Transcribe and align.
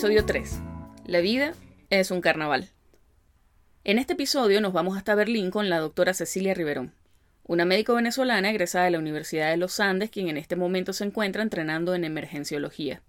Episodio 0.00 0.24
3. 0.24 0.60
La 1.04 1.20
vida 1.20 1.52
es 1.90 2.10
un 2.10 2.22
carnaval. 2.22 2.70
En 3.84 3.98
este 3.98 4.14
episodio 4.14 4.62
nos 4.62 4.72
vamos 4.72 4.96
hasta 4.96 5.14
Berlín 5.14 5.50
con 5.50 5.68
la 5.68 5.78
doctora 5.78 6.14
Cecilia 6.14 6.54
Riverón, 6.54 6.94
una 7.44 7.66
médico 7.66 7.96
venezolana 7.96 8.48
egresada 8.48 8.86
de 8.86 8.92
la 8.92 8.98
Universidad 8.98 9.50
de 9.50 9.58
los 9.58 9.78
Andes, 9.78 10.08
quien 10.08 10.30
en 10.30 10.38
este 10.38 10.56
momento 10.56 10.94
se 10.94 11.04
encuentra 11.04 11.42
entrenando 11.42 11.94
en 11.94 12.04
emergenciología. 12.04 13.02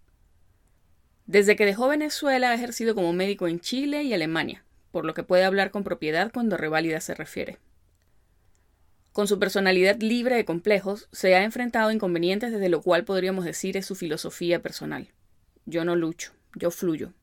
Desde 1.27 1.55
que 1.55 1.65
dejó 1.65 1.87
Venezuela 1.87 2.49
ha 2.49 2.55
ejercido 2.55 2.93
como 2.93 3.13
médico 3.13 3.47
en 3.47 3.61
Chile 3.61 4.03
y 4.03 4.13
Alemania, 4.13 4.65
por 4.91 5.05
lo 5.05 5.13
que 5.13 5.23
puede 5.23 5.45
hablar 5.45 5.71
con 5.71 5.85
propiedad 5.85 6.29
cuando 6.33 6.57
reválida 6.57 6.99
se 6.99 7.15
refiere. 7.15 7.57
Con 9.13 9.29
su 9.29 9.39
personalidad 9.39 10.01
libre 10.01 10.35
de 10.35 10.43
complejos, 10.43 11.07
se 11.13 11.35
ha 11.35 11.45
enfrentado 11.45 11.87
a 11.87 11.93
inconvenientes 11.93 12.51
desde 12.51 12.67
lo 12.67 12.81
cual 12.81 13.05
podríamos 13.05 13.45
decir 13.45 13.77
es 13.77 13.85
su 13.85 13.95
filosofía 13.95 14.61
personal. 14.61 15.07
Yo 15.65 15.85
no 15.85 15.95
lucho, 15.95 16.33
yo 16.55 16.71
fluyo. 16.71 17.13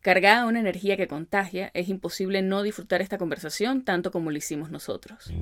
Cargada 0.00 0.42
de 0.42 0.48
una 0.48 0.60
energía 0.60 0.96
que 0.96 1.08
contagia, 1.08 1.70
es 1.74 1.88
imposible 1.88 2.42
no 2.42 2.62
disfrutar 2.62 3.02
esta 3.02 3.18
conversación 3.18 3.84
tanto 3.84 4.10
como 4.12 4.30
lo 4.30 4.36
hicimos 4.36 4.70
nosotros. 4.70 5.32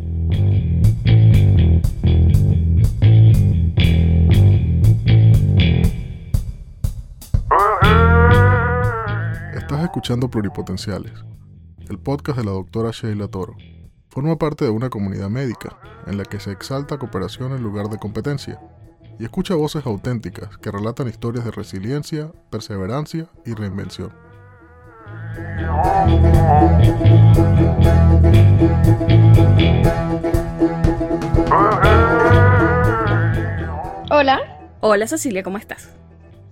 Estás 9.55 9.83
escuchando 9.83 10.31
Pluripotenciales, 10.31 11.13
el 11.89 11.99
podcast 11.99 12.39
de 12.39 12.45
la 12.45 12.53
doctora 12.53 12.91
Sheila 12.91 13.29
Toro. 13.29 13.57
Forma 14.09 14.39
parte 14.39 14.65
de 14.65 14.71
una 14.71 14.89
comunidad 14.89 15.29
médica 15.29 15.79
en 16.07 16.17
la 16.17 16.25
que 16.25 16.41
se 16.41 16.53
exalta 16.53 16.99
cooperación 16.99 17.53
en 17.53 17.63
lugar 17.63 17.89
de 17.89 17.99
competencia 17.99 18.61
y 19.19 19.25
escucha 19.25 19.55
voces 19.55 19.87
auténticas 19.87 20.59
que 20.59 20.71
relatan 20.71 21.09
historias 21.09 21.45
de 21.45 21.51
resiliencia, 21.51 22.33
perseverancia 22.51 23.29
y 23.45 23.55
reinvención. 23.55 24.13
Hola. 34.11 34.51
Hola 34.81 35.07
Cecilia, 35.07 35.43
¿cómo 35.43 35.57
estás? 35.57 35.97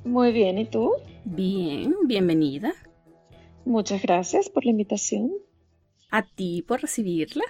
Muy 0.04 0.32
bien, 0.32 0.56
¿y 0.58 0.64
tú? 0.64 0.94
Bien, 1.24 1.94
bienvenida. 2.06 2.72
Muchas 3.64 4.02
gracias 4.02 4.48
por 4.48 4.64
la 4.64 4.70
invitación. 4.70 5.30
A 6.10 6.22
ti 6.22 6.64
por 6.66 6.80
recibirla. 6.80 7.44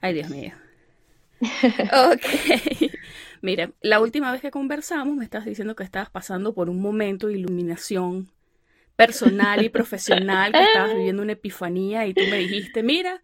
Ay, 0.00 0.14
Dios 0.14 0.30
mío. 0.30 0.52
ok. 1.40 2.85
Mira, 3.42 3.70
la 3.80 4.00
última 4.00 4.32
vez 4.32 4.40
que 4.40 4.50
conversamos 4.50 5.16
me 5.16 5.24
estabas 5.24 5.46
diciendo 5.46 5.76
que 5.76 5.84
estabas 5.84 6.10
pasando 6.10 6.54
por 6.54 6.70
un 6.70 6.80
momento 6.80 7.26
de 7.28 7.34
iluminación 7.34 8.30
personal 8.96 9.64
y 9.64 9.68
profesional, 9.68 10.52
que 10.52 10.62
estabas 10.62 10.94
viviendo 10.96 11.22
una 11.22 11.32
epifanía 11.32 12.06
y 12.06 12.14
tú 12.14 12.22
me 12.30 12.38
dijiste, 12.38 12.82
mira, 12.82 13.22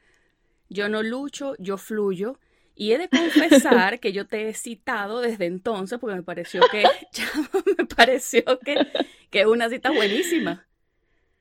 yo 0.68 0.88
no 0.88 1.02
lucho, 1.02 1.54
yo 1.58 1.78
fluyo. 1.78 2.38
Y 2.74 2.92
he 2.92 2.98
de 2.98 3.08
confesar 3.08 4.00
que 4.00 4.12
yo 4.12 4.26
te 4.26 4.48
he 4.48 4.54
citado 4.54 5.20
desde 5.20 5.44
entonces 5.44 5.98
porque 5.98 6.16
me 6.16 6.22
pareció 6.22 6.62
que, 6.70 6.84
me 7.78 7.84
pareció 7.84 8.42
que, 8.60 8.86
que 9.30 9.46
una 9.46 9.68
cita 9.68 9.90
buenísima. 9.90 10.66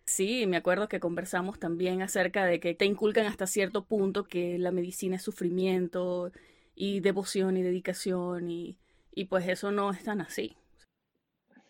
Sí, 0.03 0.45
me 0.45 0.57
acuerdo 0.57 0.89
que 0.89 0.99
conversamos 0.99 1.57
también 1.57 2.01
acerca 2.01 2.45
de 2.45 2.59
que 2.59 2.75
te 2.75 2.85
inculcan 2.85 3.27
hasta 3.27 3.47
cierto 3.47 3.85
punto 3.85 4.25
que 4.25 4.57
la 4.57 4.71
medicina 4.71 5.15
es 5.15 5.21
sufrimiento 5.21 6.33
y 6.75 6.99
devoción 6.99 7.57
y 7.57 7.61
dedicación 7.61 8.49
y, 8.49 8.77
y 9.13 9.25
pues 9.25 9.47
eso 9.47 9.71
no 9.71 9.91
es 9.91 10.03
tan 10.03 10.21
así. 10.21 10.55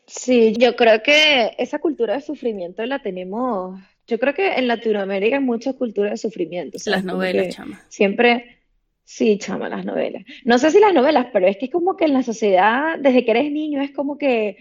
Sí, 0.08 0.54
yo 0.58 0.76
creo 0.76 1.02
que 1.04 1.56
esa 1.58 1.80
cultura 1.80 2.16
de 2.16 2.22
sufrimiento 2.22 2.86
la 2.86 3.00
tenemos, 3.00 3.80
yo 4.08 4.20
creo 4.20 4.34
que 4.34 4.56
en 4.56 4.68
Latinoamérica 4.68 5.38
hay 5.38 5.44
mucha 5.44 5.74
cultura 5.74 6.10
de 6.10 6.18
sufrimiento. 6.18 6.78
Las 6.86 7.06
novelas, 7.06 7.56
chama. 7.56 7.82
Siempre, 7.88 8.60
sí, 9.06 9.38
chama, 9.38 9.70
las 9.70 9.86
novelas. 9.86 10.24
No 10.44 10.58
sé 10.58 10.72
si 10.72 10.80
las 10.80 10.94
novelas, 10.94 11.28
pero 11.32 11.48
es 11.48 11.58
que 11.58 11.66
es 11.66 11.72
como 11.72 11.96
que 11.96 12.06
en 12.06 12.14
la 12.14 12.24
sociedad, 12.24 13.00
desde 13.00 13.24
que 13.24 13.32
eres 13.32 13.52
niño, 13.52 13.82
es 13.82 13.92
como 13.92 14.18
que 14.18 14.58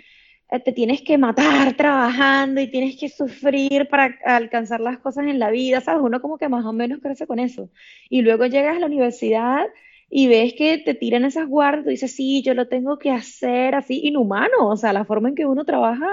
eh, 0.50 0.60
te 0.60 0.72
tienes 0.72 1.03
que 1.03 1.19
matar 1.19 1.76
trabajando 1.76 2.60
y 2.60 2.69
tienes 2.69 2.97
que 2.97 3.09
sufrir 3.09 3.88
para 3.88 4.19
alcanzar 4.25 4.81
las 4.81 4.98
cosas 4.98 5.26
en 5.26 5.38
la 5.38 5.50
vida, 5.50 5.81
¿sabes? 5.81 6.03
Uno 6.03 6.20
como 6.20 6.38
que 6.38 6.48
más 6.48 6.65
o 6.65 6.72
menos 6.72 7.00
crece 7.00 7.26
con 7.26 7.41
eso. 7.41 7.70
Y 8.09 8.22
luego 8.22 8.47
llegas 8.47 8.76
a 8.76 8.81
la 8.81 8.86
universidad 8.86 9.66
y 10.10 10.26
ves 10.26 10.54
que 10.54 10.78
te 10.78 10.94
tiran 10.94 11.25
esas 11.25 11.47
guardas, 11.47 11.84
tú 11.84 11.91
dices, 11.91 12.12
sí, 12.12 12.43
yo 12.43 12.53
lo 12.54 12.66
tengo 12.66 12.98
que 12.98 13.12
hacer 13.12 13.76
así, 13.76 14.00
inhumano, 14.03 14.69
o 14.69 14.76
sea, 14.76 14.93
la 14.93 15.04
forma 15.04 15.28
en 15.28 15.37
que 15.37 15.47
uno 15.47 15.65
trabaja, 15.65 16.09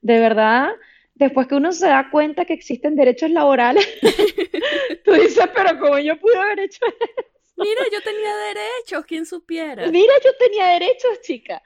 de 0.00 0.20
verdad, 0.20 0.70
después 1.14 1.48
que 1.48 1.56
uno 1.56 1.72
se 1.72 1.88
da 1.88 2.08
cuenta 2.10 2.44
que 2.44 2.52
existen 2.52 2.94
derechos 2.94 3.30
laborales, 3.30 3.86
tú 5.04 5.12
dices, 5.12 5.48
pero 5.54 5.80
¿cómo 5.80 5.98
yo 5.98 6.18
pude 6.20 6.36
haber 6.36 6.60
hecho 6.60 6.86
eso? 6.86 7.28
Mira, 7.56 7.82
yo 7.92 8.00
tenía 8.00 8.34
derechos, 8.36 9.04
¿quién 9.06 9.26
supiera? 9.26 9.88
Mira, 9.90 10.14
yo 10.24 10.30
tenía 10.38 10.66
derechos, 10.68 11.20
chica. 11.22 11.60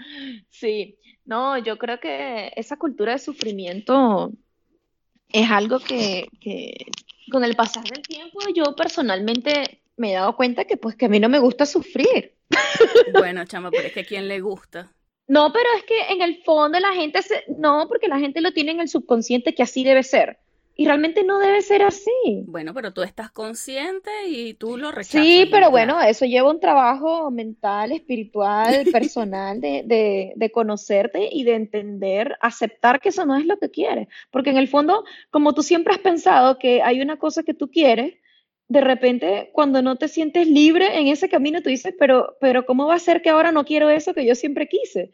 Sí, 0.50 0.98
no, 1.26 1.58
yo 1.58 1.78
creo 1.78 2.00
que 2.00 2.52
esa 2.56 2.76
cultura 2.76 3.12
de 3.12 3.18
sufrimiento 3.18 4.32
es 5.28 5.50
algo 5.50 5.78
que, 5.78 6.26
que 6.40 6.74
con 7.30 7.44
el 7.44 7.54
pasar 7.54 7.84
del 7.84 8.02
tiempo 8.02 8.38
yo 8.54 8.74
personalmente 8.76 9.80
me 9.96 10.10
he 10.10 10.14
dado 10.14 10.36
cuenta 10.36 10.64
que 10.64 10.76
pues 10.76 10.96
que 10.96 11.06
a 11.06 11.08
mí 11.08 11.20
no 11.20 11.28
me 11.28 11.38
gusta 11.38 11.66
sufrir. 11.66 12.34
Bueno, 13.12 13.44
chama, 13.44 13.70
pero 13.70 13.88
es 13.88 13.92
que 13.92 14.00
a 14.00 14.04
quién 14.04 14.28
le 14.28 14.40
gusta. 14.40 14.92
No, 15.28 15.52
pero 15.52 15.66
es 15.76 15.84
que 15.84 16.12
en 16.12 16.22
el 16.22 16.42
fondo 16.44 16.78
la 16.78 16.92
gente 16.92 17.20
se... 17.22 17.44
no, 17.58 17.86
porque 17.88 18.08
la 18.08 18.18
gente 18.18 18.40
lo 18.40 18.52
tiene 18.52 18.72
en 18.72 18.80
el 18.80 18.88
subconsciente 18.88 19.54
que 19.54 19.62
así 19.62 19.82
debe 19.82 20.02
ser. 20.02 20.38
Y 20.78 20.84
realmente 20.84 21.24
no 21.24 21.38
debe 21.38 21.62
ser 21.62 21.82
así. 21.82 22.44
Bueno, 22.46 22.74
pero 22.74 22.92
tú 22.92 23.02
estás 23.02 23.30
consciente 23.30 24.10
y 24.28 24.52
tú 24.52 24.76
lo 24.76 24.92
rechazas. 24.92 25.22
Sí, 25.22 25.48
pero 25.50 25.70
bueno, 25.70 25.98
eso 26.02 26.26
lleva 26.26 26.50
un 26.50 26.60
trabajo 26.60 27.30
mental, 27.30 27.92
espiritual, 27.92 28.84
personal, 28.92 29.58
de, 29.58 29.84
de, 29.86 30.34
de, 30.36 30.50
conocerte 30.50 31.30
y 31.32 31.44
de 31.44 31.54
entender, 31.54 32.36
aceptar 32.42 33.00
que 33.00 33.08
eso 33.08 33.24
no 33.24 33.36
es 33.36 33.46
lo 33.46 33.58
que 33.58 33.70
quieres. 33.70 34.08
Porque 34.30 34.50
en 34.50 34.58
el 34.58 34.68
fondo, 34.68 35.04
como 35.30 35.54
tú 35.54 35.62
siempre 35.62 35.94
has 35.94 36.00
pensado 36.00 36.58
que 36.58 36.82
hay 36.82 37.00
una 37.00 37.18
cosa 37.18 37.42
que 37.42 37.54
tú 37.54 37.70
quieres, 37.70 38.12
de 38.68 38.80
repente 38.80 39.50
cuando 39.52 39.82
no 39.82 39.96
te 39.96 40.08
sientes 40.08 40.46
libre 40.48 40.98
en 40.98 41.08
ese 41.08 41.28
camino, 41.28 41.62
tú 41.62 41.68
dices, 41.68 41.94
pero, 41.98 42.36
pero 42.40 42.66
¿cómo 42.66 42.86
va 42.86 42.94
a 42.94 42.98
ser 42.98 43.22
que 43.22 43.30
ahora 43.30 43.52
no 43.52 43.64
quiero 43.64 43.90
eso 43.90 44.14
que 44.14 44.26
yo 44.26 44.34
siempre 44.34 44.68
quise? 44.68 45.12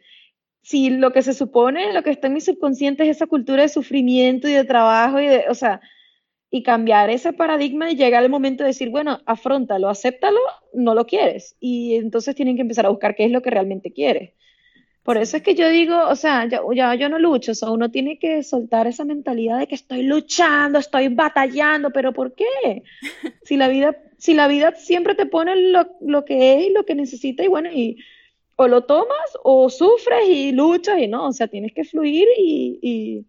Si 0.63 0.89
lo 0.89 1.11
que 1.11 1.21
se 1.21 1.33
supone, 1.33 1.93
lo 1.93 2.03
que 2.03 2.11
está 2.11 2.27
en 2.27 2.33
mi 2.33 2.41
subconsciente 2.41 3.03
es 3.03 3.17
esa 3.17 3.27
cultura 3.27 3.63
de 3.63 3.69
sufrimiento 3.69 4.47
y 4.47 4.53
de 4.53 4.63
trabajo 4.63 5.19
y 5.19 5.27
de, 5.27 5.45
o 5.49 5.55
sea, 5.55 5.81
y 6.49 6.63
cambiar 6.63 7.09
ese 7.09 7.33
paradigma 7.33 7.91
y 7.91 7.95
llegar 7.95 8.23
al 8.23 8.29
momento 8.29 8.63
de 8.63 8.69
decir, 8.69 8.89
bueno, 8.89 9.21
afrontalo, 9.25 9.89
acéptalo, 9.89 10.39
no 10.73 10.93
lo 10.95 11.05
quieres. 11.05 11.55
Y 11.59 11.95
entonces 11.95 12.35
tienen 12.35 12.55
que 12.55 12.61
empezar 12.61 12.85
a 12.85 12.89
buscar 12.89 13.15
qué 13.15 13.25
es 13.25 13.31
lo 13.31 13.41
que 13.41 13.49
realmente 13.49 13.91
quieres. 13.91 14.33
Por 15.03 15.17
eso 15.17 15.35
es 15.35 15.43
que 15.43 15.53
yo 15.53 15.69
digo, 15.69 16.07
o 16.07 16.15
sea, 16.15 16.47
ya, 16.47 16.61
ya, 16.73 16.95
yo 16.95 17.09
no 17.09 17.19
lucho, 17.19 17.51
o 17.51 17.55
sea, 17.55 17.69
uno 17.71 17.91
tiene 17.91 18.17
que 18.17 18.41
soltar 18.41 18.87
esa 18.87 19.03
mentalidad 19.03 19.59
de 19.59 19.67
que 19.67 19.75
estoy 19.75 20.03
luchando, 20.03 20.79
estoy 20.79 21.09
batallando, 21.09 21.91
pero 21.91 22.13
¿por 22.13 22.33
qué? 22.33 22.83
Si 23.43 23.57
la 23.57 23.67
vida, 23.67 23.97
si 24.17 24.33
la 24.33 24.47
vida 24.47 24.73
siempre 24.75 25.15
te 25.15 25.25
pone 25.25 25.55
lo, 25.71 25.89
lo 25.99 26.23
que 26.23 26.55
es 26.55 26.67
y 26.67 26.69
lo 26.71 26.85
que 26.85 26.95
necesita 26.95 27.43
y 27.43 27.49
bueno, 27.49 27.69
y 27.71 27.97
o 28.55 28.67
lo 28.69 28.85
tomas 28.85 29.37
o 29.43 29.69
sufres 29.69 30.29
y 30.29 30.53
luchas 30.53 30.99
y 30.99 31.07
no, 31.07 31.27
o 31.27 31.33
sea, 31.33 31.47
tienes 31.47 31.73
que 31.73 31.83
fluir 31.83 32.27
y, 32.37 32.79
y 32.81 33.25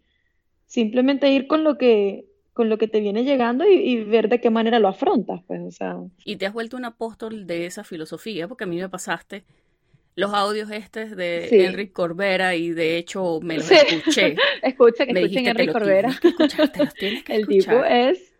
simplemente 0.67 1.29
ir 1.29 1.47
con 1.47 1.63
lo 1.63 1.77
que 1.77 2.25
con 2.53 2.69
lo 2.69 2.77
que 2.77 2.87
te 2.87 3.01
viene 3.01 3.25
llegando 3.25 3.69
y, 3.69 3.73
y, 3.73 4.03
ver 4.05 4.29
de 4.29 4.39
qué 4.39 4.49
manera 4.49 4.79
lo 4.79 4.87
afrontas, 4.87 5.41
pues, 5.45 5.61
o 5.61 5.71
sea. 5.71 5.97
Y 6.23 6.37
te 6.37 6.45
has 6.45 6.53
vuelto 6.53 6.77
un 6.77 6.85
apóstol 6.85 7.45
de 7.47 7.65
esa 7.65 7.83
filosofía, 7.83 8.47
porque 8.47 8.63
a 8.63 8.67
mí 8.67 8.77
me 8.77 8.87
pasaste 8.87 9.43
los 10.15 10.33
audios 10.33 10.71
estos 10.71 11.15
de 11.15 11.47
sí. 11.49 11.59
Enrique 11.59 11.91
Corbera 11.91 12.55
y 12.55 12.71
de 12.71 12.97
hecho 12.97 13.39
me 13.41 13.57
los 13.57 13.65
sí. 13.65 13.75
escuché. 13.75 14.35
Escucha, 14.63 15.05
que 15.05 15.13
me 15.13 15.21
escuchen 15.21 15.47
Enrique 15.47 15.73
Corbera. 15.73 16.09
Que 17.25 17.35
El 17.35 17.47
tipo 17.47 17.83
es 17.83 18.33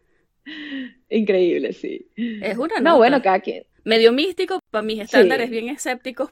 increíble, 1.09 1.73
sí. 1.73 2.07
Es 2.15 2.57
una 2.57 2.79
No, 2.79 2.97
bueno, 2.97 3.21
cada 3.21 3.39
quien. 3.39 3.65
Medio 3.83 4.13
místico, 4.13 4.59
para 4.71 4.83
mis 4.83 5.01
estándares 5.01 5.47
sí. 5.47 5.51
bien 5.51 5.69
escépticos, 5.69 6.29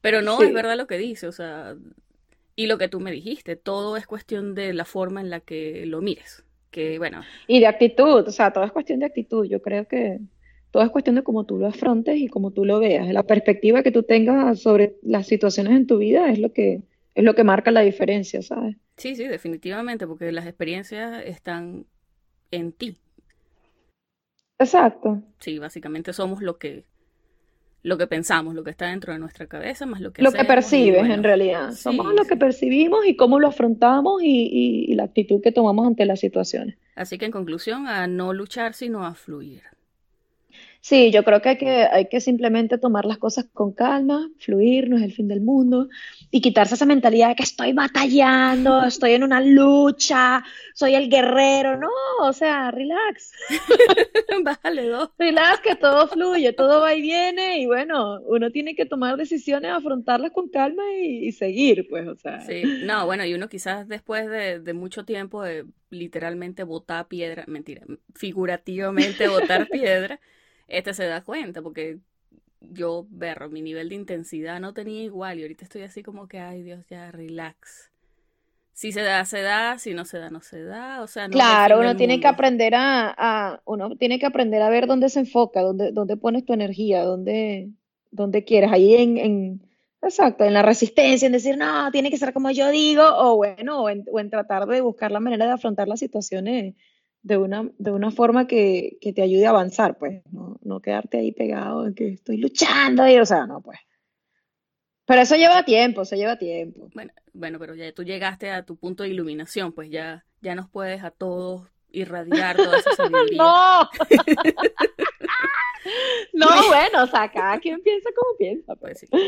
pero 0.00 0.22
no 0.22 0.42
es 0.42 0.52
verdad 0.52 0.76
lo 0.76 0.86
que 0.86 0.98
dice, 0.98 1.26
o 1.26 1.32
sea, 1.32 1.76
y 2.56 2.66
lo 2.66 2.78
que 2.78 2.88
tú 2.88 3.00
me 3.00 3.10
dijiste, 3.10 3.56
todo 3.56 3.96
es 3.96 4.06
cuestión 4.06 4.54
de 4.54 4.74
la 4.74 4.84
forma 4.84 5.20
en 5.20 5.30
la 5.30 5.40
que 5.40 5.86
lo 5.86 6.00
mires, 6.02 6.44
que 6.70 6.98
bueno. 6.98 7.22
Y 7.46 7.60
de 7.60 7.66
actitud, 7.66 8.26
o 8.26 8.30
sea, 8.30 8.52
todo 8.52 8.64
es 8.64 8.72
cuestión 8.72 9.00
de 9.00 9.06
actitud, 9.06 9.46
yo 9.46 9.62
creo 9.62 9.86
que 9.86 10.20
todo 10.70 10.82
es 10.84 10.90
cuestión 10.90 11.16
de 11.16 11.22
cómo 11.22 11.44
tú 11.44 11.58
lo 11.58 11.66
afrontes 11.66 12.16
y 12.16 12.28
cómo 12.28 12.52
tú 12.52 12.64
lo 12.64 12.78
veas. 12.78 13.08
La 13.12 13.24
perspectiva 13.24 13.82
que 13.82 13.90
tú 13.90 14.02
tengas 14.02 14.60
sobre 14.60 14.96
las 15.02 15.26
situaciones 15.26 15.74
en 15.74 15.86
tu 15.86 15.98
vida 15.98 16.30
es 16.30 16.38
lo 16.38 16.52
que, 16.52 16.82
es 17.14 17.24
lo 17.24 17.34
que 17.34 17.44
marca 17.44 17.70
la 17.70 17.80
diferencia, 17.80 18.40
¿sabes? 18.42 18.76
Sí, 18.96 19.16
sí, 19.16 19.24
definitivamente, 19.26 20.06
porque 20.06 20.30
las 20.30 20.46
experiencias 20.46 21.22
están 21.24 21.86
en 22.50 22.72
ti. 22.72 22.96
Exacto. 24.58 25.22
Sí, 25.38 25.58
básicamente 25.58 26.12
somos 26.12 26.40
lo 26.42 26.58
que, 26.58 26.84
lo 27.82 27.98
que 27.98 28.06
pensamos, 28.06 28.54
lo 28.54 28.62
que 28.62 28.70
está 28.70 28.86
dentro 28.86 29.12
de 29.12 29.18
nuestra 29.18 29.46
cabeza, 29.46 29.86
más 29.86 30.00
lo 30.00 30.12
que 30.12 30.22
Lo 30.22 30.30
que 30.30 30.44
percibes 30.44 31.08
en 31.08 31.24
realidad. 31.24 31.72
Somos 31.72 32.14
lo 32.14 32.24
que 32.26 32.36
percibimos 32.36 33.06
y 33.06 33.16
cómo 33.16 33.40
lo 33.40 33.48
afrontamos 33.48 34.22
y, 34.22 34.86
y 34.86 34.94
la 34.94 35.04
actitud 35.04 35.40
que 35.42 35.50
tomamos 35.50 35.86
ante 35.86 36.04
las 36.04 36.20
situaciones. 36.20 36.76
Así 36.94 37.18
que 37.18 37.24
en 37.24 37.32
conclusión, 37.32 37.88
a 37.88 38.06
no 38.06 38.34
luchar, 38.34 38.74
sino 38.74 39.04
a 39.04 39.14
fluir. 39.14 39.62
Sí, 40.82 41.10
yo 41.10 41.24
creo 41.24 41.42
que 41.42 41.50
hay, 41.50 41.58
que 41.58 41.68
hay 41.68 42.08
que 42.08 42.20
simplemente 42.22 42.78
tomar 42.78 43.04
las 43.04 43.18
cosas 43.18 43.44
con 43.52 43.72
calma, 43.72 44.30
fluir, 44.38 44.88
no 44.88 44.96
es 44.96 45.02
el 45.02 45.12
fin 45.12 45.28
del 45.28 45.42
mundo, 45.42 45.88
y 46.30 46.40
quitarse 46.40 46.74
esa 46.74 46.86
mentalidad 46.86 47.28
de 47.28 47.34
que 47.34 47.42
estoy 47.42 47.74
batallando, 47.74 48.84
estoy 48.84 49.12
en 49.12 49.22
una 49.22 49.42
lucha, 49.42 50.42
soy 50.72 50.94
el 50.94 51.10
guerrero. 51.10 51.76
No, 51.76 51.90
o 52.22 52.32
sea, 52.32 52.70
relax. 52.70 53.32
Bájale 54.42 54.86
dos. 54.86 55.10
Relax, 55.18 55.60
que 55.60 55.76
todo 55.76 56.08
fluye, 56.08 56.54
todo 56.54 56.80
va 56.80 56.94
y 56.94 57.02
viene, 57.02 57.60
y 57.60 57.66
bueno, 57.66 58.20
uno 58.22 58.50
tiene 58.50 58.74
que 58.74 58.86
tomar 58.86 59.18
decisiones, 59.18 59.72
afrontarlas 59.72 60.32
con 60.32 60.48
calma 60.48 60.82
y, 60.98 61.30
seguir, 61.32 61.88
pues, 61.90 62.08
o 62.08 62.16
sea. 62.16 62.40
Sí, 62.40 62.62
no, 62.84 63.04
bueno, 63.04 63.26
y 63.26 63.34
uno 63.34 63.50
quizás 63.50 63.86
después 63.86 64.30
de, 64.30 64.60
de 64.60 64.72
mucho 64.72 65.04
tiempo 65.04 65.42
de 65.42 65.66
literalmente 65.90 66.64
botar 66.64 67.06
piedra, 67.06 67.44
mentira, 67.48 67.82
figurativamente 68.14 69.28
botar 69.28 69.68
piedra 69.70 70.20
este 70.70 70.94
se 70.94 71.04
da 71.04 71.22
cuenta, 71.22 71.60
porque 71.62 71.98
yo, 72.60 73.06
berro, 73.10 73.48
mi 73.48 73.62
nivel 73.62 73.88
de 73.88 73.94
intensidad 73.94 74.60
no 74.60 74.72
tenía 74.72 75.02
igual 75.02 75.38
y 75.38 75.42
ahorita 75.42 75.64
estoy 75.64 75.82
así 75.82 76.02
como 76.02 76.28
que, 76.28 76.38
ay 76.38 76.62
Dios, 76.62 76.84
ya, 76.88 77.10
relax. 77.10 77.90
Si 78.72 78.92
se 78.92 79.02
da, 79.02 79.24
se 79.24 79.42
da, 79.42 79.78
si 79.78 79.92
no 79.92 80.04
se 80.04 80.18
da, 80.18 80.30
no 80.30 80.40
se 80.40 80.62
da, 80.62 81.02
o 81.02 81.06
sea, 81.06 81.28
no 81.28 81.32
Claro, 81.32 81.80
uno 81.80 81.96
tiene 81.96 82.18
que 82.20 82.26
aprender 82.26 82.72
a, 82.76 83.60
uno 83.66 83.96
tiene 83.96 84.18
que 84.18 84.26
aprender 84.26 84.62
a 84.62 84.70
ver 84.70 84.86
dónde 84.86 85.08
se 85.10 85.20
enfoca, 85.20 85.60
dónde, 85.60 85.92
dónde 85.92 86.16
pones 86.16 86.46
tu 86.46 86.54
energía, 86.54 87.02
dónde, 87.02 87.70
dónde 88.10 88.44
quieres, 88.44 88.72
ahí 88.72 88.94
en, 88.94 89.18
en, 89.18 89.68
exacto, 90.00 90.44
en 90.44 90.54
la 90.54 90.62
resistencia, 90.62 91.26
en 91.26 91.32
decir, 91.32 91.58
no, 91.58 91.90
tiene 91.90 92.10
que 92.10 92.16
ser 92.16 92.32
como 92.32 92.50
yo 92.50 92.70
digo, 92.70 93.02
o 93.04 93.36
bueno, 93.36 93.82
o 93.82 93.90
en, 93.90 94.04
o 94.10 94.18
en 94.18 94.30
tratar 94.30 94.66
de 94.66 94.80
buscar 94.80 95.10
la 95.10 95.20
manera 95.20 95.46
de 95.46 95.52
afrontar 95.52 95.88
las 95.88 96.00
situaciones 96.00 96.74
de 97.22 97.36
una, 97.36 97.70
de 97.78 97.90
una 97.90 98.10
forma 98.10 98.46
que, 98.46 98.98
te 99.00 99.22
ayude 99.22 99.46
a 99.46 99.50
avanzar, 99.50 99.98
pues, 99.98 100.22
no, 100.32 100.58
no 100.62 100.80
quedarte 100.80 101.18
ahí 101.18 101.32
pegado 101.32 101.86
en 101.86 101.94
que 101.94 102.08
estoy 102.08 102.38
luchando 102.38 103.06
y, 103.08 103.18
o 103.18 103.26
sea, 103.26 103.46
no, 103.46 103.60
pues. 103.60 103.78
Pero 105.06 105.22
eso 105.22 105.34
lleva 105.34 105.64
tiempo, 105.64 106.04
se 106.04 106.16
lleva 106.16 106.38
tiempo. 106.38 106.88
Bueno, 106.94 107.12
bueno, 107.32 107.58
pero 107.58 107.74
ya 107.74 107.92
tú 107.92 108.04
llegaste 108.04 108.50
a 108.50 108.64
tu 108.64 108.76
punto 108.76 109.02
de 109.02 109.08
iluminación, 109.08 109.72
pues 109.72 109.90
ya, 109.90 110.24
ya 110.40 110.54
nos 110.54 110.68
puedes 110.68 111.02
a 111.02 111.10
todos 111.10 111.68
irradiar 111.90 112.56
toda 112.56 112.78
esa 112.78 112.92
sabiduría. 112.96 113.36
¡No! 113.36 113.80
no, 116.34 116.68
bueno, 116.68 117.02
o 117.02 117.06
sea, 117.06 117.30
cada 117.30 117.58
quien 117.58 117.82
piensa 117.82 118.10
como 118.14 118.36
piensa. 118.36 118.76
Pues. 118.76 119.06
pues 119.10 119.22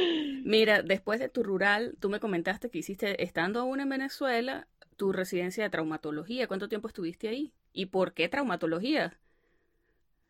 Mira, 0.44 0.82
después 0.82 1.18
de 1.18 1.28
tu 1.28 1.42
rural, 1.42 1.96
tú 2.00 2.08
me 2.08 2.20
comentaste 2.20 2.70
que 2.70 2.78
hiciste, 2.78 3.22
estando 3.22 3.60
aún 3.60 3.80
en 3.80 3.88
Venezuela, 3.88 4.68
tu 5.02 5.10
residencia 5.10 5.64
de 5.64 5.70
traumatología. 5.70 6.46
¿Cuánto 6.46 6.68
tiempo 6.68 6.86
estuviste 6.86 7.26
ahí? 7.26 7.52
¿Y 7.72 7.86
por 7.86 8.14
qué 8.14 8.28
traumatología? 8.28 9.18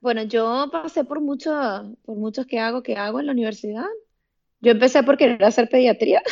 Bueno, 0.01 0.23
yo 0.23 0.71
pasé 0.73 1.05
por 1.05 1.21
muchos, 1.21 1.55
por 2.07 2.17
muchos 2.17 2.47
que 2.47 2.59
hago, 2.59 2.83
que 2.83 2.97
hago 2.97 3.21
en 3.21 3.27
la 3.27 3.33
universidad. 3.33 3.85
Yo 4.63 4.71
empecé 4.71 5.03
por 5.03 5.19
querer 5.19 5.45
hacer 5.45 5.69
pediatría. 5.69 6.23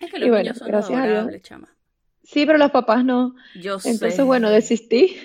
Es 0.00 0.10
que 0.10 0.18
los 0.20 0.30
niños 0.30 0.56
son 0.56 0.74
adorables, 0.74 1.42
chama. 1.42 1.68
Sí, 2.22 2.46
pero 2.46 2.56
los 2.56 2.70
papás 2.70 3.04
no. 3.04 3.34
Yo 3.60 3.78
sé. 3.78 3.90
Entonces, 3.90 4.24
bueno, 4.24 4.48
desistí. 4.48 5.18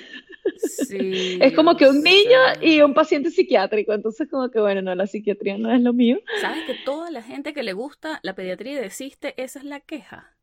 Sí, 0.57 1.37
es 1.41 1.53
como 1.53 1.77
que 1.77 1.87
un 1.87 2.03
niño 2.03 2.37
y 2.59 2.81
un 2.81 2.93
paciente 2.93 3.31
psiquiátrico, 3.31 3.93
entonces 3.93 4.29
como 4.29 4.51
que 4.51 4.59
bueno, 4.59 4.81
no, 4.81 4.93
la 4.93 5.07
psiquiatría 5.07 5.57
no 5.57 5.73
es 5.73 5.79
lo 5.79 5.93
mío. 5.93 6.19
¿Sabes 6.41 6.65
que 6.65 6.75
toda 6.83 7.11
la 7.11 7.21
gente 7.21 7.53
que 7.53 7.63
le 7.63 7.71
gusta 7.71 8.19
la 8.23 8.35
pediatría 8.35 8.73
y 8.73 8.81
desiste, 8.81 9.41
esa 9.41 9.59
es 9.59 9.63
la 9.63 9.79
queja? 9.79 10.33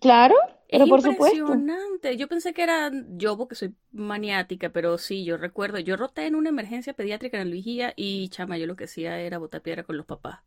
Claro, 0.00 0.34
pero 0.72 0.86
por 0.86 1.06
impresionante. 1.06 2.16
Yo 2.16 2.28
pensé 2.28 2.52
que 2.54 2.62
era 2.62 2.90
yo 3.10 3.36
porque 3.36 3.54
soy 3.54 3.74
maniática, 3.92 4.70
pero 4.70 4.98
sí, 4.98 5.24
yo 5.24 5.36
recuerdo, 5.36 5.78
yo 5.78 5.96
roté 5.96 6.26
en 6.26 6.34
una 6.34 6.48
emergencia 6.48 6.94
pediátrica 6.94 7.36
en 7.36 7.48
el 7.48 7.52
vigía 7.52 7.92
y 7.94 8.28
chama, 8.30 8.58
yo 8.58 8.66
lo 8.66 8.76
que 8.76 8.84
hacía 8.84 9.20
era 9.20 9.38
botar 9.38 9.60
piedra 9.60 9.82
con 9.84 9.96
los 9.96 10.06
papás. 10.06 10.40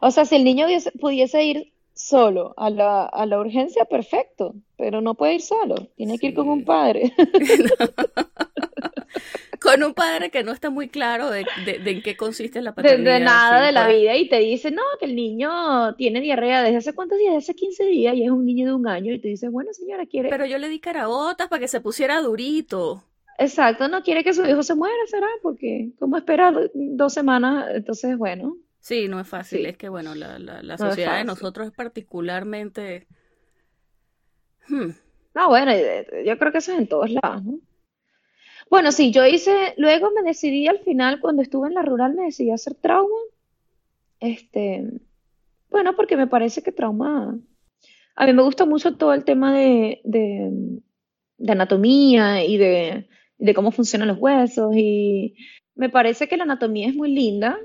O 0.00 0.10
sea, 0.10 0.24
si 0.24 0.36
el 0.36 0.44
niño 0.44 0.66
pudiese 1.00 1.44
ir 1.44 1.72
solo 1.94 2.54
a 2.56 2.70
la, 2.70 3.04
a 3.06 3.26
la 3.26 3.38
urgencia, 3.40 3.86
perfecto, 3.86 4.54
pero 4.76 5.00
no 5.00 5.14
puede 5.14 5.34
ir 5.34 5.42
solo, 5.42 5.88
tiene 5.96 6.18
que 6.18 6.28
ir 6.28 6.34
con 6.34 6.48
un 6.48 6.64
padre. 6.64 7.12
con 9.60 9.82
un 9.82 9.94
padre 9.94 10.30
que 10.30 10.42
no 10.44 10.52
está 10.52 10.70
muy 10.70 10.88
claro 10.88 11.30
de, 11.30 11.44
en 11.66 12.02
qué 12.02 12.16
consiste 12.16 12.60
la 12.60 12.74
paternidad. 12.74 13.18
De, 13.18 13.24
nada 13.24 13.64
de 13.64 13.72
la 13.72 13.88
vida 13.88 14.16
y 14.16 14.28
te 14.28 14.38
dice, 14.38 14.70
no, 14.70 14.82
que 14.98 15.06
el 15.06 15.14
niño 15.14 15.94
tiene 15.96 16.20
diarrea 16.20 16.62
desde 16.62 16.78
hace 16.78 16.94
cuántos 16.94 17.18
días, 17.18 17.34
desde 17.34 17.52
hace 17.52 17.54
15 17.54 17.84
días 17.84 18.14
y 18.14 18.24
es 18.24 18.30
un 18.30 18.44
niño 18.44 18.66
de 18.66 18.74
un 18.74 18.88
año 18.88 19.14
y 19.14 19.20
te 19.20 19.28
dice, 19.28 19.48
bueno 19.48 19.72
señora, 19.72 20.06
quiere... 20.06 20.28
Pero 20.28 20.46
yo 20.46 20.58
le 20.58 20.68
di 20.68 20.80
carabotas 20.80 21.48
para 21.48 21.60
que 21.60 21.68
se 21.68 21.80
pusiera 21.80 22.20
durito. 22.20 23.04
Exacto, 23.38 23.88
no 23.88 24.02
quiere 24.02 24.24
que 24.24 24.32
su 24.32 24.44
hijo 24.46 24.62
se 24.62 24.74
muera, 24.74 24.94
será, 25.06 25.28
porque 25.42 25.90
como 25.98 26.16
espera 26.16 26.52
dos 26.74 27.12
semanas, 27.12 27.68
entonces 27.74 28.16
bueno. 28.16 28.56
Sí, 28.80 29.08
no 29.08 29.20
es 29.20 29.28
fácil, 29.28 29.66
es 29.66 29.76
que 29.76 29.88
bueno, 29.88 30.14
la, 30.14 30.38
la, 30.38 30.78
sociedad 30.78 31.18
de 31.18 31.24
nosotros 31.24 31.66
es 31.66 31.72
particularmente... 31.72 33.06
Hmm. 34.68 34.90
No, 35.34 35.48
bueno, 35.48 35.72
yo 36.24 36.38
creo 36.38 36.52
que 36.52 36.58
eso 36.58 36.72
es 36.72 36.78
en 36.78 36.86
todos 36.86 37.10
lados, 37.10 37.44
¿no? 37.44 37.58
Bueno, 38.68 38.90
sí, 38.92 39.12
yo 39.12 39.24
hice, 39.26 39.74
luego 39.76 40.10
me 40.10 40.22
decidí 40.22 40.66
al 40.66 40.80
final, 40.80 41.20
cuando 41.20 41.42
estuve 41.42 41.68
en 41.68 41.74
la 41.74 41.82
rural, 41.82 42.14
me 42.14 42.24
decidí 42.24 42.50
hacer 42.50 42.74
trauma. 42.74 43.16
Este, 44.20 44.84
bueno, 45.70 45.94
porque 45.94 46.16
me 46.16 46.26
parece 46.26 46.62
que 46.62 46.72
trauma, 46.72 47.38
a 48.16 48.26
mí 48.26 48.32
me 48.32 48.42
gusta 48.42 48.64
mucho 48.64 48.96
todo 48.96 49.12
el 49.12 49.24
tema 49.24 49.56
de, 49.56 50.00
de, 50.04 50.82
anatomía 51.52 52.44
y 52.44 52.56
de, 52.56 53.08
de, 53.38 53.54
cómo 53.54 53.70
funcionan 53.70 54.08
los 54.08 54.18
huesos 54.18 54.74
y 54.74 55.36
me 55.74 55.90
parece 55.90 56.28
que 56.28 56.36
la 56.36 56.44
anatomía 56.44 56.88
es 56.88 56.94
muy 56.94 57.12
linda 57.14 57.58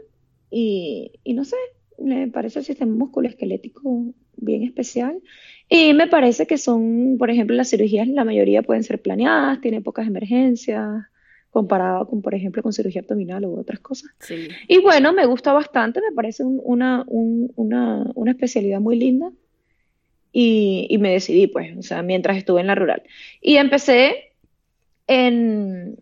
y, 0.49 1.13
y 1.23 1.33
no 1.33 1.45
sé, 1.45 1.55
me 1.97 2.27
parece 2.27 2.59
el 2.59 2.65
sistema 2.65 2.93
musculoesquelético 2.93 4.13
bien 4.35 4.63
especial. 4.63 5.21
Y 5.73 5.93
me 5.93 6.07
parece 6.07 6.47
que 6.47 6.57
son, 6.57 7.15
por 7.17 7.29
ejemplo, 7.29 7.55
las 7.55 7.69
cirugías, 7.69 8.05
la 8.05 8.25
mayoría 8.25 8.61
pueden 8.61 8.83
ser 8.83 9.01
planeadas, 9.01 9.61
tienen 9.61 9.81
pocas 9.81 10.05
emergencias, 10.05 11.05
comparado 11.49 12.09
con, 12.09 12.21
por 12.21 12.35
ejemplo, 12.35 12.61
con 12.61 12.73
cirugía 12.73 12.99
abdominal 12.99 13.45
u 13.45 13.57
otras 13.57 13.79
cosas. 13.79 14.11
Y 14.67 14.79
bueno, 14.79 15.13
me 15.13 15.25
gusta 15.25 15.53
bastante, 15.53 16.01
me 16.01 16.13
parece 16.13 16.43
una, 16.43 17.05
una, 17.07 18.05
una, 18.13 18.31
especialidad 18.31 18.81
muy 18.81 18.97
linda. 18.97 19.31
Y, 20.33 20.87
y, 20.89 20.97
me 20.97 21.13
decidí, 21.13 21.47
pues, 21.47 21.77
o 21.77 21.83
sea, 21.83 22.01
mientras 22.01 22.35
estuve 22.35 22.59
en 22.59 22.67
la 22.67 22.75
rural. 22.75 23.03
Y 23.39 23.55
empecé 23.55 24.33
en, 25.07 25.95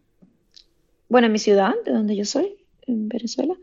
bueno, 1.10 1.28
en 1.28 1.32
mi 1.32 1.40
ciudad, 1.40 1.76
de 1.86 1.92
donde 1.92 2.16
yo 2.16 2.26
soy, 2.26 2.56
en 2.88 3.08
Venezuela. 3.08 3.54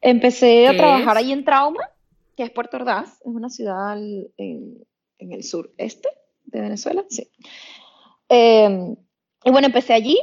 Empecé 0.00 0.66
a 0.68 0.74
trabajar 0.78 1.18
ahí 1.18 1.30
en 1.30 1.44
trauma 1.44 1.90
que 2.36 2.42
es 2.42 2.50
Puerto 2.50 2.78
Ordaz, 2.78 3.20
es 3.20 3.26
una 3.26 3.50
ciudad 3.50 3.98
en, 3.98 4.84
el 5.30 5.44
sureste 5.44 6.08
de 6.46 6.60
Venezuela, 6.60 7.04
sí. 7.08 7.28
Em, 8.28 8.96
y 9.44 9.50
bueno, 9.50 9.66
empecé 9.66 9.92
allí, 9.92 10.18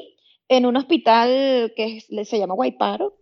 en 0.50 0.66
un 0.66 0.76
hospital 0.76 1.72
que 1.76 2.02
se 2.02 2.40
llama 2.40 2.56
Guayparo, 2.56 3.16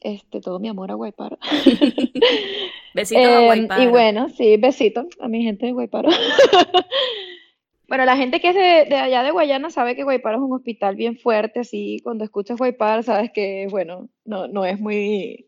este, 0.00 0.40
todo 0.40 0.58
mi 0.58 0.68
amor 0.68 0.90
a 0.90 0.94
Guayparo. 0.94 1.38
Besito 2.94 3.20
a 3.20 3.40
em, 3.40 3.44
Guayparo. 3.46 3.82
Y 3.82 3.86
bueno, 3.86 4.28
sí, 4.28 4.56
besito 4.56 5.06
a 5.20 5.28
mi 5.28 5.42
gente 5.42 5.66
de 5.66 5.72
Guayparo. 5.72 6.08
bueno, 7.88 8.04
la 8.04 8.16
gente 8.16 8.40
que 8.40 8.48
es 8.48 8.54
de, 8.54 8.96
allá 8.96 9.22
de 9.22 9.30
Guayana 9.30 9.70
sabe 9.70 9.96
que 9.96 10.04
Guayparo 10.04 10.36
es 10.36 10.42
un 10.42 10.52
hospital 10.52 10.96
bien 10.96 11.16
fuerte, 11.16 11.60
así, 11.60 12.00
cuando 12.02 12.24
escuchas 12.24 12.58
Guayparo 12.58 13.02
sabes 13.02 13.30
que, 13.32 13.66
bueno, 13.70 14.08
no, 14.24 14.48
no 14.48 14.64
es 14.64 14.80
muy 14.80 15.47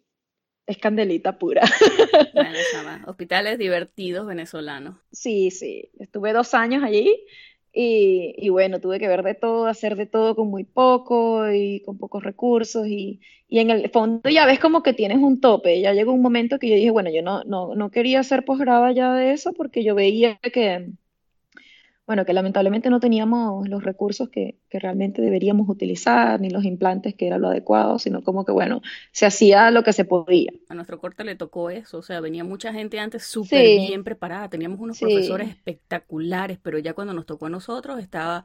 es 0.70 0.78
candelita 0.78 1.38
pura. 1.38 1.62
Bueno, 2.34 2.58
Hospitales 3.06 3.58
divertidos 3.58 4.26
venezolanos. 4.26 4.96
Sí, 5.12 5.50
sí. 5.50 5.90
Estuve 5.98 6.32
dos 6.32 6.54
años 6.54 6.82
allí 6.82 7.24
y, 7.72 8.34
y, 8.36 8.48
bueno, 8.48 8.80
tuve 8.80 8.98
que 8.98 9.08
ver 9.08 9.22
de 9.22 9.34
todo, 9.34 9.66
hacer 9.66 9.96
de 9.96 10.06
todo 10.06 10.34
con 10.34 10.48
muy 10.48 10.64
poco 10.64 11.50
y 11.50 11.80
con 11.80 11.98
pocos 11.98 12.22
recursos 12.22 12.86
y, 12.86 13.20
y, 13.48 13.58
en 13.58 13.70
el 13.70 13.90
fondo 13.90 14.28
ya 14.30 14.46
ves 14.46 14.58
como 14.58 14.82
que 14.82 14.92
tienes 14.92 15.18
un 15.18 15.40
tope. 15.40 15.80
Ya 15.80 15.92
llegó 15.92 16.12
un 16.12 16.22
momento 16.22 16.58
que 16.58 16.68
yo 16.68 16.76
dije, 16.76 16.90
bueno, 16.90 17.10
yo 17.10 17.22
no, 17.22 17.44
no, 17.44 17.74
no 17.74 17.90
quería 17.90 18.20
hacer 18.20 18.44
posgrado 18.44 18.90
ya 18.92 19.14
de 19.14 19.32
eso 19.32 19.52
porque 19.52 19.82
yo 19.84 19.94
veía 19.94 20.36
que 20.36 20.90
bueno, 22.10 22.26
que 22.26 22.32
lamentablemente 22.32 22.90
no 22.90 22.98
teníamos 22.98 23.68
los 23.68 23.84
recursos 23.84 24.28
que, 24.30 24.56
realmente 24.68 25.22
deberíamos 25.22 25.68
utilizar, 25.68 26.40
ni 26.40 26.50
los 26.50 26.64
implantes 26.64 27.14
que 27.14 27.28
era 27.28 27.38
lo 27.38 27.46
adecuado, 27.46 28.00
sino 28.00 28.24
como 28.24 28.44
que, 28.44 28.50
bueno, 28.50 28.82
se 29.12 29.26
hacía 29.26 29.70
lo 29.70 29.84
que 29.84 29.92
se 29.92 30.04
podía. 30.04 30.50
A 30.68 30.74
nuestro 30.74 30.98
corte 30.98 31.22
le 31.22 31.36
tocó 31.36 31.70
eso, 31.70 31.98
o 31.98 32.02
sea, 32.02 32.18
venía 32.18 32.42
mucha 32.42 32.72
gente 32.72 32.98
antes 32.98 33.22
súper 33.22 33.62
bien 33.62 34.02
preparada, 34.02 34.50
teníamos 34.50 34.80
unos 34.80 34.98
profesores 34.98 35.50
espectaculares, 35.50 36.58
pero 36.60 36.80
ya 36.80 36.94
cuando 36.94 37.14
nos 37.14 37.26
tocó 37.26 37.46
a 37.46 37.50
nosotros 37.50 38.00
estaba 38.00 38.44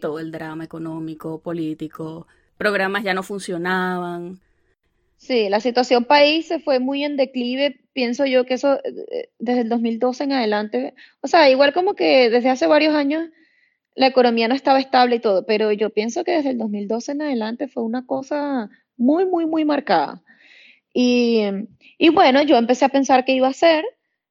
todo 0.00 0.18
el 0.18 0.32
drama 0.32 0.64
económico, 0.64 1.38
político, 1.38 2.26
programas 2.58 3.04
ya 3.04 3.14
no 3.14 3.22
funcionaban. 3.22 4.40
Sí, 5.24 5.48
la 5.48 5.60
situación 5.60 6.04
país 6.04 6.48
se 6.48 6.58
fue 6.60 6.80
muy 6.80 7.02
en 7.02 7.16
declive, 7.16 7.80
pienso 7.94 8.26
yo 8.26 8.44
que 8.44 8.54
eso 8.54 8.78
eh, 8.84 9.30
desde 9.38 9.62
el 9.62 9.70
2012 9.70 10.24
en 10.24 10.32
adelante, 10.32 10.94
o 11.22 11.28
sea, 11.28 11.48
igual 11.48 11.72
como 11.72 11.94
que 11.94 12.28
desde 12.28 12.50
hace 12.50 12.66
varios 12.66 12.94
años 12.94 13.30
la 13.94 14.08
economía 14.08 14.48
no 14.48 14.54
estaba 14.54 14.80
estable 14.80 15.16
y 15.16 15.20
todo, 15.20 15.46
pero 15.46 15.72
yo 15.72 15.88
pienso 15.88 16.24
que 16.24 16.32
desde 16.32 16.50
el 16.50 16.58
2012 16.58 17.12
en 17.12 17.22
adelante 17.22 17.68
fue 17.68 17.84
una 17.84 18.04
cosa 18.06 18.68
muy, 18.98 19.24
muy, 19.24 19.46
muy 19.46 19.64
marcada. 19.64 20.22
Y, 20.92 21.44
y 21.98 22.10
bueno, 22.10 22.42
yo 22.42 22.58
empecé 22.58 22.84
a 22.84 22.90
pensar 22.90 23.24
qué 23.24 23.32
iba 23.32 23.46
a 23.46 23.50
hacer 23.50 23.84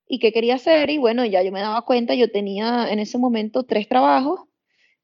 y 0.08 0.20
qué 0.20 0.32
quería 0.32 0.56
hacer 0.56 0.92
y 0.92 1.00
bueno, 1.00 1.26
ya 1.26 1.42
yo 1.42 1.52
me 1.52 1.62
daba 1.62 1.82
cuenta, 1.84 2.14
yo 2.14 2.30
tenía 2.32 2.88
en 2.92 3.00
ese 3.00 3.18
momento 3.18 3.64
tres 3.64 3.88
trabajos 3.90 4.42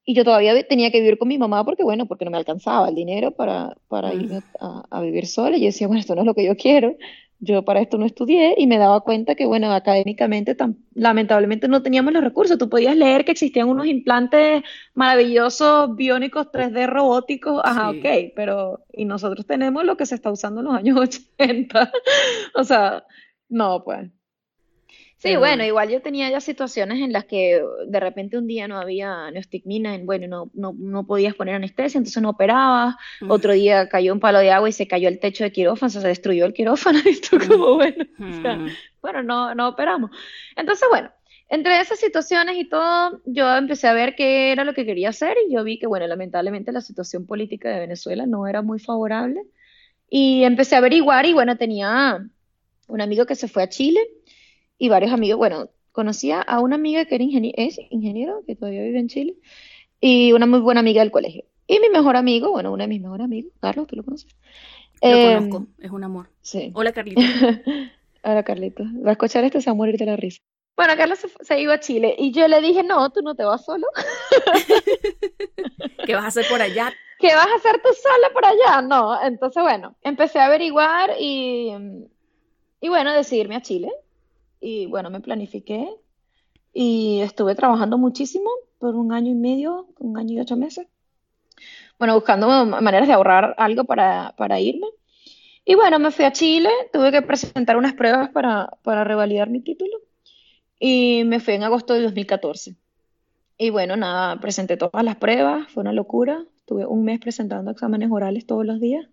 y 0.04 0.14
yo 0.14 0.24
todavía 0.24 0.60
tenía 0.66 0.90
que 0.90 1.00
vivir 1.00 1.18
con 1.18 1.28
mi 1.28 1.38
mamá 1.38 1.64
porque, 1.64 1.84
bueno, 1.84 2.06
porque 2.06 2.24
no 2.24 2.30
me 2.30 2.38
alcanzaba 2.38 2.88
el 2.88 2.94
dinero 2.94 3.32
para, 3.32 3.76
para 3.88 4.12
irme 4.14 4.40
a, 4.58 4.84
a, 4.90 5.00
vivir 5.02 5.26
sola. 5.26 5.56
Y 5.56 5.60
yo 5.60 5.66
decía, 5.66 5.86
bueno, 5.86 6.00
esto 6.00 6.14
no 6.14 6.22
es 6.22 6.26
lo 6.26 6.34
que 6.34 6.44
yo 6.44 6.56
quiero. 6.56 6.96
Yo 7.42 7.64
para 7.64 7.80
esto 7.80 7.96
no 7.96 8.04
estudié 8.04 8.54
y 8.58 8.66
me 8.66 8.76
daba 8.76 9.00
cuenta 9.00 9.34
que, 9.34 9.46
bueno, 9.46 9.72
académicamente 9.72 10.54
tan, 10.54 10.76
lamentablemente 10.94 11.68
no 11.68 11.82
teníamos 11.82 12.12
los 12.12 12.22
recursos. 12.22 12.58
Tú 12.58 12.68
podías 12.68 12.96
leer 12.96 13.24
que 13.24 13.32
existían 13.32 13.68
unos 13.68 13.86
implantes 13.86 14.62
maravillosos, 14.94 15.96
biónicos, 15.96 16.48
3D 16.52 16.86
robóticos. 16.86 17.62
Ajá, 17.64 17.92
sí. 17.92 17.98
ok, 18.00 18.32
pero 18.36 18.84
y 18.92 19.06
nosotros 19.06 19.46
tenemos 19.46 19.84
lo 19.84 19.96
que 19.96 20.04
se 20.06 20.16
está 20.16 20.30
usando 20.30 20.60
en 20.60 20.66
los 20.66 20.74
años 20.74 20.98
80. 21.38 21.92
o 22.56 22.64
sea, 22.64 23.04
no, 23.48 23.84
pues. 23.84 24.10
Sí, 25.20 25.36
bueno, 25.36 25.62
igual 25.64 25.90
yo 25.90 26.00
tenía 26.00 26.30
ya 26.30 26.40
situaciones 26.40 27.00
en 27.00 27.12
las 27.12 27.26
que 27.26 27.62
de 27.86 28.00
repente 28.00 28.38
un 28.38 28.46
día 28.46 28.66
no 28.66 28.78
había 28.78 29.30
neostigmina, 29.30 29.98
bueno, 30.02 30.26
no, 30.26 30.50
no, 30.54 30.74
no 30.78 31.06
podías 31.06 31.34
poner 31.34 31.56
anestesia, 31.56 31.98
entonces 31.98 32.22
no 32.22 32.30
operabas. 32.30 32.94
Mm. 33.20 33.30
Otro 33.30 33.52
día 33.52 33.86
cayó 33.90 34.14
un 34.14 34.20
palo 34.20 34.38
de 34.38 34.50
agua 34.50 34.70
y 34.70 34.72
se 34.72 34.88
cayó 34.88 35.08
el 35.08 35.20
techo 35.20 35.44
de 35.44 35.52
quirófano, 35.52 35.90
se 35.90 36.00
destruyó 36.00 36.46
el 36.46 36.54
quirófano 36.54 37.00
y 37.04 37.20
tú 37.20 37.38
como, 37.38 37.74
bueno, 37.74 38.06
mm. 38.16 38.38
o 38.38 38.42
sea, 38.42 38.66
bueno, 39.02 39.22
no, 39.22 39.54
no 39.54 39.68
operamos. 39.68 40.10
Entonces, 40.56 40.88
bueno, 40.90 41.10
entre 41.50 41.78
esas 41.78 42.00
situaciones 42.00 42.56
y 42.56 42.66
todo, 42.66 43.20
yo 43.26 43.54
empecé 43.56 43.88
a 43.88 43.92
ver 43.92 44.14
qué 44.14 44.52
era 44.52 44.64
lo 44.64 44.72
que 44.72 44.86
quería 44.86 45.10
hacer 45.10 45.36
y 45.46 45.52
yo 45.52 45.62
vi 45.64 45.78
que, 45.78 45.86
bueno, 45.86 46.06
lamentablemente 46.06 46.72
la 46.72 46.80
situación 46.80 47.26
política 47.26 47.68
de 47.68 47.80
Venezuela 47.80 48.24
no 48.24 48.46
era 48.46 48.62
muy 48.62 48.78
favorable. 48.78 49.42
Y 50.08 50.44
empecé 50.44 50.76
a 50.76 50.78
averiguar 50.78 51.26
y, 51.26 51.34
bueno, 51.34 51.58
tenía 51.58 52.26
un 52.88 53.00
amigo 53.00 53.26
que 53.26 53.34
se 53.34 53.48
fue 53.48 53.62
a 53.62 53.68
Chile 53.68 54.00
y 54.80 54.88
varios 54.88 55.12
amigos, 55.12 55.36
bueno, 55.36 55.68
conocía 55.92 56.40
a 56.40 56.60
una 56.60 56.76
amiga 56.76 57.04
que 57.04 57.14
era 57.14 57.22
ingeniero, 57.22 57.54
es 57.58 57.78
ingeniero, 57.90 58.42
que 58.46 58.56
todavía 58.56 58.82
vive 58.82 58.98
en 58.98 59.08
Chile, 59.08 59.34
y 60.00 60.32
una 60.32 60.46
muy 60.46 60.60
buena 60.60 60.80
amiga 60.80 61.02
del 61.02 61.10
colegio. 61.10 61.44
Y 61.66 61.80
mi 61.80 61.90
mejor 61.90 62.16
amigo, 62.16 62.50
bueno, 62.50 62.72
uno 62.72 62.82
de 62.82 62.88
mis 62.88 63.02
mejores 63.02 63.26
amigos, 63.26 63.52
Carlos, 63.60 63.86
¿tú 63.86 63.96
lo 63.96 64.04
conoces? 64.04 64.34
Lo 65.02 65.08
eh, 65.08 65.36
conozco, 65.36 65.66
es 65.80 65.90
un 65.90 66.02
amor. 66.02 66.30
Sí. 66.40 66.72
Hola, 66.74 66.92
Carlito. 66.92 67.20
Hola, 68.24 68.42
Carlito. 68.42 68.84
Va 69.04 69.10
a 69.10 69.12
escuchar 69.12 69.44
esto, 69.44 69.60
se 69.60 69.68
va 69.68 69.72
a 69.72 69.76
morir 69.76 69.98
de 69.98 70.06
la 70.06 70.16
risa. 70.16 70.40
Bueno, 70.76 70.94
Carlos 70.96 71.18
se, 71.18 71.28
se, 71.28 71.60
iba 71.60 71.74
a 71.74 71.80
Chile 71.80 72.16
y 72.18 72.32
yo 72.32 72.48
le 72.48 72.62
dije, 72.62 72.82
no, 72.82 73.10
tú 73.10 73.20
no 73.20 73.34
te 73.34 73.44
vas 73.44 73.62
solo. 73.62 73.86
¿Qué 76.06 76.14
vas 76.14 76.24
a 76.24 76.28
hacer 76.28 76.46
por 76.48 76.62
allá? 76.62 76.90
¿Qué 77.18 77.34
vas 77.34 77.48
a 77.48 77.56
hacer 77.56 77.82
tú 77.82 77.90
sola 78.02 78.30
por 78.32 78.46
allá? 78.46 78.80
No, 78.80 79.22
entonces 79.22 79.62
bueno, 79.62 79.94
empecé 80.00 80.38
a 80.38 80.46
averiguar 80.46 81.16
y, 81.20 81.70
y 82.80 82.88
bueno, 82.88 83.12
decidirme 83.12 83.56
a 83.56 83.60
Chile 83.60 83.92
y 84.60 84.86
bueno, 84.86 85.10
me 85.10 85.20
planifiqué 85.20 85.88
y 86.72 87.20
estuve 87.20 87.54
trabajando 87.54 87.98
muchísimo 87.98 88.50
por 88.78 88.94
un 88.94 89.12
año 89.12 89.30
y 89.32 89.34
medio, 89.34 89.88
un 89.98 90.18
año 90.18 90.34
y 90.34 90.40
ocho 90.40 90.56
meses. 90.56 90.86
Bueno, 91.98 92.14
buscando 92.14 92.48
maneras 92.66 93.08
de 93.08 93.14
ahorrar 93.14 93.54
algo 93.58 93.84
para, 93.84 94.34
para 94.36 94.60
irme. 94.60 94.86
Y 95.64 95.74
bueno, 95.74 95.98
me 95.98 96.10
fui 96.10 96.24
a 96.24 96.32
Chile, 96.32 96.70
tuve 96.92 97.12
que 97.12 97.22
presentar 97.22 97.76
unas 97.76 97.92
pruebas 97.92 98.30
para, 98.30 98.70
para 98.82 99.04
revalidar 99.04 99.50
mi 99.50 99.60
título 99.60 99.98
y 100.78 101.24
me 101.26 101.40
fui 101.40 101.54
en 101.54 101.62
agosto 101.62 101.92
de 101.94 102.02
2014. 102.02 102.74
Y 103.58 103.70
bueno, 103.70 103.96
nada, 103.96 104.40
presenté 104.40 104.78
todas 104.78 105.04
las 105.04 105.16
pruebas, 105.16 105.70
fue 105.70 105.82
una 105.82 105.92
locura. 105.92 106.42
Estuve 106.56 106.86
un 106.86 107.04
mes 107.04 107.20
presentando 107.20 107.70
exámenes 107.70 108.08
orales 108.10 108.46
todos 108.46 108.64
los 108.64 108.80
días. 108.80 109.06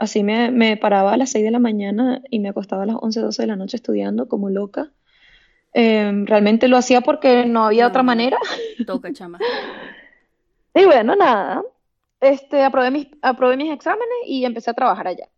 Así 0.00 0.22
me, 0.22 0.50
me, 0.50 0.78
paraba 0.78 1.12
a 1.12 1.16
las 1.18 1.28
6 1.28 1.44
de 1.44 1.50
la 1.50 1.58
mañana 1.58 2.22
y 2.30 2.40
me 2.40 2.48
acostaba 2.48 2.84
a 2.84 2.86
las 2.86 2.96
11, 2.98 3.20
12 3.20 3.42
de 3.42 3.48
la 3.48 3.56
noche 3.56 3.76
estudiando 3.76 4.28
como 4.28 4.48
loca. 4.48 4.90
Eh, 5.74 6.10
realmente 6.24 6.68
lo 6.68 6.78
hacía 6.78 7.02
porque 7.02 7.44
no 7.44 7.66
había 7.66 7.82
no, 7.82 7.90
otra 7.90 8.02
manera. 8.02 8.38
Toca, 8.86 9.12
chama. 9.12 9.38
y 10.74 10.86
bueno, 10.86 11.14
nada. 11.16 11.62
Este, 12.18 12.62
aprobé, 12.62 12.90
mis, 12.90 13.08
aprobé 13.20 13.58
mis 13.58 13.70
exámenes 13.70 14.08
y 14.24 14.46
empecé 14.46 14.70
a 14.70 14.74
trabajar 14.74 15.06
allá. 15.06 15.28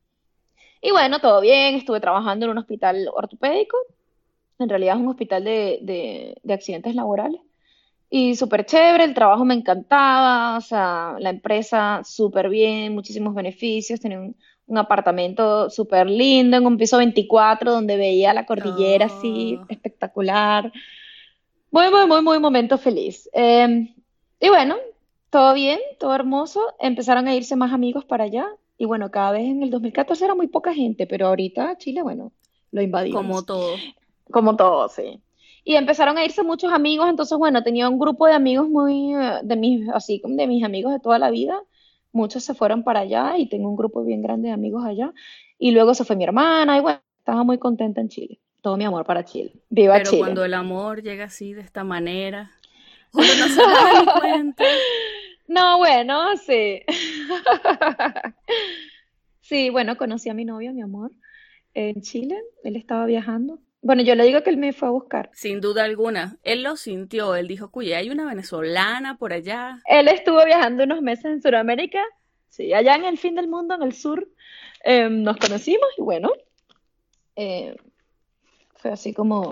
Y 0.80 0.92
bueno, 0.92 1.18
todo 1.18 1.40
bien, 1.40 1.74
estuve 1.74 1.98
trabajando 1.98 2.46
en 2.46 2.52
un 2.52 2.58
hospital 2.58 3.08
ortopédico. 3.12 3.76
En 4.60 4.68
realidad 4.68 4.94
es 4.94 5.02
un 5.02 5.08
hospital 5.08 5.42
de, 5.42 5.80
de, 5.82 6.36
de 6.40 6.54
accidentes 6.54 6.94
laborales. 6.94 7.40
Y 8.10 8.36
súper 8.36 8.64
chévere, 8.64 9.02
el 9.02 9.14
trabajo 9.14 9.44
me 9.44 9.54
encantaba, 9.54 10.56
o 10.56 10.60
sea, 10.60 11.16
la 11.18 11.30
empresa 11.30 12.02
súper 12.04 12.48
bien, 12.48 12.94
muchísimos 12.94 13.34
beneficios, 13.34 13.98
tenía 14.00 14.20
un, 14.20 14.36
un 14.66 14.78
apartamento 14.78 15.70
súper 15.70 16.08
lindo 16.08 16.56
en 16.56 16.66
un 16.66 16.76
piso 16.76 16.98
24 16.98 17.72
donde 17.72 17.96
veía 17.96 18.32
la 18.32 18.46
cordillera 18.46 19.06
oh. 19.06 19.16
así 19.16 19.58
espectacular. 19.68 20.72
Muy, 21.70 21.90
muy, 21.90 22.06
muy, 22.06 22.22
muy 22.22 22.38
momento 22.38 22.78
feliz. 22.78 23.28
Eh, 23.32 23.94
y 24.40 24.48
bueno, 24.48 24.76
todo 25.30 25.54
bien, 25.54 25.78
todo 25.98 26.14
hermoso. 26.14 26.74
Empezaron 26.78 27.28
a 27.28 27.34
irse 27.34 27.56
más 27.56 27.72
amigos 27.72 28.04
para 28.04 28.24
allá. 28.24 28.46
Y 28.76 28.84
bueno, 28.84 29.10
cada 29.10 29.32
vez 29.32 29.44
en 29.44 29.62
el 29.62 29.70
2014 29.70 30.24
era 30.24 30.34
muy 30.34 30.48
poca 30.48 30.74
gente, 30.74 31.06
pero 31.06 31.28
ahorita 31.28 31.78
Chile, 31.78 32.02
bueno, 32.02 32.32
lo 32.72 32.82
invadimos. 32.82 33.22
Como 33.22 33.42
todo. 33.44 33.76
Como 34.30 34.56
todo, 34.56 34.88
sí. 34.88 35.20
Y 35.64 35.76
empezaron 35.76 36.18
a 36.18 36.24
irse 36.24 36.42
muchos 36.42 36.72
amigos, 36.72 37.08
entonces 37.08 37.38
bueno, 37.38 37.62
tenía 37.62 37.88
un 37.88 37.98
grupo 37.98 38.26
de 38.26 38.32
amigos 38.32 38.68
muy, 38.68 39.12
de 39.42 39.56
mis, 39.56 39.88
así 39.90 40.20
como 40.20 40.34
de 40.34 40.48
mis 40.48 40.64
amigos 40.64 40.92
de 40.92 40.98
toda 40.98 41.18
la 41.18 41.30
vida 41.30 41.62
muchos 42.12 42.44
se 42.44 42.54
fueron 42.54 42.84
para 42.84 43.00
allá 43.00 43.36
y 43.36 43.48
tengo 43.48 43.68
un 43.68 43.76
grupo 43.76 44.04
bien 44.04 44.22
grande 44.22 44.48
de 44.48 44.54
amigos 44.54 44.84
allá. 44.84 45.12
Y 45.58 45.72
luego 45.72 45.94
se 45.94 46.04
fue 46.04 46.16
mi 46.16 46.24
hermana 46.24 46.78
y 46.78 46.80
bueno, 46.80 47.00
estaba 47.18 47.42
muy 47.42 47.58
contenta 47.58 48.00
en 48.00 48.08
Chile. 48.08 48.40
Todo 48.60 48.76
mi 48.76 48.84
amor 48.84 49.04
para 49.04 49.24
Chile. 49.24 49.52
Viva 49.70 49.94
Pero 49.94 50.10
Chile. 50.10 50.22
cuando 50.22 50.44
el 50.44 50.54
amor 50.54 51.02
llega 51.02 51.24
así, 51.24 51.52
de 51.52 51.62
esta 51.62 51.84
manera, 51.84 52.50
uno 53.12 53.26
no 53.38 53.48
se 53.48 53.60
da 53.60 54.20
cuenta. 54.20 54.64
No, 55.48 55.76
bueno, 55.76 56.34
sí. 56.38 56.80
sí, 59.40 59.68
bueno, 59.68 59.98
conocí 59.98 60.30
a 60.30 60.34
mi 60.34 60.46
novio, 60.46 60.72
mi 60.72 60.80
amor, 60.80 61.10
en 61.74 62.00
Chile. 62.00 62.40
Él 62.64 62.76
estaba 62.76 63.04
viajando 63.04 63.58
bueno, 63.82 64.02
yo 64.02 64.14
le 64.14 64.24
digo 64.24 64.44
que 64.44 64.50
él 64.50 64.58
me 64.58 64.72
fue 64.72 64.86
a 64.86 64.92
buscar. 64.92 65.28
Sin 65.34 65.60
duda 65.60 65.82
alguna. 65.82 66.38
Él 66.44 66.62
lo 66.62 66.76
sintió. 66.76 67.34
Él 67.34 67.48
dijo, 67.48 67.72
cuya, 67.72 67.98
hay 67.98 68.10
una 68.10 68.24
venezolana 68.24 69.18
por 69.18 69.32
allá. 69.32 69.80
Él 69.86 70.06
estuvo 70.06 70.42
viajando 70.44 70.84
unos 70.84 71.02
meses 71.02 71.24
en 71.24 71.42
Sudamérica. 71.42 72.00
Sí, 72.48 72.72
allá 72.72 72.94
en 72.94 73.04
el 73.04 73.18
fin 73.18 73.34
del 73.34 73.48
mundo, 73.48 73.74
en 73.74 73.82
el 73.82 73.92
sur. 73.92 74.28
Eh, 74.84 75.08
nos 75.10 75.36
conocimos 75.36 75.88
y 75.98 76.02
bueno, 76.02 76.30
eh, 77.34 77.74
fue 78.76 78.92
así 78.92 79.12
como 79.12 79.50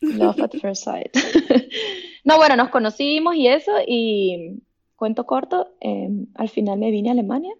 love 0.00 0.40
at 0.40 0.52
first 0.52 0.84
sight. 0.84 1.16
no, 2.24 2.36
bueno, 2.36 2.54
nos 2.54 2.68
conocimos 2.68 3.34
y 3.34 3.48
eso. 3.48 3.72
Y 3.84 4.62
cuento 4.94 5.26
corto, 5.26 5.74
eh, 5.80 6.10
al 6.36 6.48
final 6.48 6.78
me 6.78 6.92
vine 6.92 7.08
a 7.08 7.12
Alemania. 7.12 7.54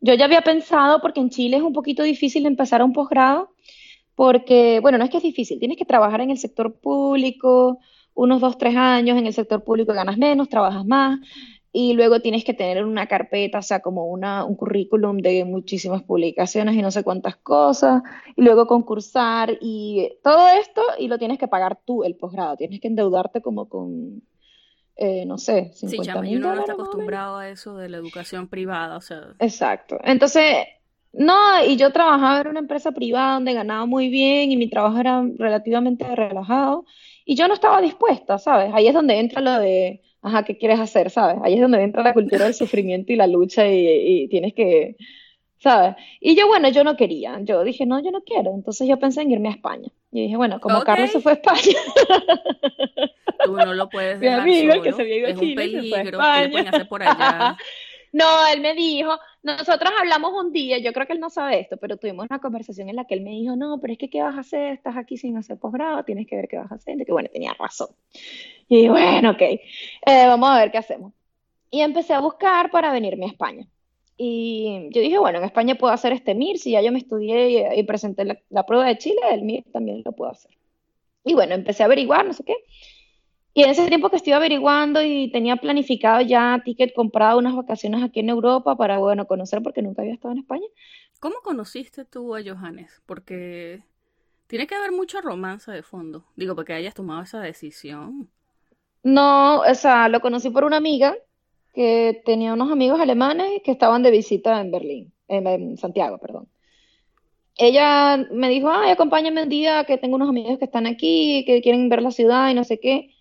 Yo 0.00 0.14
ya 0.14 0.24
había 0.24 0.40
pensado, 0.40 1.02
porque 1.02 1.20
en 1.20 1.28
Chile 1.28 1.58
es 1.58 1.62
un 1.62 1.74
poquito 1.74 2.02
difícil 2.02 2.46
empezar 2.46 2.82
un 2.82 2.94
posgrado 2.94 3.53
porque, 4.14 4.80
bueno, 4.80 4.98
no 4.98 5.04
es 5.04 5.10
que 5.10 5.16
es 5.18 5.22
difícil, 5.22 5.58
tienes 5.58 5.78
que 5.78 5.84
trabajar 5.84 6.20
en 6.20 6.30
el 6.30 6.38
sector 6.38 6.74
público, 6.74 7.78
unos 8.14 8.40
dos, 8.40 8.58
tres 8.58 8.76
años 8.76 9.18
en 9.18 9.26
el 9.26 9.32
sector 9.32 9.64
público 9.64 9.92
ganas 9.92 10.18
menos, 10.18 10.48
trabajas 10.48 10.84
más, 10.84 11.18
y 11.72 11.94
luego 11.94 12.20
tienes 12.20 12.44
que 12.44 12.54
tener 12.54 12.84
una 12.84 13.08
carpeta, 13.08 13.58
o 13.58 13.62
sea, 13.62 13.80
como 13.80 14.06
una, 14.06 14.44
un 14.44 14.54
currículum 14.54 15.18
de 15.18 15.44
muchísimas 15.44 16.04
publicaciones 16.04 16.76
y 16.76 16.82
no 16.82 16.92
sé 16.92 17.02
cuántas 17.02 17.36
cosas, 17.36 18.02
y 18.36 18.42
luego 18.42 18.68
concursar, 18.68 19.58
y 19.60 20.12
todo 20.22 20.46
esto, 20.48 20.82
y 21.00 21.08
lo 21.08 21.18
tienes 21.18 21.38
que 21.38 21.48
pagar 21.48 21.80
tú, 21.84 22.04
el 22.04 22.14
posgrado, 22.14 22.56
tienes 22.56 22.80
que 22.80 22.86
endeudarte 22.86 23.42
como 23.42 23.68
con, 23.68 24.22
eh, 24.94 25.26
no 25.26 25.36
sé, 25.36 25.72
50 25.74 25.88
sí, 25.88 26.08
chama, 26.08 26.20
mil 26.22 26.38
uno 26.38 26.54
no 26.54 26.60
está 26.60 26.74
acostumbrado 26.74 27.38
a 27.38 27.48
eso 27.48 27.76
de 27.76 27.88
la 27.88 27.96
educación 27.96 28.46
privada, 28.46 28.96
o 28.96 29.00
sea, 29.00 29.34
Exacto. 29.40 29.98
Entonces, 30.04 30.66
no, 31.16 31.64
y 31.64 31.76
yo 31.76 31.92
trabajaba 31.92 32.40
en 32.40 32.48
una 32.48 32.60
empresa 32.60 32.92
privada 32.92 33.34
donde 33.34 33.54
ganaba 33.54 33.86
muy 33.86 34.08
bien 34.08 34.50
y 34.52 34.56
mi 34.56 34.68
trabajo 34.68 34.98
era 34.98 35.22
relativamente 35.38 36.04
relajado 36.14 36.84
y 37.24 37.36
yo 37.36 37.48
no 37.48 37.54
estaba 37.54 37.80
dispuesta, 37.80 38.38
¿sabes? 38.38 38.70
Ahí 38.74 38.86
es 38.88 38.94
donde 38.94 39.18
entra 39.18 39.40
lo 39.40 39.58
de, 39.58 40.02
ajá, 40.22 40.44
¿qué 40.44 40.58
quieres 40.58 40.80
hacer, 40.80 41.10
¿sabes? 41.10 41.38
Ahí 41.42 41.54
es 41.54 41.60
donde 41.60 41.82
entra 41.82 42.02
la 42.02 42.12
cultura 42.12 42.44
del 42.44 42.54
sufrimiento 42.54 43.12
y 43.12 43.16
la 43.16 43.26
lucha 43.26 43.66
y, 43.68 44.24
y 44.24 44.28
tienes 44.28 44.54
que, 44.54 44.96
¿sabes? 45.58 45.96
Y 46.20 46.36
yo, 46.36 46.46
bueno, 46.46 46.68
yo 46.68 46.84
no 46.84 46.96
quería, 46.96 47.38
yo 47.40 47.64
dije, 47.64 47.86
no, 47.86 48.02
yo 48.02 48.10
no 48.10 48.22
quiero, 48.22 48.52
entonces 48.54 48.86
yo 48.86 48.98
pensé 48.98 49.22
en 49.22 49.30
irme 49.30 49.48
a 49.48 49.52
España. 49.52 49.88
Y 50.12 50.22
dije, 50.22 50.36
bueno, 50.36 50.60
como. 50.60 50.82
Carlos 50.82 51.10
se 51.10 51.20
fue 51.20 51.32
a 51.32 51.34
España, 51.36 51.78
tú 53.44 53.56
no 53.56 53.72
lo 53.72 53.88
puedes 53.88 54.18
mi 54.20 54.26
dejar 54.26 54.40
amigo 54.40 54.72
solo. 54.72 54.82
que 54.82 54.92
se 54.92 55.02
había 55.02 55.16
ido 55.16 55.26
a 55.26 55.30
es 55.30 55.36
un 55.36 55.42
Chile 55.42 55.64
se 55.64 55.88
fue 55.88 55.98
a 55.98 56.02
peligro. 56.02 56.18
¿Qué 56.18 56.40
le 56.40 56.48
pueden 56.50 56.68
hacer 56.68 56.88
por 56.88 57.02
allá? 57.02 57.56
No, 58.14 58.46
él 58.46 58.60
me 58.60 58.74
dijo, 58.74 59.18
nosotros 59.42 59.92
hablamos 59.98 60.32
un 60.40 60.52
día, 60.52 60.78
yo 60.78 60.92
creo 60.92 61.04
que 61.04 61.14
él 61.14 61.18
no 61.18 61.30
sabe 61.30 61.58
esto, 61.58 61.78
pero 61.78 61.96
tuvimos 61.96 62.26
una 62.30 62.38
conversación 62.38 62.88
en 62.88 62.94
la 62.94 63.06
que 63.06 63.14
él 63.14 63.22
me 63.22 63.30
dijo, 63.30 63.56
no, 63.56 63.80
pero 63.80 63.92
es 63.92 63.98
que 63.98 64.08
¿qué 64.08 64.22
vas 64.22 64.36
a 64.36 64.40
hacer? 64.40 64.74
Estás 64.74 64.96
aquí 64.96 65.16
sin 65.16 65.36
hacer 65.36 65.58
posgrado, 65.58 66.04
tienes 66.04 66.28
que 66.28 66.36
ver 66.36 66.46
qué 66.46 66.56
vas 66.56 66.70
a 66.70 66.76
hacer. 66.76 67.00
Y 67.00 67.04
que 67.04 67.10
bueno, 67.10 67.28
tenía 67.32 67.54
razón. 67.54 67.88
Y 68.68 68.88
bueno, 68.88 69.32
ok, 69.32 69.42
eh, 69.42 69.60
vamos 70.06 70.48
a 70.48 70.58
ver 70.60 70.70
qué 70.70 70.78
hacemos. 70.78 71.12
Y 71.72 71.80
empecé 71.80 72.14
a 72.14 72.20
buscar 72.20 72.70
para 72.70 72.92
venirme 72.92 73.24
a 73.24 73.30
España. 73.30 73.66
Y 74.16 74.90
yo 74.92 75.00
dije, 75.00 75.18
bueno, 75.18 75.38
en 75.38 75.44
España 75.46 75.74
puedo 75.74 75.92
hacer 75.92 76.12
este 76.12 76.36
MIR, 76.36 76.58
si 76.58 76.70
ya 76.70 76.82
yo 76.82 76.92
me 76.92 77.00
estudié 77.00 77.76
y, 77.76 77.82
presenté 77.82 78.24
la, 78.24 78.38
la, 78.48 78.64
prueba 78.64 78.86
de 78.86 78.96
Chile, 78.96 79.20
el 79.32 79.42
MIR 79.42 79.64
también 79.72 80.02
lo 80.04 80.12
puedo 80.12 80.30
hacer. 80.30 80.52
Y 81.24 81.34
bueno, 81.34 81.54
empecé 81.56 81.82
a 81.82 81.86
averiguar, 81.86 82.24
no 82.24 82.32
sé 82.32 82.44
qué. 82.44 82.54
Y 83.56 83.62
en 83.62 83.70
ese 83.70 83.86
tiempo 83.86 84.10
que 84.10 84.16
estuve 84.16 84.34
averiguando 84.34 85.00
y 85.00 85.30
tenía 85.30 85.56
planificado 85.56 86.20
ya 86.20 86.60
ticket 86.64 86.92
comprado 86.92 87.38
unas 87.38 87.54
vacaciones 87.54 88.02
aquí 88.02 88.18
en 88.18 88.30
Europa 88.30 88.76
para, 88.76 88.98
bueno, 88.98 89.28
conocer 89.28 89.62
porque 89.62 89.80
nunca 89.80 90.02
había 90.02 90.14
estado 90.14 90.32
en 90.32 90.40
España. 90.40 90.66
¿Cómo 91.20 91.36
conociste 91.42 92.04
tú 92.04 92.34
a 92.34 92.42
Johannes? 92.42 93.00
Porque 93.06 93.84
tiene 94.48 94.66
que 94.66 94.74
haber 94.74 94.90
mucho 94.90 95.20
romance 95.20 95.70
de 95.70 95.84
fondo. 95.84 96.24
Digo, 96.34 96.56
porque 96.56 96.72
hayas 96.72 96.94
tomado 96.94 97.22
esa 97.22 97.40
decisión. 97.40 98.28
No, 99.04 99.60
o 99.60 99.74
sea, 99.74 100.08
lo 100.08 100.20
conocí 100.20 100.50
por 100.50 100.64
una 100.64 100.78
amiga 100.78 101.14
que 101.72 102.22
tenía 102.24 102.54
unos 102.54 102.72
amigos 102.72 103.00
alemanes 103.00 103.62
que 103.64 103.70
estaban 103.70 104.02
de 104.02 104.10
visita 104.10 104.60
en 104.60 104.72
Berlín, 104.72 105.12
en, 105.28 105.76
Santiago, 105.76 106.18
perdón. 106.18 106.48
Ella 107.56 108.16
me 108.32 108.48
dijo, 108.48 108.68
ay, 108.68 108.90
acompáñame 108.90 109.44
un 109.44 109.48
día 109.48 109.84
que 109.84 109.96
tengo 109.96 110.16
unos 110.16 110.28
amigos 110.28 110.58
que 110.58 110.64
están 110.64 110.86
aquí, 110.86 111.44
que 111.46 111.62
quieren 111.62 111.88
ver 111.88 112.02
la 112.02 112.10
ciudad 112.10 112.50
y 112.50 112.54
no 112.54 112.64
sé 112.64 112.80
qué. 112.80 113.13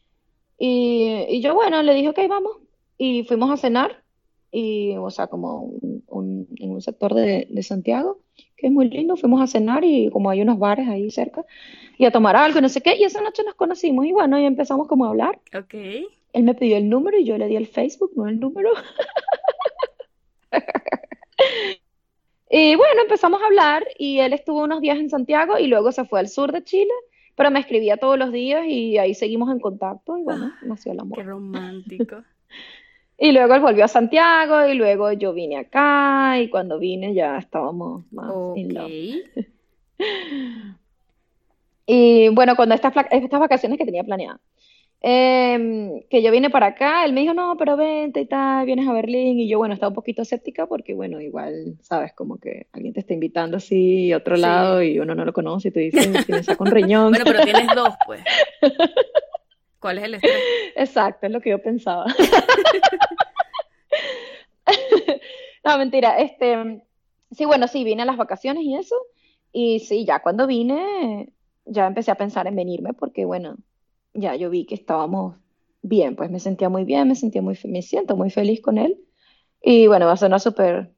Y, 0.65 1.41
yo, 1.41 1.55
bueno, 1.55 1.83
le 1.83 1.93
dije, 1.93 2.07
ok, 2.07 2.19
vamos. 2.29 2.53
Y 2.97 3.25
fuimos 3.25 3.51
a 3.51 3.57
cenar, 3.57 4.01
y, 4.49 4.95
o 4.95 5.09
sea, 5.09 5.27
como 5.27 5.73
en 5.81 6.47
un 6.71 6.81
sector 6.81 7.13
de, 7.13 7.49
Santiago, 7.63 8.19
que 8.55 8.67
es 8.67 8.71
muy 8.71 8.89
lindo. 8.89 9.17
Fuimos 9.17 9.41
a 9.41 9.47
cenar 9.47 9.83
y 9.83 10.09
como 10.09 10.29
hay 10.29 10.41
unos 10.41 10.57
bares 10.59 10.87
ahí 10.87 11.11
cerca, 11.11 11.43
y 11.97 12.05
a 12.05 12.11
tomar 12.11 12.37
algo, 12.37 12.61
no 12.61 12.69
sé 12.69 12.79
qué. 12.79 12.95
Y 12.95 13.03
esa 13.03 13.19
noche 13.19 13.43
nos 13.43 13.55
conocimos 13.55 14.05
y 14.05 14.13
bueno, 14.13 14.39
y 14.39 14.45
empezamos 14.45 14.87
como 14.87 15.03
a 15.03 15.09
hablar. 15.09 15.41
Ok. 15.53 15.73
Él 15.73 16.43
me 16.43 16.55
pidió 16.55 16.77
el 16.77 16.87
número 16.87 17.19
y 17.19 17.25
yo 17.25 17.37
le 17.37 17.49
di 17.49 17.57
el 17.57 17.67
Facebook, 17.67 18.13
no 18.15 18.29
el 18.29 18.39
número. 18.39 18.69
y 22.49 22.75
bueno, 22.75 23.01
empezamos 23.01 23.41
a 23.41 23.47
hablar 23.47 23.85
y 23.99 24.19
él 24.19 24.31
estuvo 24.31 24.63
unos 24.63 24.79
días 24.79 24.97
en 24.97 25.09
Santiago 25.09 25.59
y 25.59 25.67
luego 25.67 25.91
se 25.91 26.05
fue 26.05 26.21
al 26.21 26.29
sur 26.29 26.53
de 26.53 26.63
Chile 26.63 26.93
pero 27.35 27.51
me 27.51 27.59
escribía 27.59 27.97
todos 27.97 28.17
los 28.17 28.31
días 28.31 28.65
y 28.67 28.97
ahí 28.97 29.13
seguimos 29.13 29.51
en 29.51 29.59
contacto 29.59 30.17
y 30.17 30.23
bueno, 30.23 30.51
ah, 30.53 30.59
nació 30.63 30.91
el 30.91 30.99
amor. 30.99 31.17
Qué 31.17 31.23
romántico. 31.23 32.23
y 33.17 33.31
luego 33.31 33.55
él 33.55 33.61
volvió 33.61 33.85
a 33.85 33.87
Santiago 33.87 34.67
y 34.67 34.75
luego 34.75 35.11
yo 35.13 35.33
vine 35.33 35.57
acá 35.57 36.39
y 36.39 36.49
cuando 36.49 36.79
vine 36.79 37.13
ya 37.13 37.37
estábamos 37.37 38.03
más 38.11 38.29
okay. 38.31 39.23
y 41.85 42.29
bueno, 42.29 42.55
cuando 42.55 42.75
estas, 42.75 42.93
estas 43.11 43.39
vacaciones 43.39 43.77
que 43.77 43.85
tenía 43.85 44.03
planeadas, 44.03 44.39
Em, 45.05 46.01
que 46.09 46.23
yo 46.23 46.31
vine 46.31 46.49
para 46.49 46.67
acá, 46.67 47.03
él 47.03 47.11
me 47.11 47.19
dijo, 47.19 47.33
no, 47.33 47.57
pero 47.57 47.75
vente 47.75 48.21
y 48.21 48.25
tal, 48.25 48.65
vienes 48.65 48.87
a 48.87 48.93
Berlín, 48.93 49.37
y 49.37 49.49
yo, 49.49 49.57
bueno, 49.57 49.73
estaba 49.73 49.89
un 49.89 49.95
poquito 49.95 50.21
escéptica 50.21 50.65
porque, 50.65 50.93
bueno, 50.93 51.19
igual, 51.19 51.75
sabes, 51.81 52.13
como 52.13 52.37
que 52.37 52.67
alguien 52.71 52.93
te 52.93 53.01
está 53.01 53.13
invitando 53.13 53.57
así 53.57 54.13
a 54.13 54.17
otro 54.17 54.37
lado 54.37 54.81
y 54.81 54.99
uno 54.99 55.13
no 55.13 55.25
lo 55.25 55.33
conoce 55.33 55.67
y 55.67 55.71
tú 55.71 55.79
dices, 55.81 56.25
tienes 56.25 56.47
con 56.55 56.71
riñón. 56.71 57.09
bueno, 57.09 57.25
pero 57.25 57.43
tienes 57.43 57.67
dos, 57.75 57.93
pues. 58.05 58.21
¿Cuál 59.81 59.97
es 59.97 60.05
el 60.05 60.13
estrés? 60.13 60.37
Exacto, 60.77 61.25
es 61.25 61.33
lo 61.33 61.41
que 61.41 61.49
yo 61.49 61.61
pensaba. 61.61 62.05
no, 65.65 65.77
mentira, 65.77 66.17
este, 66.17 66.81
sí, 67.31 67.43
bueno, 67.43 67.67
sí, 67.67 67.83
vine 67.83 68.03
a 68.03 68.05
las 68.05 68.15
vacaciones 68.15 68.63
y 68.63 68.75
eso, 68.75 68.95
y 69.51 69.81
sí, 69.81 70.05
ya 70.05 70.21
cuando 70.21 70.47
vine, 70.47 71.27
ya 71.65 71.87
empecé 71.87 72.11
a 72.11 72.15
pensar 72.15 72.47
en 72.47 72.55
venirme 72.55 72.93
porque, 72.93 73.25
bueno, 73.25 73.57
ya 74.13 74.35
yo 74.35 74.49
vi 74.49 74.65
que 74.65 74.75
estábamos 74.75 75.35
bien, 75.81 76.15
pues 76.15 76.29
me 76.31 76.39
sentía 76.39 76.69
muy 76.69 76.85
bien, 76.85 77.07
me 77.07 77.15
sentía 77.15 77.41
muy, 77.41 77.57
me 77.65 77.81
siento 77.81 78.15
muy 78.15 78.29
feliz 78.29 78.61
con 78.61 78.77
él. 78.77 78.99
Y 79.61 79.87
bueno, 79.87 80.05
va 80.05 80.13
a 80.13 80.17
sonar 80.17 80.39
súper 80.39 80.91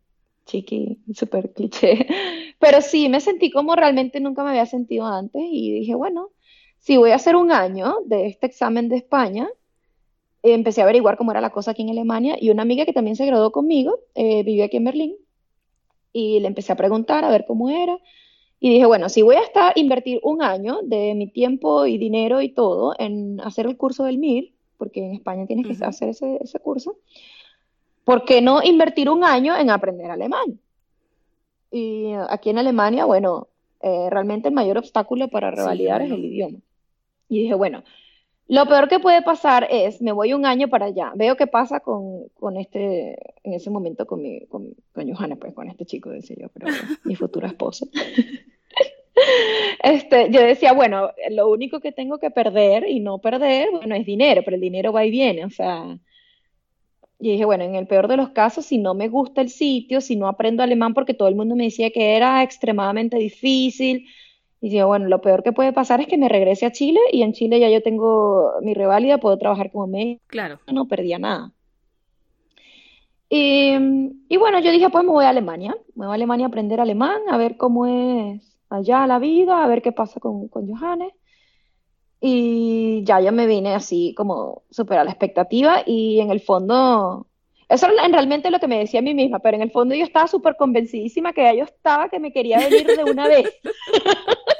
chiqui, 0.45 0.99
súper 1.13 1.53
cliché, 1.53 2.07
pero 2.59 2.81
sí, 2.81 3.09
me 3.09 3.19
sentí 3.19 3.51
como 3.51 3.75
realmente 3.75 4.19
nunca 4.19 4.43
me 4.43 4.51
había 4.51 4.65
sentido 4.65 5.05
antes 5.05 5.41
y 5.49 5.71
dije, 5.71 5.95
bueno, 5.95 6.29
si 6.79 6.97
voy 6.97 7.11
a 7.11 7.15
hacer 7.15 7.35
un 7.35 7.51
año 7.51 7.97
de 8.05 8.27
este 8.27 8.45
examen 8.45 8.89
de 8.89 8.97
España, 8.97 9.49
empecé 10.43 10.81
a 10.81 10.83
averiguar 10.83 11.17
cómo 11.17 11.31
era 11.31 11.41
la 11.41 11.49
cosa 11.49 11.71
aquí 11.71 11.81
en 11.81 11.89
Alemania 11.89 12.37
y 12.39 12.49
una 12.51 12.61
amiga 12.61 12.85
que 12.85 12.93
también 12.93 13.15
se 13.15 13.25
graduó 13.25 13.51
conmigo, 13.51 13.99
eh, 14.13 14.43
vive 14.43 14.63
aquí 14.63 14.77
en 14.77 14.83
Berlín, 14.83 15.15
y 16.13 16.39
le 16.39 16.47
empecé 16.47 16.71
a 16.71 16.77
preguntar 16.77 17.25
a 17.25 17.29
ver 17.29 17.45
cómo 17.45 17.69
era. 17.69 17.97
Y 18.65 18.69
dije, 18.71 18.87
bueno, 18.87 19.09
si 19.09 19.21
voy 19.21 19.35
a 19.35 19.43
estar, 19.43 19.73
invertir 19.75 20.19
un 20.23 20.41
año 20.41 20.79
de 20.81 21.13
mi 21.13 21.27
tiempo 21.27 21.85
y 21.85 21.99
dinero 21.99 22.41
y 22.41 22.49
todo 22.49 22.95
en 22.97 23.39
hacer 23.41 23.67
el 23.67 23.77
curso 23.77 24.05
del 24.05 24.17
MIR, 24.17 24.55
porque 24.79 25.05
en 25.05 25.13
España 25.13 25.45
tienes 25.45 25.67
que 25.67 25.85
hacer 25.85 26.09
ese, 26.09 26.39
ese, 26.41 26.59
curso, 26.59 26.97
¿por 28.03 28.25
qué 28.25 28.41
no 28.41 28.63
invertir 28.63 29.07
un 29.07 29.23
año 29.23 29.55
en 29.55 29.69
aprender 29.69 30.09
alemán? 30.09 30.59
Y 31.69 32.13
aquí 32.27 32.49
en 32.49 32.57
Alemania, 32.57 33.05
bueno, 33.05 33.49
eh, 33.83 34.09
realmente 34.09 34.47
el 34.47 34.55
mayor 34.55 34.79
obstáculo 34.79 35.27
para 35.27 35.51
revalidar 35.51 36.01
es 36.01 36.09
el 36.09 36.25
idioma. 36.25 36.57
Y 37.29 37.43
dije, 37.43 37.53
bueno, 37.53 37.83
lo 38.47 38.65
peor 38.65 38.89
que 38.89 38.97
puede 38.97 39.21
pasar 39.21 39.67
es, 39.69 40.01
me 40.01 40.11
voy 40.11 40.33
un 40.33 40.47
año 40.47 40.69
para 40.69 40.87
allá, 40.87 41.11
veo 41.15 41.35
qué 41.35 41.45
pasa 41.45 41.81
con, 41.81 42.29
con 42.29 42.57
este, 42.57 43.15
en 43.43 43.53
ese 43.53 43.69
momento 43.69 44.07
con, 44.07 44.23
mi, 44.23 44.47
con, 44.47 44.73
con 44.91 45.07
Johanna, 45.07 45.35
pues 45.35 45.53
con 45.53 45.69
este 45.69 45.85
chico, 45.85 46.09
decía 46.09 46.37
yo, 46.39 46.49
pero 46.49 46.65
mi 47.03 47.15
futuro 47.15 47.45
esposo. 47.45 47.87
Este, 49.83 50.29
yo 50.31 50.41
decía, 50.41 50.73
bueno, 50.73 51.11
lo 51.29 51.49
único 51.49 51.79
que 51.79 51.91
tengo 51.91 52.17
que 52.17 52.31
perder 52.31 52.89
y 52.89 52.99
no 52.99 53.19
perder, 53.19 53.69
bueno, 53.71 53.95
es 53.95 54.05
dinero, 54.05 54.41
pero 54.43 54.55
el 54.55 54.61
dinero 54.61 54.91
va 54.91 55.05
y 55.05 55.11
viene, 55.11 55.45
o 55.45 55.49
sea, 55.49 55.97
y 57.19 57.31
dije, 57.31 57.45
bueno, 57.45 57.63
en 57.63 57.75
el 57.75 57.87
peor 57.87 58.07
de 58.07 58.17
los 58.17 58.29
casos, 58.29 58.65
si 58.65 58.77
no 58.77 58.93
me 58.93 59.07
gusta 59.07 59.41
el 59.41 59.49
sitio, 59.49 60.01
si 60.01 60.15
no 60.15 60.27
aprendo 60.27 60.63
alemán, 60.63 60.93
porque 60.93 61.13
todo 61.13 61.27
el 61.27 61.35
mundo 61.35 61.55
me 61.55 61.65
decía 61.65 61.91
que 61.91 62.15
era 62.15 62.43
extremadamente 62.43 63.17
difícil, 63.17 64.07
y 64.61 64.69
dije, 64.69 64.83
bueno, 64.83 65.07
lo 65.07 65.21
peor 65.21 65.43
que 65.43 65.53
puede 65.53 65.71
pasar 65.73 66.01
es 66.01 66.07
que 66.07 66.17
me 66.17 66.29
regrese 66.29 66.65
a 66.65 66.71
Chile 66.71 66.99
y 67.11 67.21
en 67.21 67.33
Chile 67.33 67.59
ya 67.59 67.69
yo 67.69 67.83
tengo 67.83 68.53
mi 68.61 68.73
reválida, 68.73 69.19
puedo 69.19 69.37
trabajar 69.37 69.71
como 69.71 69.85
médico. 69.85 70.23
Claro. 70.27 70.59
No 70.71 70.87
perdía 70.87 71.19
nada. 71.19 71.51
Y, 73.29 73.75
y, 74.27 74.37
bueno, 74.37 74.59
yo 74.59 74.71
dije, 74.71 74.89
pues 74.89 75.03
me 75.03 75.11
voy 75.11 75.25
a 75.25 75.29
Alemania. 75.29 75.75
Me 75.93 76.05
voy 76.05 76.13
a 76.13 76.15
Alemania 76.15 76.47
a 76.47 76.49
aprender 76.49 76.79
alemán, 76.79 77.21
a 77.29 77.37
ver 77.37 77.57
cómo 77.57 77.85
es 77.85 78.54
allá 78.75 79.07
la 79.07 79.19
vida, 79.19 79.63
a 79.63 79.67
ver 79.67 79.81
qué 79.81 79.91
pasa 79.91 80.19
con, 80.19 80.47
con 80.47 80.67
Johannes. 80.67 81.13
Y 82.21 83.03
ya 83.03 83.19
yo 83.19 83.31
me 83.31 83.45
vine 83.45 83.73
así 83.73 84.13
como 84.15 84.63
súper 84.69 84.99
a 84.99 85.03
la 85.03 85.11
expectativa 85.11 85.83
y 85.85 86.19
en 86.19 86.31
el 86.31 86.39
fondo, 86.39 87.27
eso 87.69 87.87
en 88.03 88.13
realmente 88.13 88.49
lo 88.49 88.59
que 88.59 88.67
me 88.67 88.79
decía 88.79 88.99
a 88.99 89.03
mí 89.03 89.13
misma, 89.13 89.39
pero 89.39 89.57
en 89.57 89.63
el 89.63 89.71
fondo 89.71 89.95
yo 89.95 90.03
estaba 90.03 90.27
súper 90.27 90.55
convencidísima 90.55 91.33
que 91.33 91.43
ya 91.43 91.53
yo 91.53 91.63
estaba 91.65 92.09
que 92.09 92.19
me 92.19 92.31
quería 92.31 92.57
venir 92.59 92.87
de 92.87 93.03
una 93.03 93.27
vez. 93.27 93.53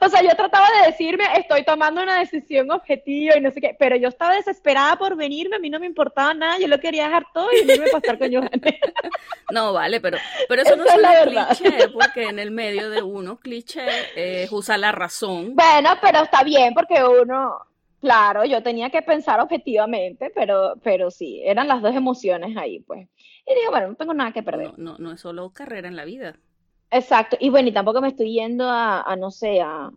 O 0.00 0.08
sea, 0.08 0.22
yo 0.22 0.30
trataba 0.36 0.66
de 0.80 0.90
decirme, 0.90 1.24
estoy 1.36 1.64
tomando 1.64 2.02
una 2.02 2.18
decisión 2.18 2.70
objetiva 2.70 3.36
y 3.36 3.40
no 3.40 3.50
sé 3.50 3.60
qué, 3.60 3.76
pero 3.78 3.96
yo 3.96 4.08
estaba 4.08 4.34
desesperada 4.34 4.96
por 4.96 5.16
venirme, 5.16 5.56
a 5.56 5.58
mí 5.58 5.70
no 5.70 5.80
me 5.80 5.86
importaba 5.86 6.34
nada, 6.34 6.58
yo 6.58 6.68
lo 6.68 6.78
quería 6.78 7.04
dejar 7.06 7.24
todo 7.32 7.48
y 7.52 7.64
venirme 7.64 7.88
a 7.88 8.00
pasar 8.00 8.18
con 8.18 8.32
Johannes. 8.32 8.50
No, 9.52 9.74
vale, 9.74 10.00
pero, 10.00 10.16
pero 10.48 10.62
eso, 10.62 10.76
no 10.76 10.84
es, 10.84 10.96
la 10.96 11.48
cliché, 11.48 11.88
porque 11.92 12.28
en 12.28 12.38
el 12.38 12.52
medio 12.52 12.88
de 12.88 13.02
uno, 13.02 13.38
cliché 13.38 13.84
es 14.16 14.50
usar 14.50 14.78
la 14.78 14.92
razón. 14.92 15.54
Bueno, 15.54 15.90
pero 16.00 16.22
está 16.22 16.42
bien, 16.42 16.72
porque 16.72 17.04
uno, 17.04 17.58
claro, 18.00 18.46
yo 18.46 18.62
tenía 18.62 18.88
que 18.88 19.02
pensar 19.02 19.40
objetivamente, 19.40 20.32
pero, 20.34 20.74
pero 20.82 21.10
sí, 21.10 21.42
eran 21.44 21.68
las 21.68 21.82
dos 21.82 21.94
emociones 21.94 22.56
ahí, 22.56 22.80
pues. 22.80 23.06
Y 23.46 23.54
digo, 23.54 23.70
bueno, 23.70 23.88
no 23.88 23.94
tengo 23.94 24.14
nada 24.14 24.32
que 24.32 24.42
perder. 24.42 24.78
No, 24.78 24.92
no, 24.92 24.98
no 24.98 25.12
es 25.12 25.20
solo 25.20 25.50
carrera 25.50 25.88
en 25.88 25.96
la 25.96 26.04
vida. 26.04 26.36
Exacto, 26.92 27.38
y 27.40 27.48
bueno, 27.48 27.70
y 27.70 27.72
tampoco 27.72 28.02
me 28.02 28.08
estoy 28.08 28.34
yendo 28.34 28.68
a, 28.68 29.16
no 29.18 29.30
sé, 29.30 29.62
a, 29.62 29.90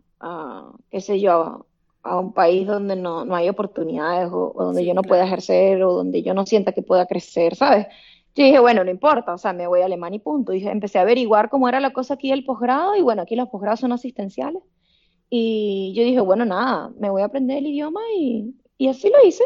qué 0.90 1.02
sé 1.02 1.20
yo, 1.20 1.66
a 2.02 2.18
un 2.18 2.32
país 2.32 2.66
donde 2.66 2.96
no, 2.96 3.22
hay 3.34 3.50
oportunidades 3.50 4.30
o, 4.32 4.54
donde 4.56 4.82
yo 4.82 4.94
no 4.94 5.02
pueda 5.02 5.26
ejercer 5.26 5.82
o 5.84 5.92
donde 5.92 6.22
yo 6.22 6.32
no 6.32 6.46
sienta 6.46 6.72
que 6.72 6.80
pueda 6.80 7.04
crecer, 7.04 7.54
¿sabes? 7.54 7.86
Yo 8.34 8.44
dije, 8.44 8.58
bueno, 8.60 8.82
no 8.82 8.90
importa, 8.90 9.34
o 9.34 9.38
sea, 9.38 9.52
me 9.52 9.66
voy 9.66 9.82
a 9.82 9.86
Alemania 9.86 10.16
y 10.16 10.20
punto. 10.20 10.54
Y 10.54 10.66
empecé 10.66 10.98
a 10.98 11.02
averiguar 11.02 11.50
cómo 11.50 11.68
era 11.68 11.80
la 11.80 11.92
cosa 11.92 12.14
aquí 12.14 12.30
del 12.30 12.44
posgrado 12.44 12.96
y 12.96 13.02
bueno, 13.02 13.22
aquí 13.22 13.36
los 13.36 13.50
posgrados 13.50 13.80
son 13.80 13.92
asistenciales. 13.92 14.62
Y 15.28 15.92
yo 15.94 16.02
dije, 16.02 16.20
bueno, 16.20 16.46
nada, 16.46 16.90
me 16.98 17.10
voy 17.10 17.20
a 17.22 17.26
aprender 17.26 17.58
el 17.58 17.66
idioma 17.66 18.00
y, 18.16 18.54
y 18.78 18.88
así 18.88 19.10
lo 19.10 19.26
hice. 19.26 19.44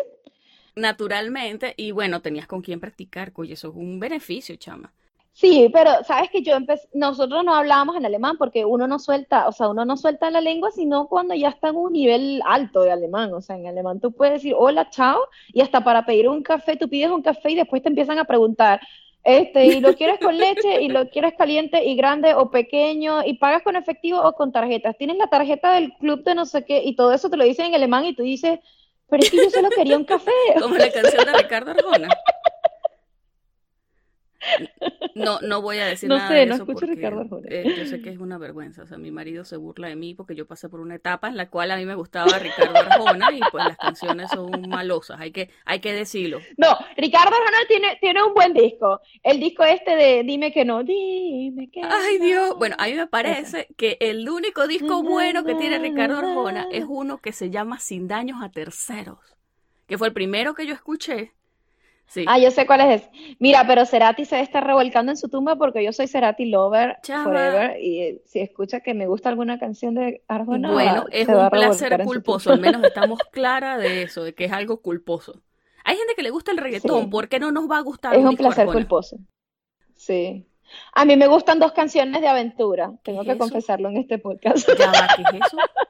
Naturalmente, 0.77 1.75
y 1.77 1.91
bueno, 1.91 2.23
tenías 2.23 2.47
con 2.47 2.63
quién 2.63 2.79
practicar, 2.79 3.33
oye, 3.35 3.55
eso 3.55 3.71
es 3.71 3.75
un 3.75 3.99
beneficio, 3.99 4.55
chama. 4.57 4.93
Sí, 5.33 5.71
pero 5.73 5.91
sabes 6.05 6.29
que 6.31 6.43
yo 6.43 6.55
empecé, 6.55 6.89
nosotros 6.93 7.45
no 7.45 7.55
hablábamos 7.55 7.97
en 7.97 8.05
alemán 8.05 8.37
porque 8.37 8.65
uno 8.65 8.87
no 8.87 8.99
suelta, 8.99 9.49
o 9.49 9.53
sea, 9.53 9.69
uno 9.69 9.85
no 9.85 9.97
suelta 9.97 10.31
la 10.31 10.41
lengua 10.41 10.71
sino 10.71 11.09
cuando 11.09 11.35
ya 11.35 11.49
está 11.49 11.69
en 11.69 11.77
un 11.77 11.93
nivel 11.93 12.43
alto 12.45 12.83
de 12.83 12.91
alemán, 12.91 13.33
o 13.33 13.41
sea, 13.41 13.57
en 13.57 13.67
alemán 13.67 14.01
tú 14.01 14.13
puedes 14.13 14.35
decir 14.35 14.55
hola, 14.59 14.91
chao, 14.91 15.19
y 15.49 15.61
hasta 15.63 15.83
para 15.83 16.05
pedir 16.05 16.29
un 16.29 16.43
café, 16.43 16.77
tú 16.77 16.89
pides 16.89 17.11
un 17.11 17.23
café 17.23 17.53
y 17.53 17.55
después 17.55 17.83
te 17.83 17.89
empiezan 17.89 18.19
a 18.19 18.25
preguntar, 18.25 18.81
Este, 19.23 19.67
y 19.67 19.81
lo 19.81 19.95
quieres 19.97 20.19
con 20.19 20.37
leche, 20.37 20.81
y 20.81 20.89
lo 20.89 21.09
quieres 21.11 21.35
caliente 21.37 21.85
y 21.85 21.95
grande 21.95 22.35
o 22.35 22.51
pequeño, 22.51 23.23
y 23.25 23.35
pagas 23.35 23.63
con 23.63 23.77
efectivo 23.77 24.19
o 24.19 24.33
con 24.33 24.51
tarjetas. 24.51 24.97
Tienes 24.97 25.19
la 25.19 25.27
tarjeta 25.27 25.75
del 25.75 25.93
club 26.01 26.25
de 26.25 26.35
no 26.35 26.47
sé 26.47 26.65
qué, 26.65 26.83
y 26.83 26.97
todo 26.97 27.13
eso 27.13 27.29
te 27.29 27.37
lo 27.37 27.45
dicen 27.45 27.67
en 27.67 27.75
alemán, 27.75 28.07
y 28.07 28.15
tú 28.15 28.23
dices, 28.23 28.61
pero 29.09 29.23
es 29.23 29.31
que 29.31 29.37
yo 29.37 29.51
solo 29.51 29.69
quería 29.71 29.99
un 29.99 30.05
café. 30.05 30.31
Como 30.59 30.77
la 30.77 30.91
canción 30.91 31.27
de 31.27 31.33
Ricardo 31.33 31.73
Arjona. 31.73 32.09
No, 35.15 35.41
no 35.41 35.61
voy 35.61 35.79
a 35.79 35.87
decir 35.87 36.09
No 36.09 36.17
nada 36.17 36.29
sé, 36.29 36.35
de 36.35 36.47
no 36.47 36.55
eso 36.55 36.63
escucho 36.63 36.87
porque 36.87 36.87
Ricardo 36.87 37.21
Arjona. 37.23 37.47
eh, 37.51 37.71
yo 37.77 37.85
sé 37.85 38.01
que 38.01 38.11
es 38.11 38.19
una 38.19 38.39
vergüenza. 38.39 38.83
O 38.83 38.87
sea, 38.87 38.97
mi 38.97 39.11
marido 39.11 39.45
se 39.45 39.57
burla 39.57 39.89
de 39.89 39.97
mí 39.97 40.15
porque 40.15 40.35
yo 40.35 40.47
pasé 40.47 40.69
por 40.69 40.81
una 40.81 40.95
etapa 40.95 41.29
en 41.29 41.37
la 41.37 41.51
cual 41.51 41.71
a 41.73 41.77
mí 41.77 41.85
me 41.85 41.95
gustaba 41.95 42.39
Ricardo 42.39 42.77
Arjona 42.77 43.29
y 43.33 43.41
pues 43.51 43.65
las 43.67 43.77
canciones 43.77 44.31
son 44.31 44.69
malosas, 44.69 45.21
hay 45.21 45.33
que, 45.33 45.51
hay 45.65 45.81
que 45.81 45.93
decirlo. 45.93 46.39
No, 46.57 46.69
Ricardo 46.97 47.35
Arjona 47.35 47.59
tiene, 47.69 47.99
tiene 48.01 48.23
un 48.23 48.35
buen 48.35 48.53
disco. 48.55 49.01
El 49.23 49.41
disco 49.41 49.65
este 49.65 49.97
de 49.97 50.23
Dime 50.25 50.53
que 50.53 50.65
no, 50.65 50.83
dime 50.85 51.71
que 51.71 51.81
Ay 51.83 52.19
no. 52.19 52.25
Dios, 52.25 52.57
bueno, 52.59 52.77
a 52.79 52.87
mí 52.87 52.95
me 52.95 53.07
parece 53.07 53.69
que 53.77 53.97
el 54.01 54.29
único 54.29 54.67
disco 54.67 55.03
bueno 55.03 55.45
que 55.45 55.55
tiene 55.57 55.79
Ricardo 55.79 56.19
Arjona 56.19 56.67
es 56.73 56.85
uno 56.89 57.19
que 57.19 57.33
se 57.33 57.51
llama 57.51 57.79
Sin 57.81 58.09
daños 58.09 58.43
a 58.43 58.51
terceros, 58.51 59.19
que 59.87 59.99
fue 59.99 60.09
el 60.09 60.15
primero 60.15 60.55
que 60.55 60.67
yo 60.67 60.75
escuché. 60.75 61.33
Sí. 62.13 62.25
Ah, 62.27 62.41
yo 62.41 62.51
sé 62.51 62.67
cuál 62.67 62.81
es 62.81 63.03
ese. 63.03 63.37
Mira, 63.39 63.65
pero 63.69 63.87
Cerati 63.87 64.25
se 64.25 64.41
está 64.41 64.61
revolcando 64.61 65.13
en 65.13 65.17
su 65.17 65.29
tumba 65.29 65.55
porque 65.55 65.85
yo 65.85 65.93
soy 65.93 66.09
Cerati 66.09 66.47
lover 66.47 66.97
Chama. 67.03 67.23
forever 67.23 67.81
y 67.81 68.01
eh, 68.01 68.23
si 68.27 68.41
escucha 68.41 68.81
que 68.81 68.95
me 68.95 69.07
gusta 69.07 69.29
alguna 69.29 69.61
canción 69.61 69.95
de 69.95 70.23
Arjona, 70.27 70.73
Bueno, 70.73 71.05
es 71.13 71.27
se 71.27 71.35
va 71.35 71.43
a 71.43 71.45
un 71.45 71.51
placer 71.51 72.03
culposo, 72.03 72.53
al 72.53 72.61
menos 72.61 72.83
estamos 72.83 73.21
claras 73.31 73.81
de 73.81 74.03
eso, 74.03 74.25
de 74.25 74.35
que 74.35 74.47
es 74.47 74.53
algo 74.53 74.81
culposo. 74.83 75.41
Hay 75.85 75.97
gente 75.97 76.15
que 76.17 76.23
le 76.25 76.31
gusta 76.31 76.51
el 76.51 76.59
reggaetón, 76.59 77.05
Sí. 77.05 77.11
¿por 77.11 77.29
qué 77.29 77.39
no 77.39 77.53
nos 77.53 77.71
va 77.71 77.79
a 77.79 77.83
gustar 77.83 78.15
Es 78.17 78.25
un 78.25 78.37
placer 78.37 78.63
Arjona? 78.63 78.79
culposo. 78.81 79.17
Sí. 79.95 80.47
A 80.95 81.05
mí 81.05 81.17
me 81.17 81.27
gustan 81.29 81.59
dos 81.61 81.73
canciones 81.73 82.21
de 82.21 82.29
aventura. 82.29 82.93
Tengo 83.03 83.21
es 83.23 83.27
que 83.27 83.33
eso? 83.33 83.39
confesarlo 83.39 83.89
en 83.89 83.99
este 83.99 84.19
podcast. 84.19 84.69
Ya 84.79 84.87
va, 84.87 85.09
¿qué 85.17 85.23
es 85.23 85.47
eso? 85.47 85.57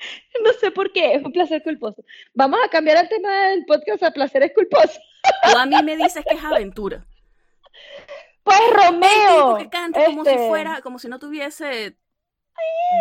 No 0.44 0.52
sé 0.54 0.70
por 0.70 0.92
qué, 0.92 1.14
es 1.14 1.24
un 1.24 1.32
placer 1.32 1.62
culposo. 1.62 2.04
Vamos 2.34 2.60
a 2.64 2.68
cambiar 2.68 2.98
el 2.98 3.08
tema 3.08 3.48
del 3.48 3.64
podcast 3.66 4.02
a 4.02 4.10
placeres 4.10 4.52
culposos. 4.54 5.00
Tú 5.44 5.58
a 5.58 5.66
mí 5.66 5.76
me 5.82 5.96
dices 5.96 6.24
que 6.28 6.34
es 6.34 6.44
aventura. 6.44 7.06
Pues 8.42 8.58
Romeo, 8.72 9.58
que 9.58 9.68
canta 9.68 10.06
como 10.06 10.24
si 10.24 10.30
este, 10.30 10.48
fuera, 10.48 10.80
como 10.80 10.98
si 10.98 11.08
no 11.08 11.18
tuviese 11.18 11.98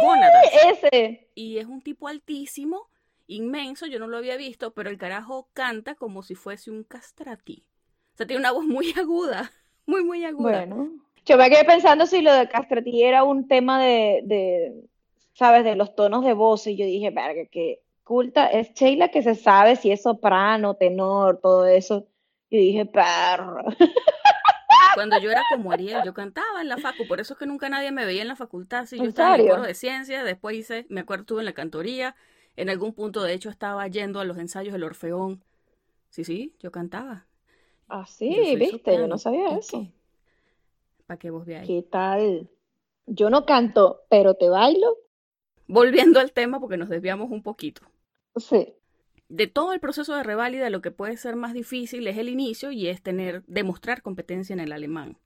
gónadas. 0.02 0.46
ese. 0.68 1.30
Y 1.34 1.58
es 1.58 1.66
un 1.66 1.82
tipo 1.82 2.10
altísimo, 2.10 2.90
inmenso, 3.26 3.86
yo 3.86 4.00
no 4.00 4.08
lo 4.08 4.18
había 4.18 4.36
visto, 4.36 4.74
pero 4.74 4.90
el 4.90 4.98
carajo 4.98 5.50
canta 5.54 5.96
como 5.96 6.24
si 6.24 6.36
fuese 6.36 6.72
un 6.72 6.84
castrati. 6.84 7.66
O 8.14 8.18
sea, 8.18 8.28
tiene 8.28 8.42
una 8.42 8.52
voz 8.52 8.66
muy 8.66 8.94
aguda, 8.98 9.50
muy, 9.86 10.04
muy 10.04 10.26
aguda. 10.26 10.66
Bueno, 10.66 10.92
yo 11.26 11.38
me 11.38 11.50
quedé 11.50 11.64
pensando 11.64 12.06
si 12.06 12.22
lo 12.22 12.34
de 12.34 12.50
Castrati 12.50 13.04
era 13.04 13.24
un 13.24 13.48
tema 13.48 13.82
de, 13.82 14.22
de, 14.26 14.74
¿sabes? 15.34 15.64
De 15.64 15.76
los 15.76 15.96
tonos 15.96 16.24
de 16.24 16.34
voz 16.34 16.68
y 16.68 16.76
yo 16.76 16.86
dije, 16.86 17.12
verga, 17.12 17.46
que 17.52 17.82
culta 18.04 18.48
es 18.48 18.74
Sheila 18.74 19.10
que 19.10 19.22
se 19.22 19.36
sabe 19.36 19.76
si 19.76 19.92
es 19.92 20.02
soprano, 20.02 20.76
tenor, 20.76 21.40
todo 21.42 21.66
eso. 21.66 22.08
Y 22.50 22.58
dije, 22.58 22.86
perro. 22.86 23.64
Cuando 24.96 25.20
yo 25.20 25.30
era 25.32 25.44
como 25.54 25.72
Ariel, 25.72 26.02
yo 26.04 26.14
cantaba 26.14 26.62
en 26.62 26.68
la 26.68 26.78
facu, 26.78 27.08
por 27.08 27.20
eso 27.20 27.34
es 27.34 27.40
que 27.40 27.46
nunca 27.46 27.70
nadie 27.70 27.92
me 27.92 28.06
veía 28.06 28.22
en 28.22 28.28
la 28.28 28.36
facultad. 28.36 28.86
Sí, 28.86 28.98
yo 28.98 29.04
¿En 29.04 29.10
estaba 29.10 29.36
en 29.36 29.42
el 29.42 29.50
coro 29.50 29.62
de 29.62 29.74
ciencias, 29.76 30.26
después 30.26 30.56
hice, 30.56 30.86
me 30.90 31.02
acuerdo, 31.02 31.22
estuve 31.22 31.42
en 31.42 31.46
la 31.46 31.54
cantoría, 31.54 32.16
en 32.56 32.70
algún 32.70 32.94
punto 32.94 33.22
de 33.24 33.34
hecho 33.34 33.50
estaba 33.50 33.88
yendo 33.88 34.20
a 34.20 34.26
los 34.26 34.38
ensayos 34.38 34.74
del 34.74 34.84
Orfeón. 34.84 35.44
Sí, 36.10 36.24
sí, 36.24 36.56
yo 36.60 36.72
cantaba. 36.72 37.28
Ah, 37.88 38.06
sí, 38.08 38.56
viste, 38.56 38.98
yo 38.98 39.08
no 39.08 39.18
sabía 39.18 39.54
¿Y 39.54 39.60
eso. 39.60 39.88
Para 41.06 41.18
que 41.18 41.30
vos 41.30 41.46
veáis. 41.46 41.68
¿Qué 41.68 41.84
tal? 41.84 42.50
Yo 43.06 43.30
no 43.30 43.46
canto, 43.46 44.02
pero 44.10 44.36
te 44.36 44.50
bailo. 44.50 44.98
Volviendo 45.70 46.20
al 46.20 46.32
tema, 46.32 46.60
porque 46.60 46.78
nos 46.78 46.90
desviamos 46.90 47.30
un 47.30 47.44
poquito. 47.44 47.84
Sí. 48.36 48.74
De 49.28 49.46
todo 49.46 49.72
el 49.74 49.80
proceso 49.80 50.16
de 50.16 50.24
reválida, 50.24 50.72
lo 50.72 50.82
que 50.82 50.90
puede 50.90 51.16
ser 51.16 51.36
más 51.36 51.54
difícil 51.54 52.08
es 52.08 52.18
el 52.18 52.28
inicio 52.28 52.72
y 52.72 52.88
es 52.88 53.04
tener, 53.04 53.44
demostrar 53.46 54.02
competencia 54.02 54.54
en 54.54 54.62
el 54.62 54.72
alemán. 54.72 55.20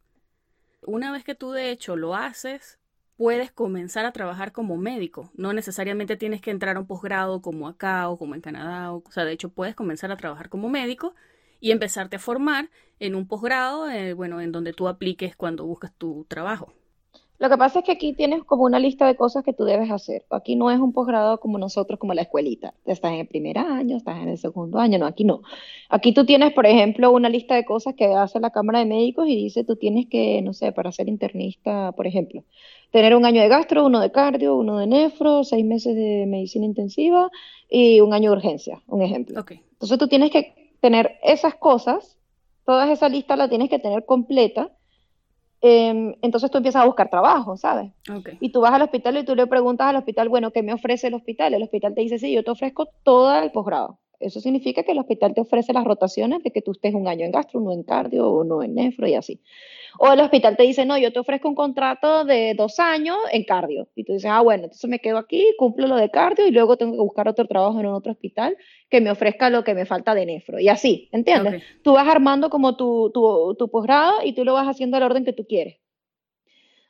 Una 0.85 1.13
vez 1.13 1.23
que 1.23 1.33
tú 1.33 1.51
de 1.51 1.71
hecho 1.71 1.95
lo 1.95 2.13
haces, 2.13 2.77
puedes 3.15 3.53
comenzar 3.53 4.05
a 4.05 4.11
trabajar 4.11 4.51
como 4.51 4.75
médico. 4.75 5.31
No 5.33 5.53
necesariamente 5.53 6.17
tienes 6.17 6.41
que 6.41 6.51
entrar 6.51 6.75
a 6.75 6.81
un 6.81 6.87
posgrado 6.87 7.41
como 7.41 7.69
acá 7.69 8.09
o 8.09 8.17
como 8.17 8.35
en 8.35 8.41
Canadá. 8.41 8.91
O, 8.91 8.97
o 8.97 9.11
sea, 9.11 9.23
de 9.23 9.31
hecho 9.31 9.47
puedes 9.47 9.75
comenzar 9.75 10.11
a 10.11 10.17
trabajar 10.17 10.49
como 10.49 10.67
médico 10.67 11.15
y 11.61 11.71
empezarte 11.71 12.17
a 12.17 12.19
formar 12.19 12.69
en 12.99 13.15
un 13.15 13.29
posgrado, 13.29 13.89
eh, 13.89 14.11
bueno, 14.11 14.41
en 14.41 14.51
donde 14.51 14.73
tú 14.73 14.89
apliques 14.89 15.37
cuando 15.37 15.65
buscas 15.65 15.93
tu 15.97 16.25
trabajo. 16.27 16.73
Lo 17.43 17.49
que 17.49 17.57
pasa 17.57 17.79
es 17.79 17.85
que 17.85 17.91
aquí 17.91 18.13
tienes 18.13 18.45
como 18.45 18.63
una 18.63 18.79
lista 18.79 19.05
de 19.05 19.17
cosas 19.17 19.43
que 19.43 19.51
tú 19.51 19.65
debes 19.65 19.91
hacer. 19.91 20.23
Aquí 20.29 20.55
no 20.55 20.71
es 20.71 20.79
un 20.79 20.93
posgrado 20.93 21.41
como 21.41 21.57
nosotros, 21.57 21.99
como 21.99 22.13
la 22.13 22.21
escuelita. 22.21 22.73
Estás 22.85 23.11
en 23.11 23.19
el 23.19 23.27
primer 23.27 23.57
año, 23.57 23.97
estás 23.97 24.21
en 24.21 24.29
el 24.29 24.37
segundo 24.37 24.79
año. 24.79 24.97
No, 24.97 25.05
aquí 25.05 25.25
no. 25.25 25.41
Aquí 25.89 26.13
tú 26.13 26.25
tienes, 26.25 26.53
por 26.53 26.65
ejemplo, 26.65 27.11
una 27.11 27.27
lista 27.27 27.55
de 27.55 27.65
cosas 27.65 27.95
que 27.95 28.05
hace 28.05 28.39
la 28.39 28.51
Cámara 28.51 28.79
de 28.79 28.85
Médicos 28.85 29.27
y 29.27 29.35
dice 29.35 29.65
tú 29.65 29.75
tienes 29.75 30.05
que, 30.07 30.41
no 30.41 30.53
sé, 30.53 30.71
para 30.71 30.93
ser 30.93 31.09
internista, 31.09 31.91
por 31.91 32.07
ejemplo, 32.07 32.45
tener 32.91 33.13
un 33.13 33.25
año 33.25 33.41
de 33.41 33.49
gastro, 33.49 33.87
uno 33.87 33.99
de 33.99 34.09
cardio, 34.09 34.55
uno 34.55 34.77
de 34.77 34.87
nefro, 34.87 35.43
seis 35.43 35.65
meses 35.65 35.95
de 35.95 36.25
medicina 36.25 36.65
intensiva 36.65 37.29
y 37.69 37.99
un 37.99 38.13
año 38.13 38.31
de 38.31 38.37
urgencia, 38.37 38.81
un 38.87 39.01
ejemplo. 39.01 39.41
Ok, 39.41 39.51
Entonces 39.73 39.97
tú 39.97 40.07
tienes 40.07 40.31
que 40.31 40.71
tener 40.79 41.17
esas 41.21 41.55
cosas, 41.55 42.17
toda 42.65 42.89
esa 42.89 43.09
lista 43.09 43.35
la 43.35 43.49
tienes 43.49 43.69
que 43.69 43.79
tener 43.79 44.05
completa. 44.05 44.71
Em, 45.65 46.13
entonces 46.21 46.51
tú 46.51 46.57
empiezas 46.57 46.81
a 46.81 46.85
buscar 46.85 47.09
trabajo, 47.09 47.55
¿sabes? 47.55 47.89
Y 48.41 48.51
tú 48.51 48.59
vas 48.59 48.73
al 48.73 48.81
hospital 48.81 49.17
y 49.17 49.23
tú 49.23 49.33
le 49.33 49.47
preguntas 49.47 49.87
al 49.87 49.95
hospital, 49.95 50.27
bueno, 50.27 50.51
¿qué 50.51 50.61
me 50.61 50.73
ofrece 50.73 51.07
el 51.07 51.13
hospital? 51.13 51.53
El 51.53 51.63
hospital 51.63 51.95
te 51.95 52.01
dice, 52.01 52.19
sí, 52.19 52.33
yo 52.33 52.43
te 52.43 52.51
ofrezco 52.51 52.89
todo 53.03 53.33
el 53.41 53.49
posgrado. 53.51 53.97
Eso 54.23 54.39
significa 54.39 54.83
que 54.83 54.93
el 54.93 54.99
hospital 54.99 55.33
te 55.33 55.41
ofrece 55.41 55.73
las 55.73 55.83
rotaciones 55.83 56.43
de 56.43 56.51
que 56.51 56.61
tú 56.61 56.71
estés 56.71 56.93
un 56.93 57.07
año 57.07 57.25
en 57.25 57.31
gastro, 57.31 57.59
uno 57.59 57.71
en 57.71 57.83
cardio, 57.83 58.31
uno 58.31 58.63
en 58.63 58.75
nefro 58.75 59.07
y 59.07 59.15
así. 59.15 59.41
O 59.99 60.11
el 60.11 60.19
hospital 60.19 60.57
te 60.57 60.63
dice, 60.63 60.85
no, 60.85 60.97
yo 60.97 61.13
te 61.13 61.19
ofrezco 61.19 61.47
un 61.47 61.55
contrato 61.55 62.25
de 62.25 62.55
dos 62.55 62.79
años 62.79 63.17
en 63.31 63.43
cardio. 63.43 63.87
Y 63.95 64.03
tú 64.03 64.13
dices, 64.13 64.29
ah, 64.31 64.41
bueno, 64.41 64.63
entonces 64.63 64.89
me 64.89 64.99
quedo 64.99 65.17
aquí, 65.17 65.45
cumplo 65.57 65.87
lo 65.87 65.95
de 65.95 66.09
cardio 66.09 66.47
y 66.47 66.51
luego 66.51 66.77
tengo 66.77 66.93
que 66.93 67.01
buscar 67.01 67.27
otro 67.27 67.45
trabajo 67.45 67.79
en 67.79 67.85
otro 67.85 68.11
hospital 68.11 68.57
que 68.89 69.01
me 69.01 69.11
ofrezca 69.11 69.49
lo 69.49 69.63
que 69.63 69.75
me 69.75 69.85
falta 69.85 70.15
de 70.15 70.25
nefro. 70.25 70.59
Y 70.59 70.69
así, 70.69 71.09
¿entiendes? 71.11 71.63
Tú 71.83 71.93
vas 71.93 72.07
armando 72.07 72.49
como 72.49 72.75
tu, 72.75 73.11
tu, 73.13 73.55
tu 73.57 73.69
posgrado 73.69 74.23
y 74.23 74.33
tú 74.33 74.45
lo 74.45 74.53
vas 74.53 74.67
haciendo 74.67 74.97
al 74.97 75.03
orden 75.03 75.25
que 75.25 75.33
tú 75.33 75.45
quieres. 75.45 75.77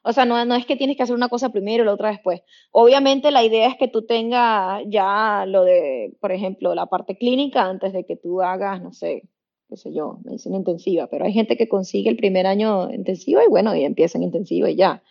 O 0.03 0.11
sea, 0.11 0.25
no, 0.25 0.43
no 0.45 0.55
es 0.55 0.65
que 0.65 0.75
tienes 0.75 0.97
que 0.97 1.03
hacer 1.03 1.15
una 1.15 1.29
cosa 1.29 1.49
primero 1.49 1.83
y 1.83 1.85
la 1.85 1.93
otra 1.93 2.09
después. 2.09 2.41
Obviamente 2.71 3.31
la 3.31 3.43
idea 3.43 3.67
es 3.67 3.77
que 3.77 3.87
tú 3.87 4.05
tengas 4.05 4.83
ya 4.87 5.45
lo 5.47 5.63
de, 5.63 6.13
por 6.19 6.33
ejemplo, 6.33 6.75
la 6.75 6.87
parte 6.87 7.17
clínica 7.17 7.63
antes 7.63 7.93
de 7.93 8.05
que 8.05 8.17
tú 8.17 8.41
hagas, 8.41 8.81
no 8.81 8.91
sé, 8.91 9.23
qué 9.69 9.77
sé 9.77 9.93
yo, 9.93 10.19
medicina 10.25 10.57
intensiva, 10.57 11.07
pero 11.07 11.25
hay 11.25 11.31
gente 11.31 11.55
que 11.55 11.69
consigue 11.69 12.09
el 12.09 12.17
primer 12.17 12.45
año 12.47 12.91
intensivo 12.91 13.41
y 13.41 13.49
bueno, 13.49 13.73
y 13.75 13.85
empieza 13.85 14.17
en 14.17 14.25
intensivo 14.25 14.67
y 14.67 14.75
ya, 14.75 15.01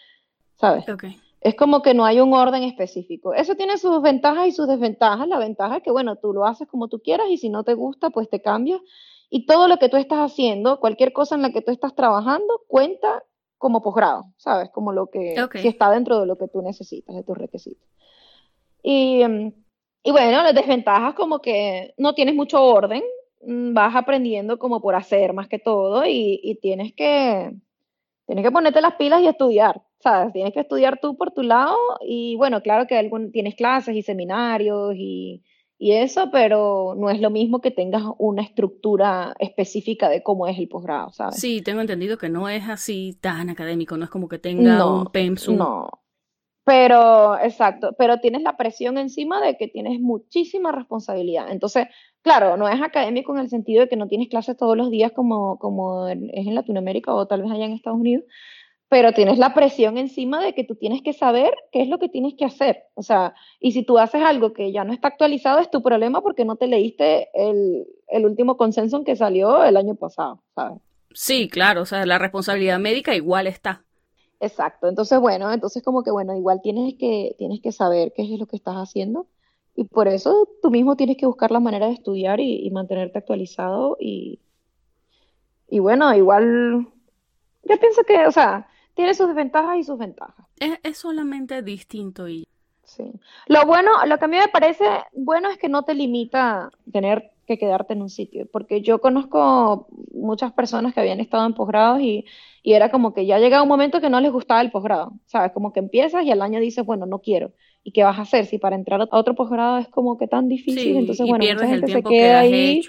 ¿sabes? 0.57 0.85
Es 1.41 1.57
como 1.57 1.83
que 1.83 1.95
no 1.95 2.05
hay 2.05 2.21
un 2.21 2.35
orden 2.35 2.63
específico. 2.63 3.35
Eso 3.35 3.57
tiene 3.57 3.77
sus 3.79 4.01
ventajas 4.01 4.47
y 4.47 4.53
sus 4.53 4.69
desventajas. 4.69 5.27
La 5.27 5.41
ventaja 5.41 5.79
es 5.79 5.83
que, 5.83 5.91
bueno, 5.91 6.15
tú 6.15 6.33
lo 6.33 6.47
haces 6.47 6.69
como 6.69 6.87
tú 6.87 7.01
quieras 7.01 7.27
y 7.31 7.37
si 7.37 7.49
no 7.49 7.65
te 7.65 7.75
gusta, 7.75 8.11
pues 8.11 8.31
te 8.31 8.41
cambias. 8.41 8.81
Y 9.29 9.47
todo 9.47 9.67
lo 9.67 9.79
que 9.79 9.89
tú 9.89 9.97
estás 9.97 10.19
haciendo, 10.19 10.79
cualquier 10.79 11.13
cosa 11.13 11.35
en 11.35 11.43
la 11.43 11.51
que 11.51 11.63
tú 11.63 11.73
estás 11.73 11.97
trabajando, 11.97 12.61
cuenta 12.69 13.25
como 13.63 13.81
posgrado, 13.81 14.25
¿sabes? 14.39 14.71
Como 14.71 14.93
lo 14.93 15.07
que, 15.07 15.41
Ok. 15.41 15.59
si 15.59 15.69
está 15.69 15.89
dentro 15.89 16.19
de 16.19 16.27
lo 16.27 16.37
que 16.37 16.49
tú 16.49 16.63
necesitas, 16.63 17.15
de 17.15 17.23
tus 17.23 17.39
requisitos. 17.39 17.89
Y, 18.83 19.23
y 20.03 20.11
bueno, 20.11 20.43
las 20.43 20.53
desventajas 20.53 21.15
como 21.15 21.39
que 21.39 21.95
no 21.97 22.13
tienes 22.13 22.35
mucho 22.35 22.61
orden, 22.61 23.05
mm, 23.47 23.73
vas 23.73 23.95
aprendiendo 23.95 24.59
como 24.59 24.81
por 24.81 24.97
hacer 24.97 25.33
más 25.33 25.47
que 25.47 25.61
todo 25.61 26.05
y, 26.05 26.41
y 26.43 26.57
tienes 26.57 26.93
que, 26.93 27.55
tienes 28.27 28.45
que 28.45 28.51
ponerte 28.51 28.81
las 28.81 28.97
pilas 28.97 29.23
y 29.23 29.29
estudiar, 29.29 29.81
¿sabes? 30.01 30.33
Tienes 30.33 30.53
que 30.53 30.61
estudiar 30.61 30.99
tú 31.01 31.17
por 31.17 31.31
tu 31.31 31.45
lado 31.45 31.77
y 32.01 32.35
bueno, 32.35 32.63
claro 32.63 32.89
que 32.89 32.97
algún, 32.97 33.31
tienes 33.31 33.55
clases 33.55 33.95
y 33.95 34.03
seminarios 34.03 34.93
y, 34.97 35.45
y 35.83 35.91
eso, 35.91 36.31
pero 36.31 36.95
no 36.97 37.11
es 37.11 37.21
lo 37.21 37.29
mismo 37.29 37.61
que 37.61 37.73
tengas 37.73 38.05
una 38.19 38.43
estructura 38.43 39.35
específica 39.41 40.09
de 40.09 40.23
cómo 40.23 40.47
es 40.47 40.57
el 40.57 40.69
posgrado, 40.69 41.11
¿sabes? 41.11 41.41
Sí, 41.41 41.61
tengo 41.61 41.81
entendido 41.81 42.19
que 42.19 42.29
no 42.29 42.49
es 42.49 42.69
así 42.69 43.19
tan 43.21 43.51
académico, 43.51 43.97
no 43.97 44.05
es 44.05 44.11
como 44.11 44.29
que 44.29 44.39
tenga 44.39 44.79
No, 44.79 45.01
un 45.01 45.07
pensum. 45.07 45.57
No, 45.57 45.91
pero 46.65 47.37
exacto, 47.37 47.97
pero 47.99 48.19
tienes 48.19 48.43
la 48.43 48.57
presión 48.57 48.97
encima 48.97 49.45
de 49.45 49.57
que 49.57 49.67
tienes 49.67 49.99
muchísima 49.99 50.71
responsabilidad. 50.71 51.51
Entonces, 51.51 51.89
claro, 52.23 52.57
no 52.57 52.69
es 52.69 52.81
académico 52.81 53.35
en 53.35 53.41
el 53.41 53.49
sentido 53.49 53.81
de 53.81 53.89
que 53.89 53.97
no 53.97 54.07
tienes 54.07 54.29
clases 54.29 54.57
todos 54.57 54.77
los 54.77 54.89
días 54.89 55.11
como, 55.11 55.59
como 55.59 56.07
es 56.07 56.17
en 56.47 56.55
Latinoamérica 56.55 57.13
o 57.13 57.27
tal 57.27 57.43
vez 57.43 57.51
allá 57.51 57.65
en 57.65 57.73
Estados 57.73 57.99
Unidos, 57.99 58.23
pero 58.93 59.13
tienes 59.13 59.39
la 59.39 59.55
presión 59.55 59.97
encima 59.97 60.45
de 60.45 60.53
que 60.53 60.65
tú 60.65 60.75
tienes 60.75 61.01
que 61.01 61.15
saber 61.15 61.55
qué 61.73 61.81
es 61.81 61.89
lo 61.89 61.99
que 61.99 62.11
tienes 62.11 62.35
que 62.35 62.45
hacer. 62.45 62.83
O 62.93 63.03
sea, 63.03 63.35
y 63.59 63.73
si 63.73 63.85
tú 63.85 63.97
haces 63.97 64.21
algo 64.21 64.53
que 64.53 64.71
ya 64.71 64.85
no 64.85 64.93
está 64.93 65.09
actualizado, 65.09 65.61
es 65.61 65.71
tu 65.71 65.83
problema 65.83 66.21
porque 66.21 66.45
no 66.45 66.57
te 66.57 66.67
leíste 66.67 67.31
el, 67.33 67.87
el 68.09 68.27
último 68.27 68.59
consenso 68.59 69.03
que 69.03 69.17
salió 69.17 69.65
el 69.65 69.79
año 69.79 69.95
pasado, 69.95 70.43
¿sabes? 70.55 70.77
Sí, 71.15 71.49
claro, 71.49 71.81
o 71.81 71.87
sea, 71.87 72.05
la 72.05 72.19
responsabilidad 72.19 72.79
médica 72.79 73.15
igual 73.15 73.47
está. 73.47 73.83
Exacto, 74.41 74.89
entonces 74.89 75.19
bueno, 75.19 75.51
entonces 75.51 75.83
como 75.83 76.03
que 76.03 76.11
bueno, 76.11 76.37
igual 76.37 76.61
tienes 76.63 76.93
que, 76.99 77.35
tienes 77.39 77.63
que 77.63 77.73
saber 77.73 78.13
qué 78.15 78.25
es 78.25 78.39
lo 78.39 78.45
que 78.45 78.57
estás 78.57 78.75
haciendo 78.75 79.27
y 79.75 79.85
por 79.85 80.07
eso 80.07 80.51
tú 80.61 80.71
mismo 80.71 80.97
tienes 80.97 81.17
que 81.17 81.25
buscar 81.25 81.51
la 81.51 81.61
manera 81.61 81.87
de 81.87 81.95
estudiar 81.95 82.41
y, 82.41 82.71
mantenerte 82.71 83.17
actualizado 83.17 83.97
y, 83.99 84.39
y 85.71 85.79
bueno, 85.79 86.15
igual 86.15 86.89
yo 87.65 87.79
pienso 87.81 88.05
que, 88.05 88.27
o 88.27 88.33
sea, 88.33 88.69
tiene 88.95 89.15
sus 89.15 89.29
desventajas 89.29 89.79
y 89.79 89.85
sus 89.85 89.99
ventajas. 89.99 90.47
Es, 90.59 90.79
es 90.83 90.99
solamente 90.99 91.63
distinto 91.63 92.29
y... 92.29 92.47
Sí. 92.85 93.11
Lo 93.47 93.65
bueno, 93.65 93.91
lo 94.07 94.19
que 94.19 94.25
a 94.25 94.29
mí 94.29 94.37
me 94.37 94.49
parece 94.49 94.85
bueno 95.13 95.49
es 95.51 95.57
que 95.57 95.69
no 95.69 95.85
te 95.85 95.95
limita 95.95 96.71
tener 96.93 97.31
que 97.47 97.59
quedarte 97.59 97.95
en 97.95 98.03
un 98.03 98.11
sitio, 98.11 98.47
porque 98.53 98.83
yo 98.83 99.01
conozco 99.01 99.87
muchas 100.13 100.53
personas 100.53 100.93
que 100.93 101.01
habían 101.01 101.21
estado 101.21 101.47
en 101.47 101.55
posgrados 101.55 102.01
y, 102.01 102.27
y 102.63 102.75
era 102.75 102.91
como 102.91 103.15
que 103.15 103.27
ya 103.27 103.39
llega 103.39 103.63
un 103.63 103.69
momento 103.69 104.01
que 104.01 104.11
no 104.11 104.21
les 104.21 104.31
gustaba 104.31 104.61
el 104.61 104.71
posgrado, 104.71 105.13
¿sabes? 105.27 105.53
Como 105.53 105.73
que 105.73 105.81
empiezas 105.81 106.25
y 106.25 106.31
al 106.31 106.43
año 106.43 106.61
dices, 106.61 106.85
bueno, 106.85 107.07
no 107.07 107.21
quiero. 107.21 107.53
¿Y 107.85 107.91
qué 107.91 108.05
vas 108.05 108.17
a 108.19 108.23
hacer? 108.23 108.47
Si 108.47 108.59
para 108.59 108.77
entrar 108.77 109.01
a 109.01 109.19
otro 109.19 109.35
posgrado 109.35 109.79
es 109.79 109.89
como 109.89 110.17
que 110.17 110.29
tan 110.29 110.49
difícil, 110.49 110.97
entonces, 110.97 111.27
bueno, 111.27 111.45
mucha 111.45 111.67
gente 111.67 111.89
se 111.89 112.03
queda 112.03 112.41
ahí. 112.41 112.81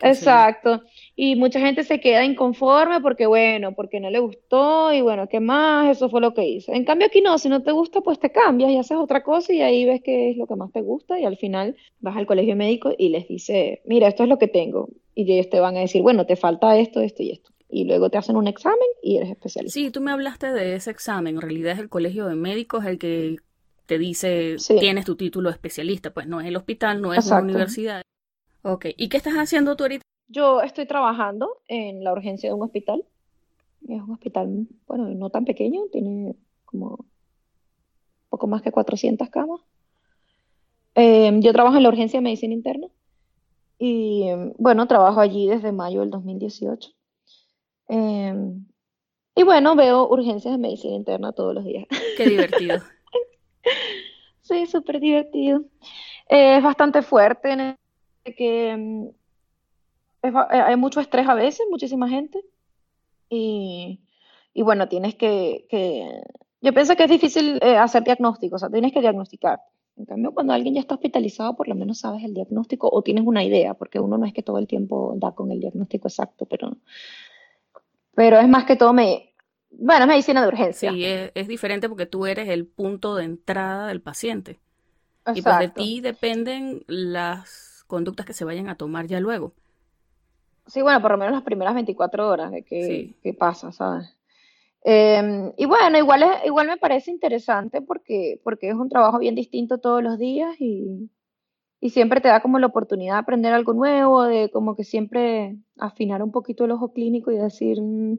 Exacto. 0.00 0.80
Y 1.14 1.36
mucha 1.36 1.60
gente 1.60 1.84
se 1.84 2.00
queda 2.00 2.24
inconforme 2.24 3.00
porque, 3.00 3.26
bueno, 3.26 3.74
porque 3.74 4.00
no 4.00 4.08
le 4.08 4.20
gustó 4.20 4.92
y, 4.92 5.02
bueno, 5.02 5.28
¿qué 5.28 5.40
más? 5.40 5.96
Eso 5.96 6.08
fue 6.08 6.22
lo 6.22 6.32
que 6.32 6.46
hice. 6.46 6.74
En 6.74 6.86
cambio, 6.86 7.08
aquí 7.08 7.20
no, 7.20 7.36
si 7.36 7.50
no 7.50 7.62
te 7.62 7.72
gusta, 7.72 8.00
pues 8.00 8.18
te 8.18 8.32
cambias 8.32 8.70
y 8.70 8.78
haces 8.78 8.96
otra 8.96 9.22
cosa 9.22 9.52
y 9.52 9.60
ahí 9.60 9.84
ves 9.84 10.00
qué 10.02 10.30
es 10.30 10.38
lo 10.38 10.46
que 10.46 10.56
más 10.56 10.72
te 10.72 10.80
gusta 10.80 11.20
y 11.20 11.26
al 11.26 11.36
final 11.36 11.76
vas 12.00 12.16
al 12.16 12.26
colegio 12.26 12.56
médico 12.56 12.92
y 12.96 13.10
les 13.10 13.28
dice, 13.28 13.82
mira, 13.84 14.08
esto 14.08 14.22
es 14.22 14.30
lo 14.30 14.38
que 14.38 14.48
tengo. 14.48 14.88
Y 15.14 15.30
ellos 15.30 15.50
te 15.50 15.60
van 15.60 15.76
a 15.76 15.80
decir, 15.80 16.00
bueno, 16.00 16.24
te 16.24 16.36
falta 16.36 16.78
esto, 16.78 17.02
esto 17.02 17.22
y 17.22 17.32
esto 17.32 17.52
y 17.74 17.84
luego 17.84 18.10
te 18.10 18.18
hacen 18.18 18.36
un 18.36 18.46
examen 18.48 18.86
y 19.02 19.16
eres 19.16 19.30
especialista. 19.30 19.72
Sí, 19.72 19.90
tú 19.90 20.02
me 20.02 20.12
hablaste 20.12 20.52
de 20.52 20.74
ese 20.74 20.90
examen. 20.90 21.36
En 21.36 21.40
realidad 21.40 21.72
es 21.72 21.78
el 21.78 21.88
colegio 21.88 22.26
de 22.26 22.34
médicos 22.34 22.84
el 22.84 22.98
que 22.98 23.36
te 23.92 23.98
dice 23.98 24.56
tienes 24.80 25.04
tu 25.04 25.16
título 25.16 25.50
de 25.50 25.52
especialista, 25.52 26.14
pues 26.14 26.26
no 26.26 26.40
es 26.40 26.46
el 26.46 26.56
hospital, 26.56 27.02
no 27.02 27.12
es 27.12 27.26
la 27.26 27.40
universidad. 27.40 28.02
Ok, 28.62 28.86
¿y 28.96 29.10
qué 29.10 29.18
estás 29.18 29.34
haciendo 29.34 29.76
tú 29.76 29.84
ahorita? 29.84 30.02
Yo 30.28 30.62
estoy 30.62 30.86
trabajando 30.86 31.58
en 31.68 32.02
la 32.02 32.12
urgencia 32.12 32.48
de 32.48 32.54
un 32.54 32.62
hospital. 32.62 33.04
Es 33.86 34.00
un 34.00 34.12
hospital, 34.12 34.66
bueno, 34.86 35.08
no 35.10 35.28
tan 35.28 35.44
pequeño, 35.44 35.82
tiene 35.92 36.34
como 36.64 37.04
poco 38.30 38.46
más 38.46 38.62
que 38.62 38.72
400 38.72 39.28
camas. 39.28 39.60
Em, 40.94 41.42
yo 41.42 41.52
trabajo 41.52 41.76
en 41.76 41.82
la 41.82 41.90
urgencia 41.90 42.18
de 42.18 42.24
medicina 42.24 42.54
interna 42.54 42.86
y 43.78 44.24
bueno, 44.56 44.86
trabajo 44.86 45.20
allí 45.20 45.48
desde 45.48 45.70
mayo 45.70 46.00
del 46.00 46.08
2018. 46.08 46.92
Em, 47.88 48.64
y 49.34 49.42
bueno, 49.42 49.76
veo 49.76 50.08
urgencias 50.08 50.52
de 50.52 50.58
medicina 50.58 50.94
interna 50.94 51.32
todos 51.32 51.54
los 51.54 51.64
días. 51.64 51.86
Qué 52.16 52.26
divertido. 52.26 52.78
Sí, 54.44 54.66
súper 54.66 54.98
divertido. 54.98 55.62
es 56.28 56.62
bastante 56.64 57.02
fuerte 57.02 57.52
en 57.52 57.76
que 58.36 58.76
mm, 58.76 59.06
eh, 60.22 60.32
hay 60.50 60.76
mucho 60.76 61.00
estrés 61.00 61.28
a 61.28 61.34
veces, 61.34 61.66
muchísima 61.70 62.08
gente. 62.08 62.44
Y, 63.28 64.00
bueno, 64.56 64.88
tienes 64.88 65.14
que, 65.14 65.66
Yo 66.60 66.74
pienso 66.74 66.96
que 66.96 67.04
es 67.04 67.10
difícil 67.10 67.58
eh, 67.62 67.76
hacer 67.76 68.04
diagnóstico, 68.04 68.56
o 68.56 68.58
sea, 68.58 68.68
tienes 68.68 68.92
que 68.92 69.00
diagnosticar. 69.00 69.60
En 69.96 70.06
cambio, 70.06 70.32
cuando 70.32 70.52
alguien 70.52 70.74
ya 70.74 70.80
está 70.80 70.94
hospitalizado, 70.94 71.54
por 71.56 71.68
lo 71.68 71.74
menos 71.74 72.00
sabes 72.00 72.24
el 72.24 72.34
diagnóstico 72.34 72.88
o 72.90 73.02
tienes 73.02 73.24
una 73.26 73.44
idea, 73.44 73.74
porque 73.74 74.00
uno 74.00 74.18
no 74.18 74.26
es 74.26 74.32
que 74.32 74.42
todo 74.42 74.58
el 74.58 74.66
tiempo 74.66 75.14
da 75.16 75.32
con 75.32 75.50
el 75.50 75.60
diagnóstico 75.60 76.08
exacto, 76.08 76.46
pero, 76.46 76.76
pero 78.14 78.38
es 78.38 78.48
más 78.48 78.64
que 78.64 78.76
todo 78.76 78.92
me, 78.92 79.31
bueno, 79.72 80.04
es 80.04 80.08
medicina 80.08 80.42
de 80.42 80.48
urgencia. 80.48 80.90
Sí, 80.92 81.04
es, 81.04 81.48
diferente 81.48 81.88
porque 81.88 82.06
tú 82.06 82.26
eres 82.26 82.48
el 82.48 82.66
punto 82.66 83.14
de 83.14 83.24
entrada 83.24 83.88
del 83.88 84.00
paciente. 84.00 84.60
Y 85.34 85.42
pues 85.42 85.58
de 85.58 85.68
ti 85.68 86.00
dependen 86.00 86.84
las 86.86 87.84
conductas 87.86 88.26
que 88.26 88.32
se 88.32 88.44
vayan 88.44 88.68
a 88.68 88.76
tomar 88.76 89.06
ya 89.06 89.20
luego. 89.20 89.54
Sí, 90.66 90.82
bueno, 90.82 91.00
por 91.00 91.12
lo 91.12 91.18
menos 91.18 91.32
las 91.32 91.42
primeras 91.42 91.74
24 91.74 92.28
horas 92.28 92.50
de 92.50 92.62
qué, 92.62 93.36
pasa, 93.38 93.72
¿sabes? 93.72 94.16
Em, 94.84 95.52
y 95.56 95.66
bueno, 95.66 95.96
igual, 95.98 96.24
es, 96.24 96.46
igual 96.46 96.66
me 96.66 96.76
parece 96.76 97.10
interesante 97.10 97.82
porque, 97.82 98.40
porque 98.42 98.68
es 98.68 98.74
un 98.74 98.88
trabajo 98.88 99.18
bien 99.18 99.34
distinto 99.34 99.78
todos 99.78 100.02
los 100.02 100.18
días 100.18 100.56
y, 100.60 101.08
y 101.80 101.90
siempre 101.90 102.20
te 102.20 102.28
da 102.28 102.40
como 102.40 102.58
la 102.58 102.66
oportunidad 102.66 103.14
de 103.14 103.20
aprender 103.20 103.52
algo 103.52 103.74
nuevo, 103.74 104.22
de 104.24 104.50
como 104.50 104.76
que 104.76 104.84
siempre 104.84 105.56
afinar 105.78 106.22
un 106.22 106.30
poquito 106.30 106.64
el 106.64 106.72
ojo 106.72 106.92
clínico 106.92 107.30
y 107.30 107.36
decir, 107.36 107.80
mm, 107.80 108.18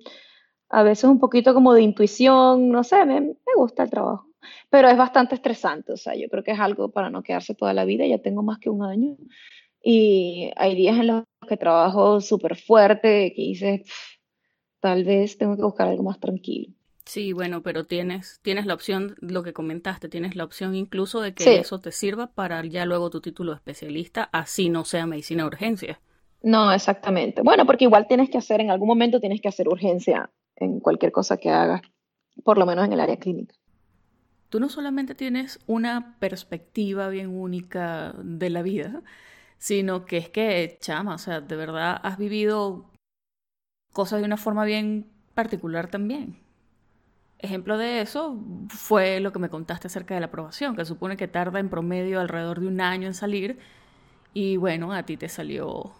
a 0.73 0.81
veces 0.81 1.03
un 1.05 1.19
poquito 1.19 1.53
como 1.53 1.73
de 1.73 1.83
intuición, 1.83 2.69
no 2.69 2.83
sé, 2.83 3.05
me, 3.05 3.21
me, 3.21 3.35
gusta 3.55 3.83
el 3.83 3.91
trabajo, 3.91 4.27
pero 4.71 4.89
es 4.89 4.97
bastante 4.97 5.35
estresante, 5.35 5.93
o 5.93 5.97
sea, 5.97 6.15
yo 6.15 6.27
creo 6.29 6.43
que 6.43 6.51
es 6.51 6.59
algo 6.59 6.89
para 6.89 7.11
no 7.11 7.21
quedarse 7.21 7.53
toda 7.53 7.73
la 7.73 7.85
vida, 7.85 8.07
ya 8.07 8.17
tengo 8.17 8.41
más 8.41 8.57
que 8.57 8.71
un 8.71 8.83
año 8.83 9.15
y 9.83 10.49
hay 10.55 10.75
días 10.75 10.97
en 10.97 11.07
los 11.07 11.23
que 11.47 11.57
trabajo 11.57 12.21
súper 12.21 12.55
fuerte, 12.55 13.33
que 13.35 13.41
dices, 13.41 13.81
tal 14.79 15.03
vez 15.03 15.37
tengo 15.37 15.55
que 15.55 15.63
buscar 15.63 15.89
algo 15.89 16.03
más 16.03 16.19
tranquilo. 16.19 16.73
Sí, 17.05 17.33
bueno, 17.33 17.61
pero 17.61 17.83
tienes, 17.83 18.39
tienes 18.41 18.65
la 18.65 18.73
opción, 18.73 19.15
lo 19.19 19.43
que 19.43 19.53
comentaste, 19.53 20.09
tienes 20.09 20.35
la 20.35 20.45
opción 20.45 20.73
incluso 20.73 21.21
de 21.21 21.35
que 21.35 21.57
eso 21.59 21.81
te 21.81 21.91
sirva 21.91 22.27
para 22.27 22.65
ya 22.65 22.85
luego 22.85 23.11
tu 23.11 23.21
título 23.21 23.51
de 23.51 23.57
especialista, 23.57 24.29
así 24.31 24.69
no 24.69 24.85
sea 24.85 25.05
medicina 25.05 25.43
de 25.43 25.47
urgencia. 25.47 26.01
No, 26.41 26.71
exactamente. 26.71 27.41
Bueno, 27.43 27.65
porque 27.65 27.83
igual 27.83 28.07
tienes 28.07 28.29
que 28.29 28.37
hacer, 28.37 28.61
en 28.61 28.71
algún 28.71 28.87
momento 28.87 29.19
tienes 29.19 29.41
que 29.41 29.49
hacer 29.49 29.67
urgencia 29.67 30.31
en 30.55 30.79
cualquier 30.79 31.11
cosa 31.11 31.37
que 31.37 31.49
hagas, 31.49 31.81
por 32.43 32.57
lo 32.57 32.65
menos 32.65 32.85
en 32.85 32.93
el 32.93 32.99
área 32.99 33.17
clínica. 33.17 33.55
Tú 34.49 34.59
no 34.59 34.69
solamente 34.69 35.15
tienes 35.15 35.59
una 35.65 36.17
perspectiva 36.19 37.09
bien 37.09 37.29
única 37.29 38.13
de 38.23 38.49
la 38.49 38.61
vida, 38.61 39.01
sino 39.57 40.05
que 40.05 40.17
es 40.17 40.29
que, 40.29 40.77
chama, 40.79 41.15
o 41.15 41.17
sea, 41.17 41.41
de 41.41 41.55
verdad 41.55 41.99
has 42.03 42.17
vivido 42.17 42.91
cosas 43.93 44.19
de 44.19 44.25
una 44.25 44.37
forma 44.37 44.65
bien 44.65 45.09
particular 45.33 45.89
también. 45.89 46.39
Ejemplo 47.39 47.77
de 47.77 48.01
eso 48.01 48.39
fue 48.69 49.19
lo 49.19 49.33
que 49.33 49.39
me 49.39 49.49
contaste 49.49 49.87
acerca 49.87 50.13
de 50.13 50.19
la 50.19 50.27
aprobación, 50.27 50.75
que 50.75 50.85
supone 50.85 51.17
que 51.17 51.27
tarda 51.27 51.59
en 51.59 51.69
promedio 51.69 52.19
alrededor 52.19 52.59
de 52.59 52.67
un 52.67 52.79
año 52.79 53.07
en 53.07 53.13
salir 53.13 53.57
y 54.33 54.57
bueno, 54.57 54.93
a 54.93 55.03
ti 55.03 55.17
te 55.17 55.29
salió 55.29 55.93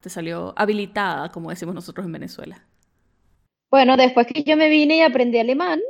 te 0.00 0.08
salió 0.08 0.54
habilitada, 0.56 1.30
como 1.30 1.50
decimos 1.50 1.74
nosotros 1.74 2.06
en 2.06 2.12
Venezuela. 2.12 2.64
Bueno, 3.70 3.96
después 3.96 4.26
que 4.26 4.42
yo 4.42 4.56
me 4.56 4.68
vine 4.68 4.96
y 4.96 5.00
aprendí 5.00 5.38
alemán, 5.38 5.80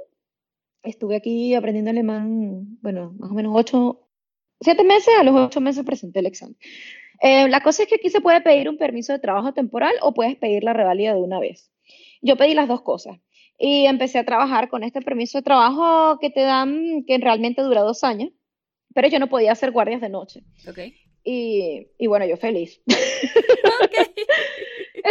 estuve 0.83 1.17
aquí 1.17 1.55
aprendiendo 1.55 1.91
alemán, 1.91 2.79
bueno, 2.83 3.15
más 3.19 3.31
o 3.31 3.35
menos 3.35 3.53
ocho, 3.57 4.09
siete 4.61 4.85
meses, 4.85 5.15
a 5.19 5.25
los 5.25 5.35
ocho 5.35 5.61
meses 5.61 5.85
presenté 5.85 6.21
el 6.21 6.27
examen. 6.27 6.57
Eh, 7.23 7.49
la 7.49 7.63
cosa 7.63 7.83
es 7.83 7.89
que 7.89 7.97
aquí 7.97 8.11
se 8.11 8.21
puede 8.21 8.41
pedir 8.41 8.69
un 8.69 8.79
permiso 8.79 9.13
de 9.13 9.19
trabajo 9.19 9.53
temporal 9.53 9.95
o 10.03 10.15
puedes 10.15 10.37
pedir 10.37 10.65
la 10.65 10.73
revalida 10.73 11.15
de 11.15 11.21
una 11.21 11.39
vez. 11.39 11.71
Yo 12.23 12.37
pedí 12.37 12.55
las 12.55 12.69
dos 12.69 12.83
cosas 12.83 13.19
y 13.59 13.87
empecé 13.87 14.19
a 14.19 14.25
trabajar 14.25 14.69
con 14.69 14.85
este 14.85 15.03
permiso 15.03 15.39
de 15.39 15.43
trabajo 15.43 16.19
que 16.19 16.31
te 16.31 16.41
dan, 16.41 17.05
que 17.07 17.19
realmente 17.19 17.63
dura 17.63 17.83
dos 17.83 18.05
años, 18.05 18.31
pero 18.95 19.09
yo 19.09 19.19
no 19.19 19.29
podía 19.29 19.53
hacer 19.53 19.71
guardias 19.71 20.01
de 20.01 20.09
noche. 20.09 20.43
Okay. 20.69 20.97
Y, 21.25 21.89
y 21.99 22.07
bueno, 22.07 22.27
yo 22.27 22.37
feliz. 22.37 22.83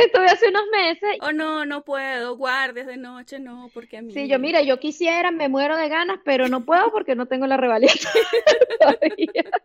Estuve 0.05 0.25
hace 0.25 0.49
unos 0.49 0.63
meses. 0.71 1.17
Oh, 1.21 1.31
no, 1.31 1.65
no 1.65 1.83
puedo, 1.83 2.37
guardias 2.37 2.87
de 2.87 2.97
noche, 2.97 3.39
no, 3.39 3.69
porque 3.73 3.97
a 3.97 4.01
mí. 4.01 4.13
Sí, 4.13 4.27
yo, 4.27 4.39
mira, 4.39 4.61
yo 4.61 4.79
quisiera, 4.79 5.31
me 5.31 5.49
muero 5.49 5.77
de 5.77 5.89
ganas, 5.89 6.19
pero 6.23 6.47
no 6.47 6.65
puedo 6.65 6.91
porque 6.91 7.15
no 7.15 7.25
tengo 7.25 7.47
la 7.47 7.57
revalida 7.57 7.91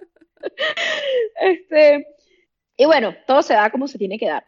este, 1.41 2.07
y 2.77 2.85
bueno, 2.87 3.15
todo 3.27 3.43
se 3.43 3.55
da 3.55 3.71
como 3.71 3.89
se 3.89 3.99
tiene 3.99 4.19
que 4.19 4.27
dar. 4.27 4.45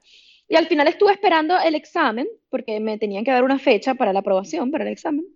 Y 0.49 0.57
al 0.57 0.67
final 0.67 0.89
estuve 0.89 1.13
esperando 1.13 1.59
el 1.59 1.75
examen, 1.75 2.29
porque 2.51 2.79
me 2.81 2.99
tenían 2.99 3.25
que 3.25 3.33
dar 3.33 3.45
una 3.45 3.59
fecha 3.59 3.95
para 3.95 4.13
la 4.13 4.21
aprobación, 4.21 4.71
para 4.71 4.85
el 4.85 4.93
examen. 4.93 5.27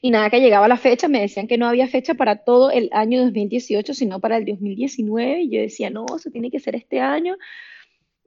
Y 0.00 0.10
nada, 0.10 0.30
que 0.30 0.40
llegaba 0.40 0.68
la 0.68 0.76
fecha, 0.76 1.08
me 1.08 1.20
decían 1.20 1.48
que 1.48 1.58
no 1.58 1.66
había 1.66 1.88
fecha 1.88 2.14
para 2.14 2.44
todo 2.44 2.70
el 2.70 2.88
año 2.92 3.22
2018, 3.24 3.94
sino 3.94 4.20
para 4.20 4.36
el 4.36 4.44
2019. 4.44 5.42
Y 5.42 5.50
yo 5.50 5.60
decía, 5.60 5.90
no, 5.90 6.06
eso 6.16 6.30
tiene 6.30 6.50
que 6.50 6.60
ser 6.60 6.76
este 6.76 7.00
año 7.00 7.36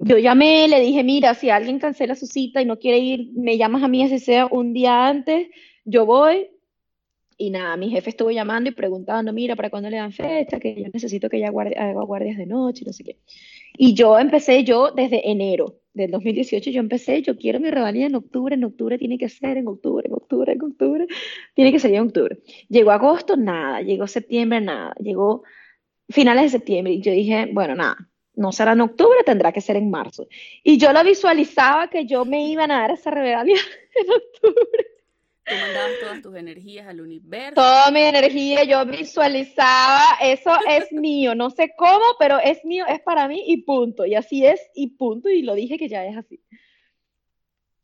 yo 0.03 0.17
llamé, 0.17 0.67
le 0.67 0.79
dije, 0.79 1.03
mira, 1.03 1.33
si 1.35 1.49
alguien 1.49 1.79
cancela 1.79 2.15
su 2.15 2.25
cita 2.25 2.61
y 2.61 2.65
no 2.65 2.79
quiere 2.79 2.99
ir, 2.99 3.31
me 3.33 3.57
llamas 3.57 3.83
a 3.83 3.87
mí, 3.87 4.03
así 4.03 4.19
sea 4.19 4.47
un 4.47 4.73
día 4.73 5.07
antes, 5.07 5.47
yo 5.85 6.05
voy. 6.05 6.49
Y 7.37 7.49
nada, 7.49 7.75
mi 7.75 7.89
jefe 7.89 8.11
estuvo 8.11 8.29
llamando 8.29 8.69
y 8.69 8.73
preguntando, 8.73 9.33
mira, 9.33 9.55
¿para 9.55 9.71
cuándo 9.71 9.89
le 9.89 9.97
dan 9.97 10.11
fecha? 10.11 10.59
Que 10.59 10.75
yo 10.75 10.89
necesito 10.93 11.27
que 11.27 11.37
ella 11.37 11.49
haga 11.49 12.03
guardias 12.03 12.37
de 12.37 12.45
noche, 12.45 12.83
no 12.85 12.93
sé 12.93 13.03
qué. 13.03 13.17
Y 13.77 13.95
yo 13.95 14.19
empecé, 14.19 14.63
yo 14.63 14.91
desde 14.91 15.29
enero 15.29 15.79
del 15.93 16.11
2018, 16.11 16.69
yo 16.69 16.79
empecé, 16.79 17.21
yo 17.21 17.37
quiero 17.37 17.59
mi 17.59 17.71
revalida 17.71 18.05
en 18.05 18.15
octubre, 18.15 18.55
en 18.55 18.63
octubre 18.63 18.97
tiene 18.97 19.17
que 19.17 19.29
ser, 19.29 19.57
en 19.57 19.67
octubre, 19.67 20.07
en 20.07 20.13
octubre, 20.13 20.53
en 20.53 20.61
octubre, 20.61 21.07
tiene 21.55 21.71
que 21.71 21.79
ser 21.79 21.93
en 21.93 22.01
octubre. 22.01 22.39
Llegó 22.69 22.91
agosto, 22.91 23.35
nada, 23.37 23.81
llegó 23.81 24.07
septiembre, 24.07 24.61
nada, 24.61 24.93
llegó 24.99 25.43
finales 26.09 26.43
de 26.43 26.49
septiembre 26.49 26.93
y 26.93 27.01
yo 27.01 27.11
dije, 27.11 27.49
bueno, 27.51 27.75
nada, 27.75 28.11
no 28.35 28.51
será 28.51 28.73
en 28.73 28.81
octubre, 28.81 29.19
tendrá 29.25 29.51
que 29.51 29.61
ser 29.61 29.75
en 29.75 29.89
marzo. 29.89 30.27
Y 30.63 30.77
yo 30.77 30.93
lo 30.93 31.03
visualizaba 31.03 31.89
que 31.89 32.05
yo 32.05 32.25
me 32.25 32.47
iba 32.47 32.63
a 32.63 32.67
dar 32.67 32.91
esa 32.91 33.11
regalia 33.11 33.55
en 33.95 34.11
octubre. 34.11 34.87
Tú 35.43 35.55
mandabas 35.59 35.99
todas 35.99 36.21
tus 36.21 36.35
energías 36.35 36.87
al 36.87 37.01
universo. 37.01 37.55
Toda 37.55 37.91
mi 37.91 38.01
energía, 38.01 38.63
yo 38.63 38.85
visualizaba, 38.85 40.03
eso 40.21 40.51
es 40.69 40.91
mío, 40.93 41.35
no 41.35 41.49
sé 41.49 41.73
cómo, 41.75 42.05
pero 42.19 42.39
es 42.39 42.63
mío, 42.63 42.85
es 42.87 43.01
para 43.01 43.27
mí 43.27 43.43
y 43.47 43.63
punto. 43.63 44.05
Y 44.05 44.15
así 44.15 44.45
es 44.45 44.61
y 44.75 44.91
punto. 44.91 45.29
Y 45.29 45.41
lo 45.41 45.55
dije 45.55 45.77
que 45.77 45.89
ya 45.89 46.05
es 46.05 46.15
así. 46.15 46.39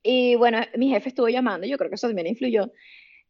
Y 0.03 0.35
bueno, 0.35 0.61
mi 0.77 0.89
jefe 0.89 1.09
estuvo 1.09 1.27
llamando, 1.27 1.67
yo 1.67 1.77
creo 1.77 1.89
que 1.89 1.95
eso 1.95 2.07
también 2.07 2.27
influyó. 2.27 2.71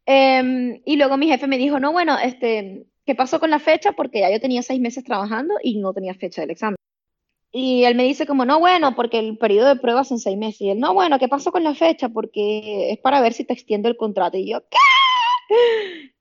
Em, 0.06 0.80
y 0.84 0.96
luego 0.96 1.16
mi 1.16 1.26
jefe 1.28 1.46
me 1.46 1.58
dijo, 1.58 1.80
no, 1.80 1.92
bueno, 1.92 2.16
este, 2.18 2.86
¿qué 3.04 3.14
pasó 3.14 3.40
con 3.40 3.50
la 3.50 3.58
fecha? 3.58 3.92
Porque 3.92 4.20
ya 4.20 4.30
yo 4.30 4.40
tenía 4.40 4.62
seis 4.62 4.80
meses 4.80 5.02
trabajando 5.02 5.56
y 5.62 5.78
no 5.78 5.92
tenía 5.92 6.14
fecha 6.14 6.42
del 6.42 6.52
examen. 6.52 6.77
Y 7.50 7.84
él 7.84 7.94
me 7.94 8.04
dice 8.04 8.26
como, 8.26 8.44
no, 8.44 8.58
bueno, 8.58 8.94
porque 8.94 9.18
el 9.18 9.38
periodo 9.38 9.68
de 9.68 9.76
pruebas 9.76 10.08
son 10.08 10.18
seis 10.18 10.36
meses. 10.36 10.60
Y 10.60 10.70
él, 10.70 10.80
no, 10.80 10.94
bueno, 10.94 11.18
¿qué 11.18 11.28
pasó 11.28 11.50
con 11.50 11.64
la 11.64 11.74
fecha? 11.74 12.08
Porque 12.08 12.92
es 12.92 12.98
para 12.98 13.20
ver 13.20 13.32
si 13.32 13.44
te 13.44 13.54
extiendo 13.54 13.88
el 13.88 13.96
contrato. 13.96 14.36
Y 14.36 14.50
yo, 14.50 14.60
¿qué? 14.68 14.76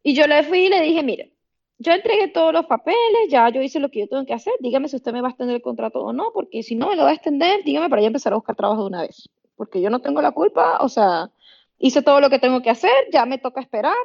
Y 0.04 0.14
yo 0.14 0.26
le 0.26 0.44
fui 0.44 0.60
y 0.66 0.70
le 0.70 0.82
dije, 0.82 1.04
mire, 1.04 1.34
yo 1.80 1.92
entregué 1.92 2.30
todos 2.30 2.54
los 2.54 2.66
papeles, 2.66 3.30
ya 3.30 3.50
yo 3.50 3.62
hice 3.62 3.80
lo 3.80 3.90
que 3.90 4.00
yo 4.00 4.08
tengo 4.08 4.26
que 4.26 4.34
hacer, 4.34 4.54
dígame 4.62 4.88
si 4.88 4.96
usted 4.96 5.12
me 5.12 5.22
va 5.22 5.28
a 5.28 5.32
extender 5.32 5.58
el 5.58 5.62
contrato 5.62 6.00
o 6.00 6.14
no, 6.14 6.32
porque 6.34 6.64
si 6.64 6.76
no 6.76 6.88
me 6.88 6.96
lo 6.96 7.04
va 7.04 7.10
a 7.10 7.14
extender, 7.14 7.64
dígame 7.64 7.90
para 7.90 8.02
yo 8.02 8.08
empezar 8.08 8.34
a 8.34 8.38
buscar 8.38 8.56
trabajo 8.56 8.82
de 8.82 8.88
una 8.88 9.02
vez. 9.02 9.30
Porque 9.56 9.82
yo 9.82 9.90
no 9.90 10.00
tengo 10.00 10.22
la 10.22 10.32
culpa, 10.32 10.78
o 10.82 10.90
sea, 10.90 11.30
hice 11.78 12.02
todo 12.02 12.22
lo 12.22 12.30
que 12.30 12.40
tengo 12.40 12.62
que 12.62 12.70
hacer, 12.70 12.92
ya 13.12 13.26
me 13.26 13.38
toca 13.38 13.62
esperar 13.62 13.96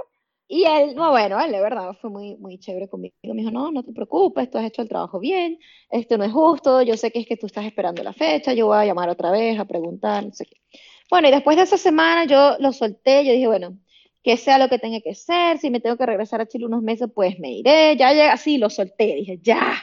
y 0.48 0.64
él, 0.64 0.94
no, 0.94 1.11
bueno, 1.11 1.40
él 1.40 1.50
de 1.50 1.61
verdad 1.61 1.96
fue 2.00 2.11
muy, 2.11 2.37
muy 2.37 2.59
chévere 2.59 2.88
conmigo. 2.88 3.14
Me 3.22 3.37
dijo, 3.37 3.50
no, 3.50 3.72
no 3.72 3.83
te 3.83 3.92
preocupes, 3.92 4.50
tú 4.50 4.59
has 4.59 4.66
hecho 4.66 4.83
el 4.83 4.88
trabajo 4.88 5.18
bien, 5.18 5.59
esto 5.90 6.18
no 6.18 6.24
es 6.24 6.33
justo, 6.33 6.83
yo 6.83 6.96
sé 6.96 7.11
que 7.11 7.20
es 7.20 7.26
que 7.26 7.37
tú 7.37 7.46
estás 7.46 7.64
esperando 7.64 8.02
la 8.02 8.12
fecha, 8.12 8.52
yo 8.52 8.66
voy 8.66 8.76
a 8.78 8.85
llamar 8.85 9.09
otra 9.09 9.31
vez 9.31 9.59
a 9.59 9.64
preguntar, 9.64 10.24
no 10.24 10.33
sé 10.33 10.44
qué. 10.46 10.57
Bueno, 11.11 11.28
y 11.28 11.31
después 11.31 11.57
de 11.57 11.62
esa 11.62 11.78
semana 11.78 12.24
yo 12.24 12.57
lo 12.59 12.72
solté, 12.72 13.24
yo 13.24 13.33
dije, 13.33 13.46
bueno, 13.46 13.78
que 14.22 14.37
sea 14.37 14.59
lo 14.59 14.68
que 14.68 14.78
tenga 14.78 15.00
que 15.00 15.14
ser, 15.14 15.59
si 15.59 15.70
me 15.70 15.81
tengo 15.81 15.96
que 15.96 16.07
regresar 16.07 16.40
a 16.40 16.46
Chile 16.46 16.66
unos 16.66 16.83
meses, 16.83 17.09
pues 17.14 17.38
me 17.38 17.52
iré, 17.52 17.96
ya 17.96 18.12
llega, 18.12 18.33
así 18.33 18.59
lo 18.59 18.70
solté, 18.70 19.14
dije, 19.14 19.38
ya, 19.42 19.83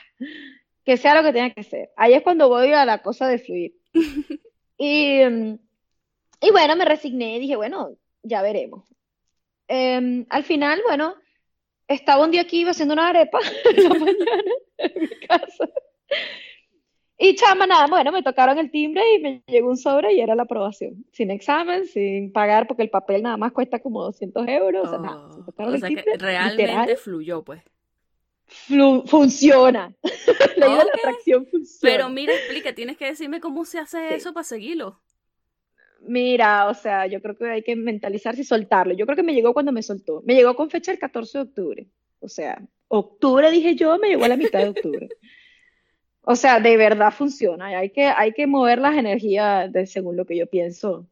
que 0.85 0.97
sea 0.97 1.15
lo 1.15 1.23
que 1.23 1.33
tenga 1.33 1.53
que 1.53 1.63
ser. 1.63 1.91
Ahí 1.97 2.13
es 2.13 2.21
cuando 2.21 2.47
voy 2.47 2.73
a 2.73 2.85
la 2.85 3.01
cosa 3.01 3.27
de 3.27 3.39
fluir. 3.39 3.75
y, 4.77 5.21
y 5.21 6.51
bueno, 6.51 6.75
me 6.75 6.85
resigné 6.85 7.39
dije, 7.39 7.55
bueno, 7.55 7.91
ya 8.23 8.41
veremos. 8.41 8.87
Em, 9.71 10.25
al 10.29 10.43
final, 10.43 10.82
bueno, 10.86 11.13
estaba 11.88 12.25
un 12.25 12.32
día 12.32 12.41
aquí 12.41 12.62
iba 12.62 12.71
haciendo 12.71 12.95
una 12.95 13.10
arepa 13.10 13.39
en 13.75 13.84
la 13.84 13.89
mañana 13.89 14.43
en 14.79 15.01
mi 15.01 15.08
casa. 15.27 15.69
Y 17.19 17.36
chama, 17.36 17.67
nada, 17.67 17.86
bueno, 17.86 18.12
me 18.12 18.23
tocaron 18.23 18.58
el 18.58 18.71
timbre 18.71 19.03
y 19.13 19.19
me 19.19 19.43
llegó 19.45 19.69
un 19.69 19.77
sobre 19.77 20.13
y 20.13 20.21
era 20.21 20.34
la 20.34 20.43
aprobación. 20.43 21.05
Sin 21.12 21.29
examen, 21.29 21.86
sin 21.86 22.32
pagar, 22.32 22.65
porque 22.65 22.82
el 22.82 22.89
papel 22.89 23.21
nada 23.21 23.38
más 23.38 23.51
cuesta 23.51 23.79
como 23.79 24.01
200 24.03 24.47
euros. 24.47 24.88
o 24.88 24.89
sea, 24.89 24.99
nada, 24.99 25.27
oh, 25.27 25.45
o 25.45 25.77
sea 25.77 25.89
que 25.89 26.03
realmente 26.17 26.95
fluyó, 26.95 27.43
pues. 27.43 27.62
funciona. 29.05 29.93
La 30.58 30.69
de 30.69 30.75
la 30.75 30.82
atracción 30.82 31.45
funciona. 31.45 31.93
Pero 31.93 32.10
mira, 32.10 32.34
explica, 32.34 32.73
tienes 32.73 32.97
que 32.97 33.05
decirme 33.05 33.39
cómo 33.39 33.65
se 33.65 33.77
hace 33.77 34.15
eso 34.15 34.34
para 34.34 34.43
seguirlo. 34.43 34.99
Mira, 36.01 36.67
o 36.67 36.73
sea, 36.73 37.07
yo 37.07 37.21
creo 37.21 37.35
que 37.38 37.49
hay 37.49 37.62
que 37.63 37.75
mentalizarse 37.75 38.41
y 38.41 38.45
soltarlo. 38.45 38.93
Yo 38.93 39.05
creo 39.05 39.15
que 39.15 39.23
me 39.23 39.33
llegó 39.33 39.53
cuando 39.53 39.71
me 39.71 39.83
soltó. 39.83 40.21
Me 40.25 40.35
llegó 40.35 40.55
con 40.55 40.69
fecha 40.69 40.91
el 40.91 40.99
14 40.99 41.38
de 41.38 41.41
octubre. 41.43 41.88
O 42.19 42.27
sea, 42.27 42.62
octubre 42.88 43.49
dije 43.51 43.75
yo, 43.75 43.97
me 43.97 44.09
llegó 44.09 44.25
a 44.25 44.29
la 44.29 44.38
mitad 44.38 44.59
de 44.59 44.69
octubre. 44.69 45.09
O 46.21 46.35
sea, 46.35 46.59
de 46.59 46.77
verdad 46.77 47.12
funciona. 47.12 47.67
Hay 47.67 47.89
que, 47.89 48.05
hay 48.05 48.33
que 48.33 48.45
mover 48.45 48.79
las 48.79 48.95
energías 48.95 49.71
de, 49.71 49.88
según 49.88 50.15
lo 50.15 50.25
que 50.25 50.38
yo 50.38 50.47
pienso. 50.47 51.07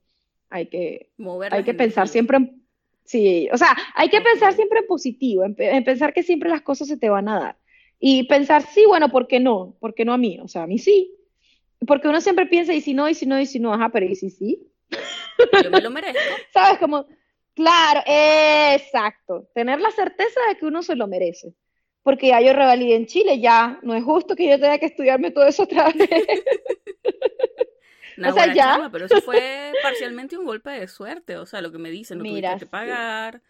Hay 0.50 0.68
que, 0.68 1.10
mover 1.18 1.54
hay 1.54 1.64
que 1.64 1.74
pensar 1.74 2.08
siempre 2.08 2.38
en, 2.38 2.62
sí, 3.04 3.50
o 3.52 3.58
sea, 3.58 3.76
hay 3.96 4.10
que 4.10 4.22
pensar 4.22 4.54
siempre 4.54 4.80
en 4.80 4.88
positivo, 4.88 5.44
en, 5.44 5.56
en, 5.58 5.84
pensar 5.84 6.14
que 6.14 6.24
siempre 6.24 6.50
las 6.50 6.62
cosas 6.62 6.88
se 6.88 6.98
te 6.98 7.10
van 7.10 7.28
a 7.30 7.40
dar. 7.40 7.58
Y 8.00 8.24
pensar, 8.24 8.62
sí, 8.62 8.86
bueno, 8.88 9.10
¿por 9.10 9.28
qué 9.28 9.40
no? 9.40 9.76
¿Por 9.80 9.94
qué 9.94 10.06
no 10.06 10.14
a 10.14 10.18
mí? 10.18 10.40
O 10.40 10.48
sea, 10.48 10.64
a 10.64 10.68
mí 10.68 10.78
sí. 10.78 11.16
Porque 11.86 12.08
uno 12.08 12.22
siempre 12.22 12.46
piensa, 12.46 12.74
y 12.74 12.82
si 12.82 12.94
no, 12.94 13.10
y 13.10 13.14
si 13.14 13.26
no, 13.26 13.40
y 13.40 13.46
si 13.46 13.60
no, 13.60 13.74
ajá, 13.74 13.90
pero 13.90 14.06
y 14.06 14.16
si 14.16 14.30
sí. 14.30 14.68
Yo 15.64 15.72
me 15.72 15.82
lo 15.82 15.90
merezco. 15.90 16.20
¿Sabes? 16.54 16.80
Como, 16.80 17.08
claro, 17.54 18.02
exacto. 18.06 19.50
Tener 19.54 19.80
la 19.80 19.92
certeza 19.92 20.40
de 20.48 20.58
que 20.58 20.66
uno 20.66 20.84
se 20.84 20.96
lo 20.96 21.08
merece. 21.08 21.54
Porque 22.04 22.28
ya 22.28 22.40
yo 22.40 22.54
revalidé 22.54 22.96
en 22.96 23.06
Chile, 23.06 23.40
ya 23.40 23.80
no 23.82 23.94
es 23.94 24.04
justo 24.04 24.36
que 24.36 24.50
yo 24.50 24.60
tenga 24.60 24.78
que 24.78 24.86
estudiarme 24.86 25.32
todo 25.32 25.46
eso 25.46 25.64
otra 25.64 25.92
vez. 25.92 26.10
o 28.26 28.32
sea, 28.32 28.54
ya. 28.54 28.90
pero 28.92 29.06
eso 29.06 29.22
fue 29.22 29.74
parcialmente 29.84 30.38
un 30.38 30.46
golpe 30.46 30.70
de 30.70 30.88
suerte. 30.88 31.38
O 31.38 31.46
sea, 31.46 31.62
lo 31.62 31.72
que 31.72 31.80
me 31.80 31.90
dicen, 31.90 32.20
no 32.20 32.24
Mira, 32.24 32.52
tuviste 32.52 32.66
que 32.66 32.72
pagar. 32.72 33.42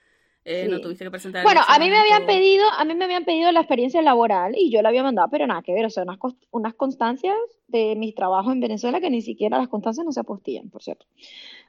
Eh, 0.49 0.65
no 0.69 0.79
tuviste 0.79 1.03
que 1.03 1.11
presentar. 1.11 1.43
Bueno, 1.43 1.59
a 1.67 1.77
mí 1.77 1.89
me 1.89 1.97
habían 1.97 2.25
pedido, 2.25 2.63
a 2.71 2.85
mí 2.85 2.95
me 2.95 3.03
habían 3.03 3.25
pedido 3.25 3.51
la 3.51 3.59
experiencia 3.59 4.01
laboral 4.01 4.53
y 4.55 4.71
yo 4.71 4.81
la 4.81 4.87
había 4.87 5.03
mandado, 5.03 5.27
pero 5.29 5.45
nada 5.45 5.61
que 5.61 5.73
ver, 5.73 5.85
o 5.85 5.89
sea, 5.89 6.03
unas, 6.03 6.19
unas 6.51 6.73
constancias 6.73 7.35
de 7.67 7.97
mis 7.97 8.15
trabajos 8.15 8.53
en 8.53 8.61
Venezuela 8.61 9.01
que 9.01 9.09
ni 9.09 9.21
siquiera 9.21 9.57
las 9.57 9.67
constancias 9.67 10.05
no 10.05 10.13
se 10.13 10.21
apostillan, 10.21 10.69
por 10.69 10.81
cierto. 10.81 11.05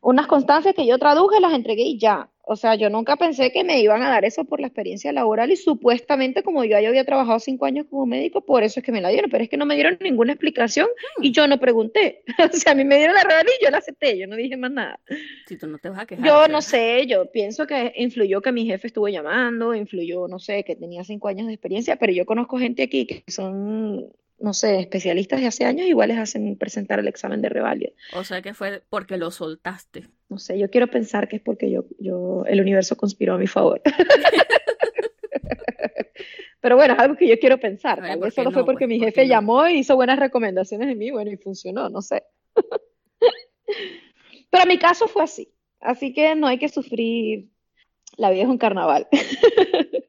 Unas 0.03 0.27
constancias 0.27 0.75
que 0.75 0.87
yo 0.87 0.99
traduje, 0.99 1.41
las 1.41 1.53
entregué 1.53 1.83
y 1.83 1.99
ya. 1.99 2.29
O 2.51 2.57
sea, 2.57 2.77
yo 2.77 2.89
nunca 2.89 3.17
pensé 3.17 3.53
que 3.53 3.63
me 3.63 3.83
iban 3.83 4.03
a 4.03 4.09
dar 4.09 4.25
eso 4.25 4.45
por 4.47 4.59
la 4.59 4.69
experiencia 4.69 5.13
laboral 5.13 5.51
y 5.51 5.57
supuestamente 5.57 6.43
como 6.43 6.65
yo 6.65 6.81
ya 6.81 6.89
había 6.89 7.05
trabajado 7.05 7.39
cinco 7.41 7.67
años 7.67 7.85
como 7.91 8.07
médico, 8.07 8.41
por 8.41 8.63
eso 8.63 8.81
es 8.81 8.87
que 8.87 8.91
me 8.91 9.03
la 9.03 9.11
dieron, 9.11 9.31
pero 9.31 9.45
es 9.45 9.51
que 9.51 9.59
no 9.59 9.67
me 9.67 9.75
dieron 9.75 9.99
ninguna 10.01 10.33
explicación 10.33 10.89
y 11.21 11.31
yo 11.31 11.47
no 11.47 11.61
pregunté. 11.61 12.23
o 12.51 12.57
sea, 12.57 12.73
a 12.73 12.75
mí 12.75 12.85
me 12.85 12.97
dieron 12.97 13.15
la 13.15 13.25
real 13.25 13.45
y 13.47 13.63
yo 13.63 13.71
la 13.71 13.77
acepté, 13.77 14.17
yo 14.17 14.27
no 14.27 14.35
dije 14.35 14.57
más 14.57 14.71
nada. 14.71 14.99
Si 15.47 15.59
tú 15.59 15.67
no 15.67 15.77
te 15.77 15.91
vas 15.91 16.01
a 16.01 16.07
quejar. 16.07 16.25
Yo 16.25 16.49
no 16.49 16.63
sé, 16.63 17.07
yo 17.07 17.31
pienso 17.31 17.67
que 17.67 17.93
influyó 17.97 18.41
que 18.41 18.51
mi 18.51 18.65
jefe 18.65 18.87
estuvo 18.87 19.09
llamando, 19.09 19.75
influyó, 19.75 20.27
no 20.27 20.39
sé, 20.39 20.65
que 20.65 20.75
tenía 20.75 21.05
cinco 21.05 21.29
años 21.29 21.49
de 21.49 21.53
experiencia, 21.53 21.97
pero 21.97 22.15
yo 22.15 22.25
conozco 22.25 22.59
gente 22.59 22.83
aquí 22.85 23.05
que 23.05 23.25
son 23.31 24.11
no 24.41 24.55
sé, 24.55 24.79
especialistas 24.81 25.41
de 25.41 25.47
hace 25.47 25.65
años 25.65 25.87
igual 25.87 26.09
les 26.09 26.19
hacen 26.19 26.57
presentar 26.57 26.99
el 27.01 27.09
examen 27.09 27.43
de 27.43 27.49
revalida. 27.49 27.91
O 28.15 28.25
sea 28.25 28.41
que 28.43 28.55
fue 28.55 28.83
porque 28.89 29.17
lo 29.17 29.31
soltaste. 29.31 30.09
No 30.29 30.39
sé, 30.39 30.59
yo 30.59 30.71
quiero 30.71 30.89
pensar 30.89 31.29
que 31.29 31.37
es 31.37 31.43
porque 31.43 31.71
yo, 31.71 31.87
yo, 31.99 32.45
el 32.47 32.61
universo 32.61 32.97
conspiró 32.97 33.35
a 33.35 33.39
mi 33.39 33.47
favor. 33.47 33.81
Pero 36.61 36.77
bueno, 36.77 36.95
es 36.95 37.01
algo 37.01 37.17
que 37.17 37.29
yo 37.29 37.39
quiero 37.39 37.59
pensar. 37.59 38.01
Tal 38.01 38.19
vez 38.19 38.35
solo 38.35 38.51
fue 38.51 38.65
porque 38.65 38.87
pues, 38.87 38.99
mi 38.99 39.05
jefe 39.05 39.29
llamó 39.29 39.69
y 39.69 39.79
hizo 39.79 39.95
buenas 39.97 40.19
recomendaciones 40.19 40.89
de 40.89 40.95
mí, 40.97 41.11
bueno, 41.11 41.31
y 41.31 41.37
funcionó, 41.37 41.89
no 41.89 42.03
sé. 42.03 42.25
Pero 44.51 44.67
mi 44.67 44.79
caso 44.79 45.09
fue 45.09 45.23
así. 45.23 45.53
Así 45.81 46.13
que 46.13 46.35
no 46.35 46.47
hay 46.47 46.59
que 46.59 46.69
sufrir. 46.69 47.49
La 48.17 48.31
vida 48.31 48.43
es 48.43 48.49
un 48.49 48.59
carnaval. 48.59 49.07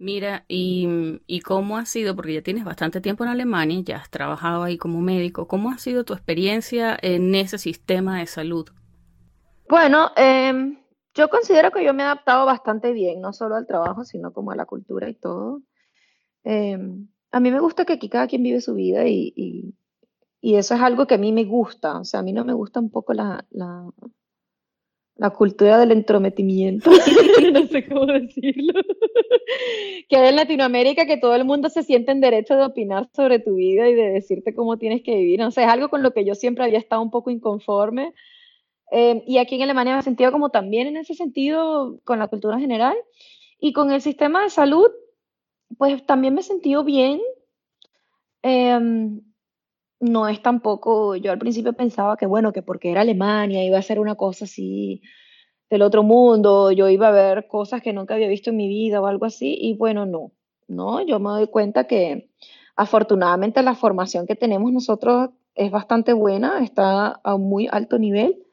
Mira, 0.00 0.44
y, 0.46 0.86
y, 1.26 1.40
cómo 1.40 1.76
ha 1.76 1.84
sido, 1.84 2.14
porque 2.14 2.34
ya 2.34 2.42
tienes 2.42 2.64
bastante 2.64 3.00
tiempo 3.00 3.24
en 3.24 3.30
Alemania, 3.30 3.82
ya 3.84 3.96
has 3.96 4.10
trabajado 4.10 4.62
ahí 4.62 4.78
como 4.78 5.00
médico, 5.00 5.48
¿cómo 5.48 5.70
ha 5.70 5.78
sido 5.78 6.04
tu 6.04 6.12
experiencia 6.12 6.96
en 7.02 7.34
ese 7.34 7.58
sistema 7.58 8.20
de 8.20 8.26
salud? 8.26 8.70
Bueno, 9.68 10.12
em, 10.16 10.78
yo 11.14 11.28
considero 11.28 11.72
que 11.72 11.84
yo 11.84 11.92
me 11.94 12.04
he 12.04 12.06
adaptado 12.06 12.46
bastante 12.46 12.92
bien, 12.92 13.20
no 13.20 13.32
solo 13.32 13.56
al 13.56 13.66
trabajo, 13.66 14.04
sino 14.04 14.32
como 14.32 14.52
a 14.52 14.56
la 14.56 14.66
cultura 14.66 15.08
y 15.08 15.14
todo. 15.14 15.62
Em, 16.44 17.08
a 17.32 17.40
mí 17.40 17.50
me 17.50 17.58
gusta 17.58 17.84
que 17.84 17.94
aquí 17.94 18.08
cada 18.08 18.28
quien 18.28 18.44
vive 18.44 18.60
su 18.60 18.74
vida 18.74 19.06
y, 19.08 19.32
y, 19.34 19.74
y, 20.40 20.54
eso 20.54 20.76
es 20.76 20.80
algo 20.80 21.08
que 21.08 21.16
a 21.16 21.18
mí 21.18 21.32
me 21.32 21.44
gusta. 21.44 21.98
O 21.98 22.04
sea, 22.04 22.20
a 22.20 22.22
mí 22.22 22.32
no 22.32 22.44
me 22.44 22.52
gusta 22.52 22.78
un 22.78 22.90
poco 22.90 23.14
la, 23.14 23.44
la, 23.50 23.84
la 25.18 25.30
cultura 25.30 25.78
del 25.78 25.90
entrometimiento, 25.90 26.90
no 27.52 27.66
sé 27.66 27.86
cómo 27.88 28.06
decirlo, 28.06 28.72
que 30.08 30.16
hay 30.16 30.28
en 30.28 30.36
Latinoamérica 30.36 31.06
que 31.06 31.16
todo 31.16 31.34
el 31.34 31.44
mundo 31.44 31.68
se 31.70 31.82
siente 31.82 32.12
en 32.12 32.20
derecho 32.20 32.54
de 32.54 32.62
opinar 32.62 33.08
sobre 33.12 33.40
tu 33.40 33.56
vida 33.56 33.88
y 33.88 33.94
de 33.94 34.12
decirte 34.12 34.54
cómo 34.54 34.78
tienes 34.78 35.02
que 35.02 35.16
vivir. 35.16 35.42
O 35.42 35.50
sea, 35.50 35.64
es 35.64 35.72
algo 35.72 35.88
con 35.88 36.04
lo 36.04 36.12
que 36.12 36.24
yo 36.24 36.36
siempre 36.36 36.64
había 36.64 36.78
estado 36.78 37.02
un 37.02 37.10
poco 37.10 37.30
inconforme. 37.30 38.14
Eh, 38.92 39.24
y 39.26 39.38
aquí 39.38 39.56
en 39.56 39.62
Alemania 39.62 39.94
me 39.94 40.00
he 40.00 40.04
sentido 40.04 40.30
como 40.30 40.50
también 40.50 40.86
en 40.86 40.96
ese 40.96 41.14
sentido 41.14 41.98
con 42.04 42.20
la 42.20 42.28
cultura 42.28 42.60
general. 42.60 42.96
Y 43.58 43.72
con 43.72 43.90
el 43.90 44.00
sistema 44.00 44.44
de 44.44 44.50
salud, 44.50 44.88
pues 45.78 46.06
también 46.06 46.34
me 46.34 46.42
he 46.42 46.44
sentido 46.44 46.84
bien. 46.84 47.20
Em, 48.42 49.20
no 50.00 50.28
es 50.28 50.42
tampoco, 50.42 51.16
yo 51.16 51.32
al 51.32 51.38
principio 51.38 51.72
pensaba 51.72 52.16
que 52.16 52.26
bueno, 52.26 52.52
que 52.52 52.62
porque 52.62 52.90
era 52.90 53.00
Alemania 53.02 53.64
iba 53.64 53.78
a 53.78 53.82
ser 53.82 53.98
una 54.00 54.14
cosa 54.14 54.44
así 54.44 55.02
del 55.70 55.82
otro 55.82 56.02
mundo, 56.02 56.72
yo 56.72 56.88
iba 56.88 57.08
a 57.08 57.12
ver 57.12 57.48
cosas 57.48 57.82
que 57.82 57.92
nunca 57.92 58.14
había 58.14 58.28
visto 58.28 58.50
en 58.50 58.56
mi 58.56 58.68
vida 58.68 59.00
o 59.00 59.06
algo 59.06 59.26
así, 59.26 59.56
y 59.60 59.74
bueno, 59.76 60.06
no, 60.06 60.32
no, 60.68 61.02
yo 61.02 61.18
me 61.20 61.30
doy 61.30 61.48
cuenta 61.48 61.84
que 61.86 62.30
afortunadamente 62.76 63.62
la 63.62 63.74
formación 63.74 64.26
que 64.26 64.36
tenemos 64.36 64.72
nosotros 64.72 65.30
es 65.54 65.70
bastante 65.70 66.12
buena, 66.12 66.62
está 66.62 67.08
a 67.08 67.34
un 67.34 67.48
muy 67.48 67.68
alto 67.70 67.98
nivel 67.98 68.44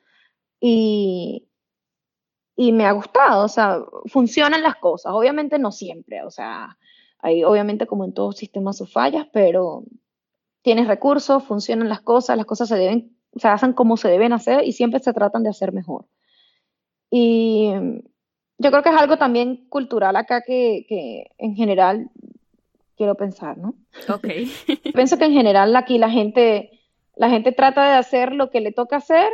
y, 0.59 1.47
y 2.55 2.71
me 2.71 2.85
ha 2.85 2.91
gustado, 2.91 3.45
o 3.45 3.47
sea, 3.47 3.79
funcionan 4.07 4.63
las 4.63 4.75
cosas, 4.77 5.13
obviamente 5.13 5.59
no 5.59 5.71
siempre, 5.71 6.23
o 6.23 6.31
sea, 6.31 6.77
hay 7.19 7.43
obviamente 7.43 7.87
como 7.87 8.05
en 8.05 8.13
todo 8.13 8.31
sistema 8.31 8.73
sus 8.73 8.91
fallas, 8.91 9.27
pero 9.31 9.83
tienes 10.65 10.87
recursos, 10.87 11.43
funcionan 11.43 11.89
las 11.89 12.01
cosas, 12.01 12.35
las 12.35 12.47
cosas 12.47 12.67
se 12.67 12.75
deben, 12.75 13.15
se 13.35 13.47
hacen 13.47 13.73
como 13.73 13.97
se 13.97 14.09
deben 14.09 14.33
hacer 14.33 14.63
y 14.63 14.71
siempre 14.71 14.99
se 14.99 15.13
tratan 15.13 15.43
de 15.43 15.51
hacer 15.51 15.71
mejor. 15.71 16.07
Y 17.11 17.71
yo 18.57 18.71
creo 18.71 18.81
que 18.81 18.89
es 18.89 18.95
algo 18.95 19.17
también 19.17 19.67
cultural 19.69 20.15
acá 20.15 20.41
que, 20.41 20.87
que 20.89 21.29
en 21.37 21.55
general 21.55 22.09
quiero 22.97 23.13
pensar, 23.13 23.59
¿no? 23.59 23.75
Ok. 24.09 24.27
Pienso 24.95 25.19
que 25.19 25.25
en 25.25 25.33
general 25.33 25.75
aquí 25.75 25.99
la 25.99 26.09
gente, 26.09 26.71
la 27.15 27.29
gente 27.29 27.51
trata 27.51 27.87
de 27.87 27.97
hacer 27.97 28.33
lo 28.33 28.49
que 28.49 28.59
le 28.59 28.71
toca 28.71 28.95
hacer 28.95 29.31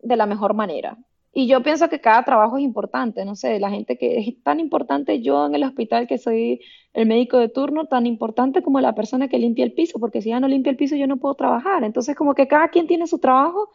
de 0.00 0.16
la 0.16 0.26
mejor 0.26 0.52
manera. 0.52 0.98
Y 1.36 1.48
yo 1.48 1.64
pienso 1.64 1.88
que 1.88 2.00
cada 2.00 2.22
trabajo 2.22 2.58
es 2.58 2.62
importante, 2.62 3.24
no 3.24 3.34
sé, 3.34 3.58
la 3.58 3.68
gente 3.68 3.98
que 3.98 4.18
es 4.18 4.42
tan 4.44 4.60
importante, 4.60 5.20
yo 5.20 5.46
en 5.46 5.56
el 5.56 5.64
hospital 5.64 6.06
que 6.06 6.16
soy 6.16 6.60
el 6.92 7.06
médico 7.06 7.38
de 7.38 7.48
turno, 7.48 7.86
tan 7.86 8.06
importante 8.06 8.62
como 8.62 8.80
la 8.80 8.94
persona 8.94 9.26
que 9.26 9.40
limpia 9.40 9.64
el 9.64 9.72
piso, 9.72 9.98
porque 9.98 10.22
si 10.22 10.28
ya 10.28 10.38
no 10.38 10.46
limpia 10.46 10.70
el 10.70 10.76
piso 10.76 10.94
yo 10.94 11.08
no 11.08 11.16
puedo 11.16 11.34
trabajar. 11.34 11.82
Entonces 11.82 12.14
como 12.14 12.36
que 12.36 12.46
cada 12.46 12.68
quien 12.68 12.86
tiene 12.86 13.08
su 13.08 13.18
trabajo 13.18 13.70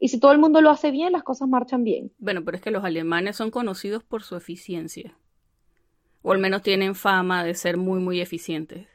y 0.00 0.08
si 0.08 0.18
todo 0.18 0.32
el 0.32 0.38
mundo 0.38 0.60
lo 0.60 0.70
hace 0.70 0.90
bien, 0.90 1.12
las 1.12 1.22
cosas 1.22 1.48
marchan 1.48 1.84
bien. 1.84 2.10
Bueno, 2.18 2.44
pero 2.44 2.56
es 2.56 2.62
que 2.62 2.72
los 2.72 2.82
alemanes 2.82 3.36
son 3.36 3.52
conocidos 3.52 4.02
por 4.02 4.24
su 4.24 4.34
eficiencia. 4.34 5.16
O 6.22 6.32
al 6.32 6.38
menos 6.38 6.62
tienen 6.62 6.96
fama 6.96 7.44
de 7.44 7.54
ser 7.54 7.76
muy, 7.76 8.00
muy 8.00 8.20
eficientes. 8.20 8.88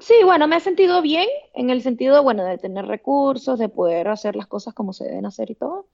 Sí, 0.00 0.14
bueno, 0.22 0.46
me 0.46 0.56
he 0.56 0.60
sentido 0.60 1.00
bien 1.00 1.26
en 1.54 1.70
el 1.70 1.80
sentido, 1.80 2.22
bueno, 2.22 2.44
de 2.44 2.58
tener 2.58 2.84
recursos, 2.84 3.58
de 3.58 3.70
poder 3.70 4.08
hacer 4.08 4.36
las 4.36 4.46
cosas 4.46 4.74
como 4.74 4.92
se 4.92 5.04
deben 5.04 5.24
hacer 5.24 5.50
y 5.50 5.54
todo. 5.54 5.88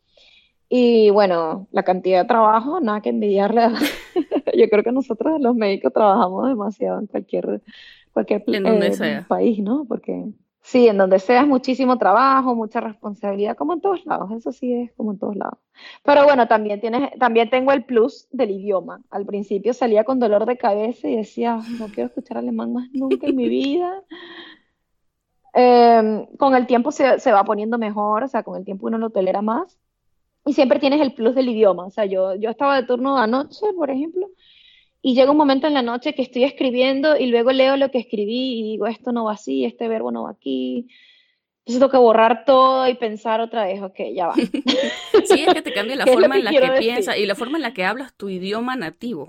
Y 0.69 1.11
bueno, 1.11 1.69
la 1.71 1.85
cantidad 1.85 2.23
de 2.23 2.29
trabajo, 2.29 2.81
nada 2.81 3.01
que 3.01 3.11
envidiarle. 3.11 3.63
A... 3.63 3.73
Yo 4.57 4.69
creo 4.69 4.83
que 4.83 4.93
nosotros 4.93 5.41
los 5.41 5.55
médicos 5.55 5.93
trabajamos 5.93 6.49
demasiado 6.49 6.99
en 6.99 7.07
cualquier, 7.07 7.63
cualquier 8.13 8.43
En 8.49 8.65
donde 8.65 8.89
eh, 8.89 8.93
sea. 8.93 9.27
país, 9.29 9.61
¿no? 9.61 9.85
Porque 9.85 10.25
sí, 10.63 10.89
en 10.89 10.99
donde 10.99 11.21
sea 11.21 11.43
es 11.43 11.47
muchísimo 11.47 11.99
trabajo, 11.99 12.57
mucha 12.57 12.81
responsabilidad, 12.81 13.57
como 13.57 13.75
en 13.75 13.81
todos 13.81 14.05
lados, 14.07 14.33
eso 14.33 14.51
sí 14.51 14.73
es 14.73 14.93
como 14.95 15.13
en 15.13 15.19
todos 15.19 15.37
lados. 15.37 15.59
Pero 16.03 16.25
bueno, 16.25 16.49
también 16.49 16.81
tienes, 16.81 17.17
también 17.19 17.49
tengo 17.49 17.71
el 17.71 17.85
plus 17.85 18.27
del 18.33 18.51
idioma. 18.51 19.01
Al 19.11 19.25
principio 19.25 19.73
salía 19.73 20.03
con 20.03 20.19
dolor 20.19 20.47
de 20.47 20.57
cabeza 20.57 21.09
y 21.09 21.17
decía, 21.17 21.61
no 21.79 21.87
quiero 21.87 22.09
escuchar 22.09 22.39
alemán 22.39 22.73
más 22.73 22.89
nunca 22.93 23.27
en 23.27 23.37
mi 23.37 23.49
vida. 23.49 24.03
Em, 25.59 26.27
con 26.37 26.55
el 26.55 26.67
tiempo 26.67 26.93
se, 26.93 27.19
se 27.19 27.33
va 27.33 27.43
poniendo 27.43 27.79
mejor, 27.79 28.25
o 28.25 28.29
sea, 28.29 28.43
con 28.43 28.59
el 28.59 28.65
tiempo 28.67 28.89
uno 28.89 28.99
lo 28.99 29.09
tolera 29.09 29.41
más. 29.41 29.79
Y 30.47 30.53
siempre 30.53 30.79
tienes 30.79 31.01
el 31.01 31.13
plus 31.13 31.35
del 31.35 31.49
idioma. 31.49 31.87
O 31.87 31.91
sea, 31.91 32.07
yo, 32.07 32.35
yo 32.37 32.51
estaba 32.51 32.81
de 32.81 32.87
turno 32.87 33.19
anoche, 33.19 33.67
por 33.77 33.91
ejemplo, 33.91 34.29
y 35.03 35.15
llega 35.15 35.31
un 35.31 35.37
momento 35.37 35.67
en 35.67 35.75
la 35.75 35.83
noche 35.83 36.15
que 36.15 36.23
estoy 36.23 36.45
escribiendo 36.45 37.17
y 37.17 37.27
luego 37.27 37.53
leo 37.53 37.77
lo 37.77 37.91
que 37.91 37.99
escribí 37.99 38.59
y 38.59 38.63
digo, 38.63 38.87
esto 38.87 39.13
no 39.13 39.25
va 39.25 39.33
así, 39.33 39.65
este 39.65 39.89
verbo 39.89 40.11
no 40.11 40.25
va 40.25 40.31
aquí. 40.31 40.89
Entonces 41.61 41.81
tengo 41.81 41.91
que 41.91 41.99
borrar 41.99 42.45
todo 42.45 42.89
y 42.89 42.95
pensar 42.95 43.41
otra 43.41 43.67
vez, 43.67 43.83
ok, 43.83 43.99
ya 44.15 44.29
va. 44.29 44.35
Sí, 45.25 45.45
es 45.45 45.53
que 45.53 45.63
te 45.63 45.73
cambia 45.73 45.97
la 45.97 46.05
¿Qué 46.07 46.11
es 46.11 46.17
lo 46.17 46.23
forma 46.23 46.37
en 46.37 46.45
la 46.45 46.51
que 46.51 46.79
piensas 46.79 47.19
y 47.19 47.27
la 47.27 47.35
forma 47.35 47.59
en 47.59 47.63
la 47.63 47.75
que 47.75 47.85
hablas 47.85 48.15
tu 48.17 48.29
idioma 48.29 48.77
nativo. 48.77 49.29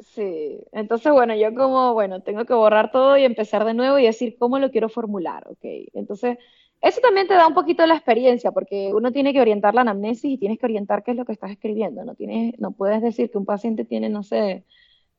Sí, 0.00 0.58
entonces 0.72 1.12
bueno, 1.12 1.34
yo 1.36 1.54
como, 1.54 1.94
bueno, 1.94 2.22
tengo 2.22 2.44
que 2.44 2.54
borrar 2.54 2.90
todo 2.90 3.16
y 3.16 3.24
empezar 3.24 3.64
de 3.64 3.74
nuevo 3.74 3.98
y 3.98 4.04
decir 4.04 4.36
cómo 4.38 4.58
lo 4.58 4.70
quiero 4.72 4.88
formular, 4.88 5.46
ok. 5.48 5.64
Entonces, 5.92 6.38
eso 6.84 7.00
también 7.00 7.26
te 7.26 7.34
da 7.34 7.46
un 7.46 7.54
poquito 7.54 7.86
la 7.86 7.94
experiencia, 7.94 8.52
porque 8.52 8.92
uno 8.92 9.10
tiene 9.10 9.32
que 9.32 9.40
orientar 9.40 9.74
la 9.74 9.80
anamnesis 9.80 10.32
y 10.32 10.38
tienes 10.38 10.58
que 10.58 10.66
orientar 10.66 11.02
qué 11.02 11.12
es 11.12 11.16
lo 11.16 11.24
que 11.24 11.32
estás 11.32 11.50
escribiendo, 11.50 12.04
no 12.04 12.14
tienes, 12.14 12.58
no 12.60 12.72
puedes 12.72 13.00
decir 13.00 13.30
que 13.30 13.38
un 13.38 13.46
paciente 13.46 13.86
tiene, 13.86 14.10
no 14.10 14.22
sé, 14.22 14.64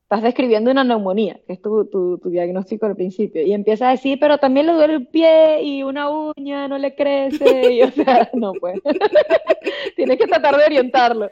estás 0.02 0.22
describiendo 0.22 0.70
una 0.70 0.84
neumonía, 0.84 1.40
que 1.44 1.54
es 1.54 1.60
tu, 1.60 1.86
tu, 1.86 2.18
tu 2.18 2.30
diagnóstico 2.30 2.86
al 2.86 2.94
principio, 2.94 3.42
y 3.42 3.52
empiezas 3.52 3.88
a 3.88 3.90
decir, 3.90 4.18
pero 4.20 4.38
también 4.38 4.66
le 4.66 4.74
duele 4.74 4.94
el 4.94 5.08
pie 5.08 5.60
y 5.62 5.82
una 5.82 6.08
uña 6.08 6.68
no 6.68 6.78
le 6.78 6.94
crece, 6.94 7.72
y 7.72 7.82
o 7.82 7.90
sea, 7.90 8.30
no 8.34 8.52
pues, 8.52 8.80
tienes 9.96 10.18
que 10.18 10.26
tratar 10.28 10.56
de 10.56 10.66
orientarlo, 10.66 11.28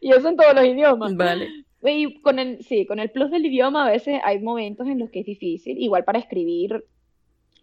y 0.00 0.10
eso 0.10 0.28
en 0.28 0.36
todos 0.36 0.52
los 0.52 0.64
idiomas. 0.64 1.14
Vale. 1.14 1.48
Y 1.84 2.20
con 2.22 2.40
el, 2.40 2.64
sí, 2.64 2.86
con 2.86 2.98
el 2.98 3.12
plus 3.12 3.30
del 3.30 3.46
idioma 3.46 3.86
a 3.86 3.90
veces 3.92 4.20
hay 4.24 4.40
momentos 4.40 4.88
en 4.88 4.98
los 4.98 5.10
que 5.10 5.20
es 5.20 5.26
difícil. 5.26 5.80
Igual 5.80 6.04
para 6.04 6.18
escribir 6.18 6.84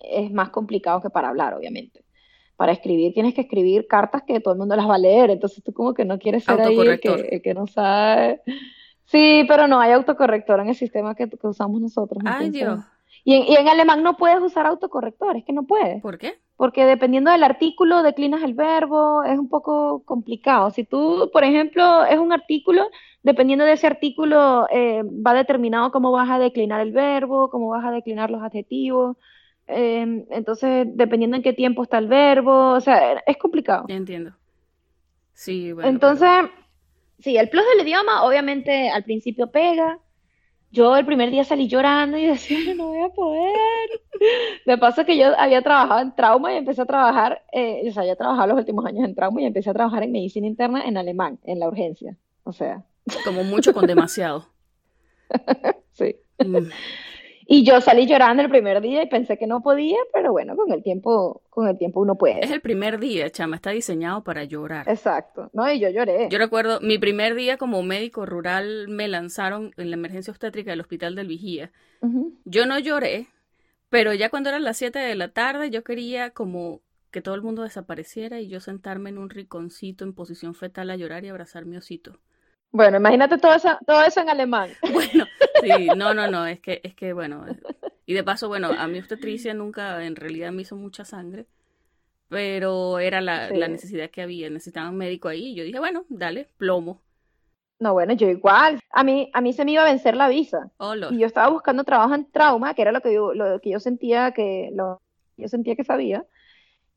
es 0.02 0.32
más 0.32 0.50
complicado 0.50 1.02
que 1.02 1.10
para 1.10 1.30
hablar, 1.30 1.54
obviamente. 1.54 2.04
Para 2.64 2.72
escribir 2.72 3.14
tienes 3.14 3.34
que 3.34 3.42
escribir 3.42 3.88
cartas 3.88 4.24
que 4.24 4.40
todo 4.40 4.54
el 4.54 4.58
mundo 4.58 4.78
las 4.78 4.88
va 4.88 4.96
a 4.96 4.98
leer, 4.98 5.32
entonces 5.32 5.62
tú 5.62 5.74
como 5.74 5.94
que 5.94 6.06
no 6.06 6.18
quieres 6.18 6.46
ser 6.46 6.62
ahí 6.62 6.80
el 6.80 6.98
que, 7.02 7.10
el 7.10 7.42
que 7.42 7.54
no 7.54 7.68
sabe. 7.68 8.40
Sí, 9.04 9.44
pero 9.50 9.68
no 9.68 9.82
hay 9.82 9.92
autocorrector 9.92 10.62
en 10.62 10.70
el 10.70 10.76
sistema 10.76 11.14
que, 11.14 11.30
que 11.30 11.46
usamos 11.46 11.82
nosotros. 11.82 12.24
Ay, 12.26 12.46
entonces- 12.46 12.62
Dios. 12.62 12.80
Y 13.26 13.34
en, 13.36 13.44
y 13.44 13.56
en 13.58 13.68
alemán 13.68 14.02
no 14.02 14.16
puedes 14.16 14.40
usar 14.42 14.66
autocorrector, 14.66 15.36
es 15.36 15.44
que 15.44 15.52
no 15.52 15.64
puedes. 15.64 16.02
¿Por 16.02 16.18
qué? 16.18 16.36
Porque 16.56 16.86
dependiendo 16.86 17.32
del 17.32 17.44
artículo 17.44 18.02
declinas 18.02 18.42
el 18.44 18.54
verbo, 18.54 19.24
es 19.24 19.38
un 19.38 19.50
poco 19.50 20.04
complicado. 20.06 20.70
Si 20.72 20.86
tú, 20.86 21.30
por 21.34 21.44
ejemplo, 21.44 22.06
es 22.06 22.18
un 22.18 22.32
artículo, 22.32 22.88
dependiendo 23.24 23.66
de 23.66 23.74
ese 23.74 23.88
artículo, 23.88 24.68
eh, 24.72 25.04
va 25.04 25.34
determinado 25.34 25.92
cómo 25.92 26.14
vas 26.14 26.30
a 26.30 26.40
declinar 26.40 26.80
el 26.80 26.94
verbo, 26.94 27.50
cómo 27.50 27.68
vas 27.68 27.84
a 27.84 27.92
declinar 27.92 28.32
los 28.32 28.42
adjetivos. 28.42 29.18
Eh, 29.68 30.26
entonces, 30.32 30.88
dependiendo 30.94 31.38
en 31.38 31.44
qué 31.44 31.54
tiempo 31.54 31.84
está 31.84 31.98
el 31.98 32.08
verbo, 32.08 32.72
o 32.74 32.82
sea, 32.82 33.24
es 33.26 33.38
complicado. 33.38 33.86
Entiendo. 33.88 34.34
Sí, 35.34 35.72
bueno. 35.72 35.90
Entonces, 35.90 36.30
sí, 37.20 37.38
el 37.38 37.50
plus 37.50 37.64
del 37.76 37.88
idioma, 37.88 38.24
obviamente, 38.24 38.90
al 38.90 39.04
principio 39.04 39.52
pega. 39.52 40.00
Yo 40.72 40.98
el 40.98 41.06
primer 41.06 41.30
día 41.30 41.44
salí 41.44 41.68
llorando 41.68 42.18
y 42.18 42.26
decía, 42.28 42.74
"No, 42.76 42.88
voy 42.88 43.02
a 43.04 43.10
poder. 43.10 43.54
De 44.66 44.78
paso 44.78 45.06
que 45.06 45.18
yo 45.18 45.38
había 45.38 45.62
trabajado 45.62 46.02
en 46.02 46.16
trauma 46.16 46.54
y 46.54 46.58
empecé 46.58 46.82
a 46.82 46.86
trabajar, 46.86 47.44
eh, 47.52 47.84
o 47.88 47.92
sea, 47.92 48.06
ya 48.06 48.16
trabajado 48.16 48.48
los 48.50 48.58
últimos 48.58 48.86
años 48.86 49.06
en 49.06 49.16
trauma 49.16 49.42
y 49.42 49.46
empecé 49.46 49.70
a 49.70 49.74
trabajar 49.74 50.04
en 50.04 50.12
medicina 50.12 50.48
interna 50.48 50.84
en 50.86 50.98
alemán, 50.98 51.40
en 51.44 51.60
la 51.60 51.68
urgencia. 51.68 52.18
O 52.44 52.54
sea, 52.54 52.84
como 53.24 53.44
mucho 53.44 53.74
con 53.74 53.86
demasiado. 53.86 54.48
sí. 55.92 56.16
Mm, 56.40 56.70
Y 57.48 57.64
yo 57.64 57.82
salí 57.82 58.08
llorando 58.08 58.44
el 58.44 58.50
primer 58.50 58.82
día 58.82 59.04
y 59.04 59.08
pensé 59.08 59.38
que 59.38 59.48
no 59.48 59.62
podía, 59.62 59.98
pero 60.14 60.32
bueno, 60.32 60.56
con 60.56 60.72
el 60.72 60.82
tiempo, 60.84 61.42
con 61.50 61.68
el 61.68 61.78
tiempo 61.78 62.02
uno 62.02 62.14
Es 62.14 62.18
puede. 62.20 62.54
el 62.54 62.62
primer 62.62 63.00
día, 63.00 63.30
chama, 63.30 63.56
está 63.56 63.72
diseñado 63.72 64.24
para 64.24 64.44
llorar. 64.44 64.88
Exacto, 64.90 65.50
¿no? 65.54 65.72
Y 65.72 65.80
yo 65.80 65.90
lloré. 65.90 66.30
Yo 66.30 66.38
recuerdo, 66.38 66.80
mi 66.82 66.98
primer 66.98 67.36
día 67.36 67.58
como 67.58 67.84
médico 67.84 68.26
rural 68.26 68.88
me 68.88 69.08
lanzaron 69.08 69.72
en 69.78 69.90
la 69.90 69.96
emergencia 69.96 70.32
obstétrica 70.32 70.72
del 70.72 70.82
Hospital 70.82 71.16
del 71.16 71.28
Vigía. 71.28 71.72
Yo 72.46 72.66
no 72.66 72.80
lloré, 72.80 73.28
pero 73.90 74.14
ya 74.14 74.30
cuando 74.30 74.50
eran 74.50 74.64
las 74.64 74.78
7 74.78 75.00
de 75.00 75.16
la 75.16 75.30
tarde 75.30 75.70
yo 75.70 75.84
quería 75.84 76.32
como 76.32 76.82
que 77.12 77.22
todo 77.22 77.36
el 77.36 77.44
mundo 77.44 77.62
desapareciera 77.62 78.42
y 78.42 78.48
yo 78.50 78.60
sentarme 78.60 79.10
en 79.12 79.20
un 79.20 79.30
rinconcito 79.30 80.04
en 80.04 80.14
posición 80.14 80.56
fetal 80.56 80.90
a 80.90 80.96
llorar 80.96 81.24
y 81.24 81.30
abrazar 81.30 81.66
mi 81.66 81.78
osito. 81.78 82.20
Bueno, 82.74 82.98
imagínate 82.98 83.38
todo 83.38 83.54
eso, 83.54 83.78
todo 83.86 84.02
eso 84.04 84.20
en 84.20 84.30
alemán. 84.30 84.72
Bueno, 84.92 85.26
sí, 85.62 85.88
no, 85.96 86.16
no, 86.16 86.28
no, 86.28 86.48
es 86.48 86.60
que, 86.60 86.82
es 86.84 86.96
que, 86.96 87.14
bueno, 87.14 87.46
y 88.08 88.14
de 88.16 88.24
paso, 88.24 88.48
bueno, 88.48 88.70
a 88.76 88.88
mi 88.88 88.98
obstetricia 88.98 89.54
nunca 89.54 90.04
en 90.04 90.16
realidad 90.16 90.52
me 90.52 90.64
hizo 90.64 90.76
mucha 90.76 91.06
sangre, 91.06 91.46
pero 92.30 92.98
era 92.98 93.22
la, 93.22 93.50
necesidad 93.52 94.10
que 94.10 94.24
había, 94.24 94.50
necesitaba 94.50 94.90
un 94.90 94.98
médico 94.98 95.28
ahí, 95.28 95.50
y 95.52 95.56
yo 95.56 95.64
dije, 95.64 95.78
bueno, 95.78 96.06
dale, 96.10 96.50
plomo. 96.58 97.00
No, 97.80 97.94
bueno, 97.94 98.14
yo 98.14 98.28
igual. 98.28 98.80
A 98.92 99.04
mí, 99.04 99.30
a 99.34 99.42
mí 99.42 99.54
se 99.54 99.66
me 99.66 99.74
iba 99.74 99.84
a 99.84 99.92
vencer 99.92 100.16
la 100.16 100.28
visa. 100.30 100.72
Oh, 100.78 100.96
Y 100.96 101.20
yo 101.20 101.28
estaba 101.28 101.50
buscando 101.50 101.84
trabajo 101.84 102.16
en 102.16 102.32
trauma, 102.32 102.74
que 102.74 102.82
era 102.82 102.92
lo 102.92 103.02
que 103.02 103.14
yo, 103.14 103.34
lo 103.34 103.60
que 103.60 103.72
yo 103.72 103.80
sentía 103.80 104.32
que, 104.32 104.72
lo, 104.74 105.02
yo 105.38 105.48
sentía 105.48 105.76
que 105.76 105.84
sabía. 105.84 106.26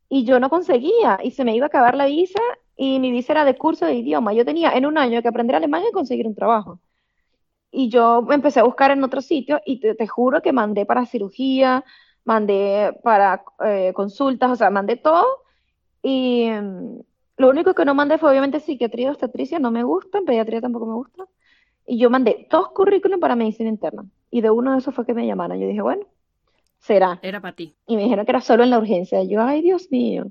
Y 0.08 0.24
yo 0.24 0.38
no 0.38 0.48
conseguía. 0.48 1.18
Y 1.22 1.32
se 1.32 1.44
me 1.44 1.56
iba 1.56 1.66
a 1.66 1.68
acabar 1.68 1.96
la 1.96 2.06
visa. 2.06 2.40
Y 2.76 2.98
mi 3.00 3.10
visa 3.10 3.32
era 3.32 3.44
de 3.44 3.56
curso 3.56 3.86
de 3.86 3.94
idioma. 3.94 4.32
Yo 4.34 4.44
tenía 4.44 4.72
en 4.72 4.86
un 4.86 4.98
año 4.98 5.22
que 5.22 5.28
aprender 5.28 5.56
alemán 5.56 5.82
y 5.88 5.92
conseguir 5.92 6.26
un 6.26 6.34
trabajo. 6.34 6.80
Y 7.70 7.88
yo 7.88 8.26
empecé 8.30 8.60
a 8.60 8.64
buscar 8.64 8.90
en 8.90 9.02
otros 9.02 9.24
sitios. 9.24 9.60
Y 9.64 9.80
te, 9.80 9.94
te 9.94 10.06
juro 10.06 10.42
que 10.42 10.52
mandé 10.52 10.84
para 10.86 11.06
cirugía, 11.06 11.84
mandé 12.24 12.98
para 13.02 13.44
eh, 13.64 13.92
consultas, 13.94 14.50
o 14.50 14.56
sea, 14.56 14.70
mandé 14.70 14.96
todo. 14.96 15.26
Y 16.02 16.48
mm, 16.50 17.00
lo 17.38 17.48
único 17.48 17.74
que 17.74 17.84
no 17.84 17.94
mandé 17.94 18.18
fue 18.18 18.30
obviamente 18.30 18.60
psiquiatría 18.60 19.06
y 19.06 19.10
obstetricia. 19.10 19.58
No 19.58 19.70
me 19.70 19.82
gustan. 19.82 20.24
Pediatría 20.24 20.60
tampoco 20.60 20.86
me 20.86 20.94
gusta. 20.94 21.26
Y 21.86 21.98
yo 21.98 22.10
mandé 22.10 22.46
dos 22.50 22.68
currículum 22.68 23.20
para 23.20 23.36
medicina 23.36 23.70
interna. 23.70 24.04
Y 24.30 24.40
de 24.42 24.50
uno 24.50 24.72
de 24.72 24.78
esos 24.78 24.94
fue 24.94 25.06
que 25.06 25.14
me 25.14 25.26
llamaron. 25.26 25.58
Yo 25.58 25.66
dije, 25.66 25.82
bueno, 25.82 26.04
será. 26.78 27.18
era 27.22 27.40
para 27.40 27.54
ti. 27.54 27.74
Y 27.86 27.96
me 27.96 28.02
dijeron 28.02 28.26
que 28.26 28.32
era 28.32 28.40
solo 28.40 28.64
en 28.64 28.70
la 28.70 28.78
urgencia. 28.78 29.22
Yo, 29.22 29.40
ay, 29.42 29.62
Dios 29.62 29.90
mío. 29.90 30.26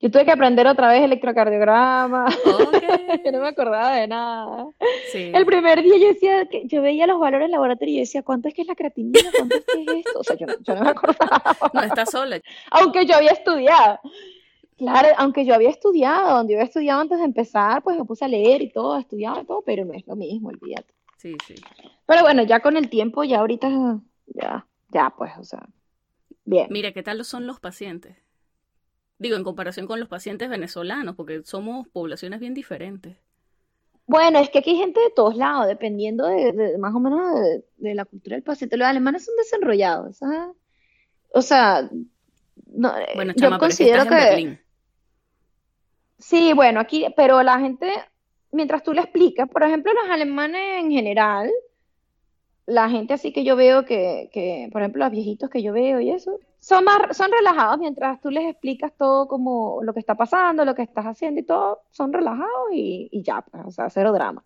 Yo 0.00 0.10
tuve 0.10 0.24
que 0.24 0.32
aprender 0.32 0.66
otra 0.66 0.88
vez 0.88 1.02
electrocardiograma. 1.02 2.26
Yo 3.24 3.32
no 3.32 3.40
me 3.40 3.48
acordaba 3.48 3.96
de 3.96 4.06
nada. 4.06 4.66
sí. 5.10 5.30
El 5.32 5.46
primer 5.46 5.82
día 5.82 5.96
yo 5.96 6.08
decía 6.08 6.46
que 6.46 6.66
yo 6.66 6.82
veía 6.82 7.06
los 7.06 7.18
valores 7.18 7.46
en 7.46 7.52
laboratorio 7.52 7.94
y 7.94 7.96
yo 7.96 8.00
decía, 8.00 8.22
¿cuánto 8.22 8.48
es 8.48 8.54
que 8.54 8.62
es 8.62 8.68
la 8.68 8.74
creatinina? 8.74 9.30
¿Cuánto 9.34 9.56
es 9.56 9.64
que 9.64 9.82
es 9.82 10.06
esto? 10.06 10.18
O 10.18 10.24
sea, 10.24 10.36
yo 10.36 10.46
no, 10.46 10.54
yo 10.60 10.74
no 10.74 10.82
me 10.82 10.90
acordaba. 10.90 11.56
No, 11.72 11.80
estás 11.82 12.10
sola. 12.10 12.40
Aunque 12.70 13.06
yo 13.06 13.14
había 13.16 13.30
estudiado. 13.30 14.00
Claro, 14.76 15.08
aunque 15.16 15.44
yo 15.46 15.54
había 15.54 15.70
estudiado, 15.70 16.36
donde 16.36 16.52
yo 16.52 16.58
había 16.58 16.66
estudiado 16.66 17.00
antes 17.00 17.18
de 17.18 17.24
empezar, 17.24 17.82
pues 17.82 17.96
me 17.96 18.04
puse 18.04 18.24
a 18.24 18.28
leer 18.28 18.60
y 18.60 18.70
todo, 18.70 18.98
estudiaba 18.98 19.40
y 19.40 19.44
todo, 19.46 19.62
pero 19.62 19.84
no 19.84 19.94
es 19.94 20.06
lo 20.06 20.16
mismo, 20.16 20.48
olvídate. 20.48 20.92
Sí, 21.16 21.36
sí. 21.46 21.54
Pero 22.06 22.22
bueno, 22.22 22.42
ya 22.42 22.60
con 22.60 22.76
el 22.76 22.90
tiempo, 22.90 23.24
ya 23.24 23.38
ahorita, 23.38 23.70
ya, 24.26 24.66
ya, 24.90 25.14
pues, 25.16 25.32
o 25.38 25.44
sea, 25.44 25.66
bien. 26.44 26.66
Mira, 26.70 26.92
¿qué 26.92 27.02
tal 27.02 27.24
son 27.24 27.46
los 27.46 27.60
pacientes? 27.60 28.23
Digo, 29.18 29.36
en 29.36 29.44
comparación 29.44 29.86
con 29.86 30.00
los 30.00 30.08
pacientes 30.08 30.48
venezolanos, 30.48 31.14
porque 31.14 31.42
somos 31.44 31.88
poblaciones 31.88 32.40
bien 32.40 32.54
diferentes. 32.54 33.16
Bueno, 34.06 34.38
es 34.38 34.50
que 34.50 34.58
aquí 34.58 34.70
hay 34.70 34.76
gente 34.76 35.00
de 35.00 35.10
todos 35.10 35.36
lados, 35.36 35.66
dependiendo 35.66 36.26
de, 36.26 36.76
más 36.78 36.94
o 36.94 37.00
menos 37.00 37.20
de, 37.76 37.94
la 37.94 38.04
cultura 38.04 38.36
del 38.36 38.42
paciente. 38.42 38.76
Los 38.76 38.88
alemanes 38.88 39.24
son 39.24 39.34
desenrollados, 39.36 40.20
O 41.32 41.42
sea, 41.42 41.88
no, 42.66 42.98
eh, 42.98 43.12
bueno, 43.14 43.32
yo 43.36 43.58
considero 43.58 44.04
que, 44.06 44.58
Sí, 46.18 46.52
bueno, 46.54 46.80
aquí, 46.80 47.06
pero 47.16 47.42
la 47.42 47.58
gente, 47.58 47.92
mientras 48.50 48.82
tú 48.82 48.92
le 48.92 49.02
explicas, 49.02 49.48
por 49.48 49.62
ejemplo, 49.62 49.92
los 49.92 50.08
alemanes 50.10 50.82
en 50.82 50.90
general, 50.90 51.50
la 52.66 52.88
gente 52.88 53.14
así 53.14 53.32
que 53.32 53.44
yo 53.44 53.56
veo 53.56 53.84
que, 53.84 54.30
que, 54.32 54.68
por 54.72 54.80
ejemplo, 54.80 55.04
los 55.04 55.12
viejitos 55.12 55.50
que 55.50 55.62
yo 55.62 55.72
veo 55.72 56.00
y 56.00 56.10
eso, 56.10 56.38
son 56.64 56.82
más, 56.84 57.14
son 57.14 57.30
relajados 57.30 57.78
mientras 57.78 58.18
tú 58.22 58.30
les 58.30 58.48
explicas 58.48 58.90
todo 58.96 59.28
como 59.28 59.80
lo 59.82 59.92
que 59.92 60.00
está 60.00 60.14
pasando, 60.14 60.64
lo 60.64 60.74
que 60.74 60.80
estás 60.80 61.04
haciendo 61.04 61.40
y 61.40 61.44
todo, 61.44 61.82
son 61.90 62.10
relajados 62.10 62.72
y, 62.72 63.10
y 63.12 63.22
ya, 63.22 63.42
pues, 63.42 63.64
o 63.66 63.70
sea, 63.70 63.90
cero 63.90 64.12
drama. 64.14 64.42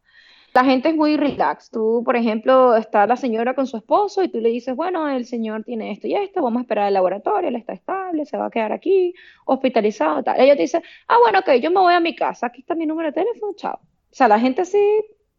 La 0.53 0.64
gente 0.64 0.89
es 0.89 0.97
muy 0.97 1.16
relax. 1.16 1.71
Tú, 1.71 2.03
por 2.05 2.16
ejemplo, 2.16 2.75
está 2.75 3.07
la 3.07 3.16
señora 3.16 3.55
con 3.55 3.69
su 3.69 3.77
esposo 3.77 4.25
y 4.25 4.29
tú 4.31 4.41
le 4.41 4.49
dices, 4.49 4.75
bueno, 4.75 5.09
el 5.09 5.27
señor 5.27 5.62
tiene 5.62 5.93
esto 5.93 6.09
y 6.09 6.14
esto, 6.14 6.43
vamos 6.43 6.59
a 6.59 6.62
esperar 6.62 6.87
al 6.87 6.95
laboratorio, 6.95 7.51
él 7.51 7.57
está 7.57 7.73
estable, 7.73 8.27
se 8.27 8.37
va 8.37 8.47
a 8.47 8.51
quedar 8.51 8.73
aquí, 8.73 9.14
hospitalizado, 9.45 10.25
tal. 10.25 10.41
Ella 10.41 10.57
te 10.57 10.62
dice, 10.62 10.83
ah, 11.07 11.19
bueno, 11.23 11.39
ok, 11.39 11.53
yo 11.62 11.71
me 11.71 11.79
voy 11.79 11.95
a 11.95 12.01
mi 12.01 12.16
casa, 12.16 12.47
aquí 12.49 12.62
está 12.62 12.75
mi 12.75 12.87
número 12.87 13.11
de 13.11 13.12
teléfono, 13.12 13.53
chao. 13.55 13.79
O 14.11 14.14
sea, 14.14 14.27
la 14.27 14.41
gente 14.41 14.64
sí 14.64 14.81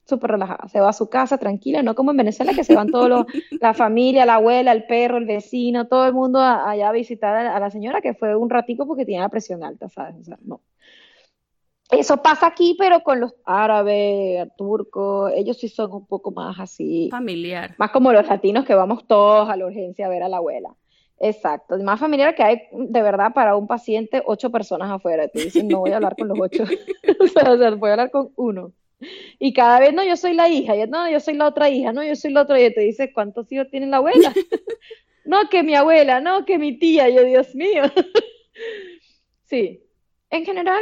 súper 0.10 0.32
relajada, 0.32 0.68
se 0.68 0.80
va 0.80 0.90
a 0.90 0.94
su 0.94 1.10
casa 1.10 1.38
tranquila, 1.38 1.82
no 1.84 1.96
como 1.96 2.12
en 2.12 2.18
Venezuela 2.18 2.54
que 2.54 2.64
se 2.64 2.76
van 2.76 2.90
todos 2.92 3.10
los, 3.10 3.26
la 3.62 3.74
familia, 3.74 4.26
la 4.26 4.36
abuela, 4.36 4.72
el 4.72 4.86
perro, 4.86 5.18
el 5.18 5.26
vecino, 5.26 5.88
todo 5.88 6.06
el 6.06 6.14
mundo 6.14 6.40
allá 6.40 6.90
a 6.90 6.92
visitar 6.92 7.36
a, 7.36 7.60
la 7.60 7.70
señora 7.70 8.02
que 8.02 8.14
fue 8.14 8.36
un 8.36 8.50
ratico 8.50 8.88
porque 8.88 9.06
tenía 9.06 9.22
la 9.22 9.30
presión 9.30 9.64
alta, 9.64 9.88
¿sabes? 9.90 10.16
O 10.20 10.24
sea, 10.24 10.38
no. 10.44 10.62
Eso 11.92 12.22
pasa 12.22 12.46
aquí, 12.46 12.76
pero 12.78 13.02
con 13.02 13.20
los 13.20 13.34
árabes, 13.46 14.48
turcos, 14.58 15.32
ellos 15.36 15.58
sí 15.58 15.70
son 15.70 15.92
un 15.92 16.06
poco 16.06 16.32
más 16.32 16.60
así. 16.60 17.08
Familiar. 17.10 17.74
Más 17.80 17.90
como 17.90 18.14
los 18.14 18.28
latinos 18.28 18.66
que 18.66 18.76
vamos 18.76 19.08
todos 19.08 19.50
a 19.50 19.56
la 19.56 19.66
urgencia 19.66 20.06
a 20.06 20.10
ver 20.10 20.22
a 20.22 20.30
la 20.30 20.38
abuela. 20.38 20.76
Exacto, 21.20 21.78
más 21.80 22.00
familiar 22.00 22.34
que 22.34 22.44
hay 22.44 22.62
de 22.72 23.02
verdad 23.02 23.34
para 23.34 23.58
un 23.58 23.68
paciente 23.68 24.24
ocho 24.26 24.52
personas 24.52 24.90
afuera. 24.90 25.28
Te 25.28 25.44
dicen, 25.44 25.68
no 25.68 25.80
voy 25.80 25.92
a 25.92 25.98
hablar 25.98 26.16
con 26.16 26.30
los 26.30 26.40
ocho, 26.40 26.64
o, 27.20 27.28
sea, 27.28 27.56
voy 27.76 27.90
a 27.90 27.94
hablar 27.94 28.12
con 28.12 28.32
uno. 28.38 28.72
Y 29.40 29.54
cada 29.54 29.80
vez, 29.80 29.94
no, 29.94 30.04
yo 30.04 30.18
soy 30.18 30.34
la 30.34 30.50
hija, 30.50 30.76
y, 30.76 30.86
no, 30.88 31.10
yo 31.10 31.20
soy 31.20 31.36
la 31.36 31.48
otra 31.48 31.70
hija, 31.70 31.94
no, 31.94 32.04
yo 32.04 32.16
soy 32.16 32.32
la 32.32 32.42
otra, 32.42 32.62
y 32.62 32.74
te 32.74 32.82
dice, 32.82 33.14
¿cuántos 33.14 33.52
hijos 33.52 33.70
tiene 33.70 33.88
la 33.88 33.98
abuela? 33.98 34.34
no, 35.26 35.50
que 35.50 35.64
mi 35.64 35.76
abuela, 35.76 36.20
no, 36.20 36.46
que 36.46 36.58
mi 36.58 36.78
tía, 36.78 37.10
yo, 37.10 37.24
Dios 37.24 37.56
mío. 37.56 37.84
sí, 39.46 39.82
en 40.30 40.46
general 40.46 40.82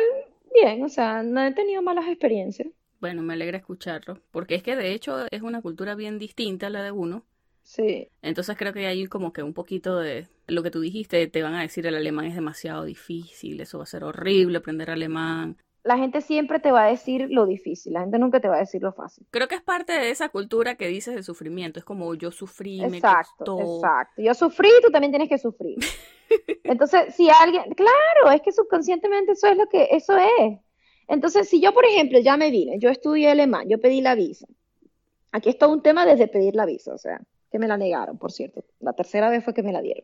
bien, 0.54 0.84
o 0.84 0.90
sea, 0.90 1.24
no 1.24 1.44
he 1.44 1.54
tenido 1.54 1.82
malas 1.82 2.08
experiencias. 2.08 2.68
Bueno, 3.00 3.22
me 3.22 3.34
alegra 3.34 3.58
escucharlo, 3.58 4.20
porque 4.32 4.56
es 4.56 4.64
que 4.64 4.76
de 4.76 4.94
hecho 4.94 5.26
es 5.30 5.42
una 5.42 5.62
cultura 5.62 5.96
bien 5.96 6.18
distinta 6.18 6.68
a 6.68 6.70
la 6.70 6.84
de 6.84 6.92
uno. 6.92 7.26
Sí. 7.62 8.10
Entonces 8.22 8.56
creo 8.58 8.74
que 8.74 8.88
hay 8.88 9.06
como 9.08 9.34
que 9.34 9.44
un 9.44 9.54
poquito 9.54 10.00
de 10.00 10.28
lo 10.48 10.64
que 10.64 10.72
tú 10.72 10.80
dijiste, 10.80 11.28
te 11.28 11.44
van 11.44 11.54
a 11.54 11.62
decir 11.62 11.86
el 11.86 11.96
alemán 11.96 12.26
es 12.26 12.36
demasiado 12.36 12.86
difícil, 12.86 13.60
eso 13.60 13.78
va 13.78 13.84
a 13.84 13.88
ser 13.88 14.04
horrible 14.04 14.58
aprender 14.58 14.90
alemán. 14.90 15.58
La 15.88 15.98
gente 15.98 16.22
siempre 16.22 16.60
te 16.60 16.72
va 16.72 16.84
a 16.84 16.90
decir 16.90 17.28
lo 17.30 17.46
difícil, 17.46 17.94
la 17.94 18.02
gente 18.02 18.20
nunca 18.20 18.40
te 18.40 18.48
va 18.50 18.58
a 18.58 18.60
decir 18.60 18.82
lo 18.82 18.92
fácil. 18.92 19.26
Creo 19.32 19.48
que 19.48 19.56
es 19.56 19.62
parte 19.62 19.94
de 19.94 20.10
esa 20.10 20.30
cultura 20.30 20.76
que 20.76 20.88
dices 20.88 21.16
de 21.16 21.24
sufrimiento, 21.24 21.80
es 21.80 21.86
como 21.86 22.14
yo 22.14 22.32
sufrí, 22.32 22.84
exacto, 22.84 23.78
Exacto, 23.78 24.22
yo 24.22 24.34
sufrí, 24.34 24.70
tú 24.84 24.92
también 24.92 25.12
tienes 25.12 25.30
que 25.30 25.38
sufrir. 25.38 25.78
Entonces, 26.64 27.16
si 27.16 27.30
alguien, 27.30 27.74
claro, 27.74 28.32
es 28.36 28.42
que 28.42 28.52
subconscientemente 28.52 29.32
eso 29.32 29.48
es 29.48 29.58
lo 29.58 29.68
que, 29.68 29.88
eso 29.92 30.18
es. 30.18 30.60
Entonces, 31.08 31.48
si 31.48 31.62
yo, 31.62 31.74
por 31.74 31.86
ejemplo, 31.86 32.20
ya 32.20 32.36
me 32.36 32.52
vine, 32.52 32.80
yo 32.80 32.90
estudié 32.90 33.32
alemán, 33.32 33.70
yo 33.70 33.80
pedí 33.80 34.02
la 34.02 34.16
visa. 34.16 34.46
Aquí 35.32 35.50
es 35.50 35.58
todo 35.58 35.72
un 35.72 35.82
tema 35.82 36.06
desde 36.06 36.28
pedir 36.28 36.56
la 36.56 36.66
visa, 36.66 36.94
o 36.94 36.98
sea, 36.98 37.22
que 37.52 37.60
me 37.60 37.68
la 37.68 37.78
negaron, 37.78 38.18
por 38.18 38.32
cierto. 38.32 38.66
La 38.80 38.94
tercera 38.94 39.30
vez 39.30 39.44
fue 39.44 39.54
que 39.54 39.64
me 39.64 39.72
la 39.72 39.82
dieron. 39.82 40.04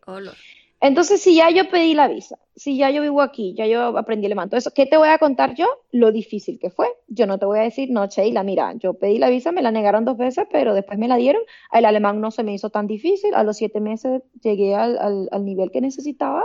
Entonces, 0.82 1.22
si 1.22 1.36
ya 1.36 1.50
yo 1.50 1.70
pedí 1.70 1.94
la 1.94 2.10
visa, 2.10 2.38
si 2.56 2.78
ya 2.78 2.90
yo 2.92 3.02
vivo 3.02 3.22
aquí, 3.22 3.54
ya 3.58 3.66
yo 3.66 3.98
aprendí 3.98 4.26
alemán, 4.26 4.50
todo 4.50 4.58
eso, 4.58 4.72
¿qué 4.74 4.86
te 4.86 4.98
voy 4.98 5.08
a 5.08 5.18
contar 5.18 5.56
yo? 5.56 5.66
Lo 5.92 6.12
difícil 6.12 6.60
que 6.60 6.70
fue. 6.70 6.88
Yo 7.08 7.26
no 7.26 7.40
te 7.40 7.46
voy 7.46 7.60
a 7.60 7.64
decir, 7.64 7.90
no, 7.90 8.06
Sheila, 8.08 8.44
mira, 8.44 8.74
yo 8.74 8.94
pedí 8.96 9.18
la 9.18 9.30
visa, 9.30 9.54
me 9.54 9.62
la 9.62 9.72
negaron 9.72 10.04
dos 10.04 10.18
veces, 10.18 10.46
pero 10.52 10.74
después 10.74 11.00
me 11.00 11.08
la 11.08 11.16
dieron. 11.16 11.42
El 11.72 11.86
alemán 11.86 12.20
no 12.20 12.32
se 12.32 12.44
me 12.44 12.54
hizo 12.54 12.70
tan 12.70 12.88
difícil. 12.88 13.34
A 13.34 13.44
los 13.44 13.58
siete 13.58 13.80
meses 13.80 14.24
llegué 14.42 14.76
al, 14.76 15.30
al 15.32 15.46
nivel 15.46 15.72
que 15.72 15.80
necesitaba. 15.82 16.44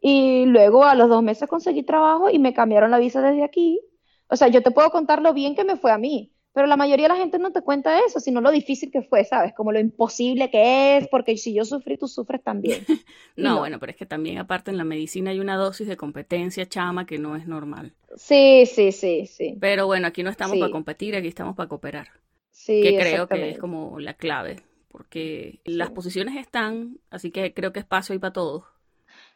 Y 0.00 0.46
luego 0.46 0.84
a 0.84 0.94
los 0.94 1.08
dos 1.08 1.22
meses 1.22 1.48
conseguí 1.48 1.82
trabajo 1.84 2.30
y 2.30 2.38
me 2.38 2.54
cambiaron 2.54 2.90
la 2.90 2.98
visa 2.98 3.22
desde 3.22 3.44
aquí. 3.44 3.80
O 4.28 4.36
sea, 4.36 4.48
yo 4.48 4.62
te 4.62 4.70
puedo 4.70 4.90
contar 4.90 5.22
lo 5.22 5.32
bien 5.34 5.54
que 5.54 5.64
me 5.64 5.76
fue 5.76 5.92
a 5.92 5.98
mí. 5.98 6.32
Pero 6.52 6.66
la 6.66 6.76
mayoría 6.76 7.06
de 7.06 7.14
la 7.14 7.20
gente 7.20 7.38
no 7.38 7.52
te 7.52 7.62
cuenta 7.62 8.00
eso, 8.00 8.18
sino 8.18 8.40
lo 8.40 8.50
difícil 8.50 8.90
que 8.90 9.02
fue, 9.02 9.24
¿sabes? 9.24 9.52
Como 9.54 9.70
lo 9.70 9.78
imposible 9.78 10.50
que 10.50 10.96
es, 10.96 11.06
porque 11.08 11.36
si 11.36 11.54
yo 11.54 11.64
sufrí, 11.64 11.96
tú 11.96 12.08
sufres 12.08 12.42
también. 12.42 12.84
no, 13.36 13.60
bueno, 13.60 13.78
pero 13.78 13.90
es 13.90 13.96
que 13.96 14.06
también 14.06 14.38
aparte 14.38 14.72
en 14.72 14.76
la 14.76 14.82
medicina 14.82 15.30
hay 15.30 15.38
una 15.38 15.56
dosis 15.56 15.86
de 15.86 15.96
competencia 15.96 16.66
chama 16.66 17.06
que 17.06 17.18
no 17.18 17.36
es 17.36 17.46
normal. 17.46 17.94
Sí, 18.16 18.66
sí, 18.66 18.90
sí, 18.90 19.26
sí. 19.26 19.56
Pero 19.60 19.86
bueno, 19.86 20.08
aquí 20.08 20.24
no 20.24 20.30
estamos 20.30 20.58
para 20.58 20.72
competir, 20.72 21.14
aquí 21.14 21.28
estamos 21.28 21.54
para 21.54 21.68
cooperar. 21.68 22.08
Sí, 22.50 22.82
que 22.82 22.96
creo 22.96 23.28
que 23.28 23.50
es 23.50 23.58
como 23.58 24.00
la 24.00 24.14
clave, 24.14 24.56
porque 24.88 25.60
las 25.64 25.90
posiciones 25.90 26.36
están, 26.36 26.98
así 27.10 27.30
que 27.30 27.54
creo 27.54 27.72
que 27.72 27.78
espacio 27.78 28.12
hay 28.12 28.18
para 28.18 28.32
todos. 28.32 28.64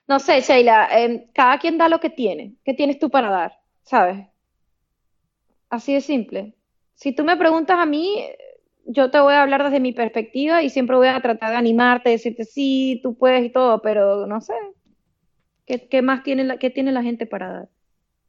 No 0.08 0.18
sé, 0.18 0.40
Sheila, 0.40 0.88
em, 0.90 1.26
cada 1.32 1.58
quien 1.58 1.78
da 1.78 1.88
lo 1.88 2.00
que 2.00 2.10
tiene. 2.10 2.56
¿Qué 2.64 2.74
tienes 2.74 2.98
tú 2.98 3.08
para 3.08 3.30
dar? 3.30 3.60
¿Sabes? 3.84 4.26
Así 5.70 5.94
de 5.94 6.00
simple 6.00 6.54
si 7.05 7.12
tú 7.12 7.22
me 7.22 7.36
preguntas 7.36 7.78
a 7.78 7.84
mí, 7.84 8.18
yo 8.86 9.11
te 9.11 9.20
voy 9.20 9.34
a 9.34 9.42
hablar 9.42 9.62
desde 9.62 9.78
mi 9.78 9.92
perspectiva 9.92 10.62
y 10.62 10.70
siempre 10.70 10.96
voy 10.96 11.09
a 11.09 11.20
tratar 11.20 11.50
de 11.50 11.57
animarte, 11.57 12.09
decirte 12.09 12.46
sí, 12.46 12.98
tú 13.02 13.14
puedes 13.14 13.44
y 13.44 13.50
todo, 13.50 13.82
pero 13.82 14.26
no 14.26 14.40
sé. 14.40 14.55
¿Qué, 15.66 16.00
más 16.00 16.22
tiene 16.22 16.44
la, 16.44 16.57
qué 16.57 16.70
tiene 16.70 16.92
la 16.92 17.02
gente 17.02 17.26
para 17.26 17.52
dar? 17.52 17.68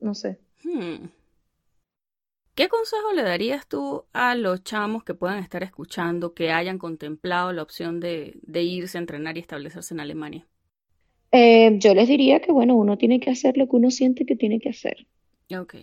No 0.01 0.13
sé. 0.13 0.39
Hmm. 0.65 1.05
¿Qué 2.53 2.67
consejo 2.67 3.13
le 3.13 3.23
darías 3.23 3.65
tú 3.65 4.03
a 4.11 4.35
los 4.35 4.61
chamos 4.65 5.05
que 5.05 5.13
puedan 5.13 5.39
estar 5.39 5.63
escuchando, 5.63 6.33
que 6.33 6.51
hayan 6.51 6.77
contemplado 6.77 7.53
la 7.53 7.63
opción 7.63 8.01
de, 8.01 8.37
irse 8.55 8.97
a 8.97 8.99
entrenar 8.99 9.37
y 9.37 9.39
establecerse 9.39 9.93
en 9.93 10.01
Alemania? 10.01 10.45
Eh, 11.31 11.79
yo 11.79 11.95
les 11.95 12.09
diría 12.09 12.41
que, 12.41 12.51
bueno, 12.51 12.75
uno 12.75 12.97
tiene 12.97 13.21
que 13.21 13.29
hacer 13.29 13.55
lo 13.55 13.69
que 13.69 13.77
uno 13.77 13.89
siente 13.89 14.25
que 14.25 14.35
tiene 14.35 14.59
que 14.59 14.71
hacer. 14.71 15.07
Ok 15.57 15.75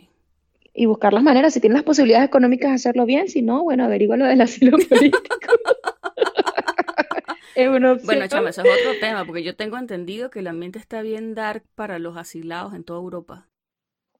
y 0.75 0.87
buscar 0.87 1.13
las 1.13 1.23
maneras. 1.23 1.55
Si 1.55 1.61
tienes 1.61 1.77
las 1.77 1.85
posibilidades 1.85 2.27
económicas 2.27 2.71
de 2.71 2.75
hacerlo 2.77 3.07
bien, 3.07 3.29
si 3.29 3.43
no, 3.43 3.63
bueno, 3.63 3.85
averigua 3.85 4.17
lo 4.17 4.27
del 4.27 4.41
asilo 4.41 4.79
político. 4.89 5.23
es 7.55 7.69
una 7.69 7.95
Bueno, 7.95 8.27
chama, 8.29 8.51
eso 8.51 8.63
es 8.63 8.81
otro 8.81 8.99
tema, 9.01 9.25
porque 9.25 9.43
yo 9.43 9.57
tengo 9.57 9.79
entendido 9.79 10.31
que 10.31 10.41
el 10.41 10.47
ambiente 10.47 10.79
está 10.79 11.03
bien 11.03 11.35
dark 11.35 11.65
para 11.75 11.99
los 11.99 12.17
asilados 12.17 12.75
en 12.75 12.85
toda 12.85 13.01
Europa. 13.01 13.49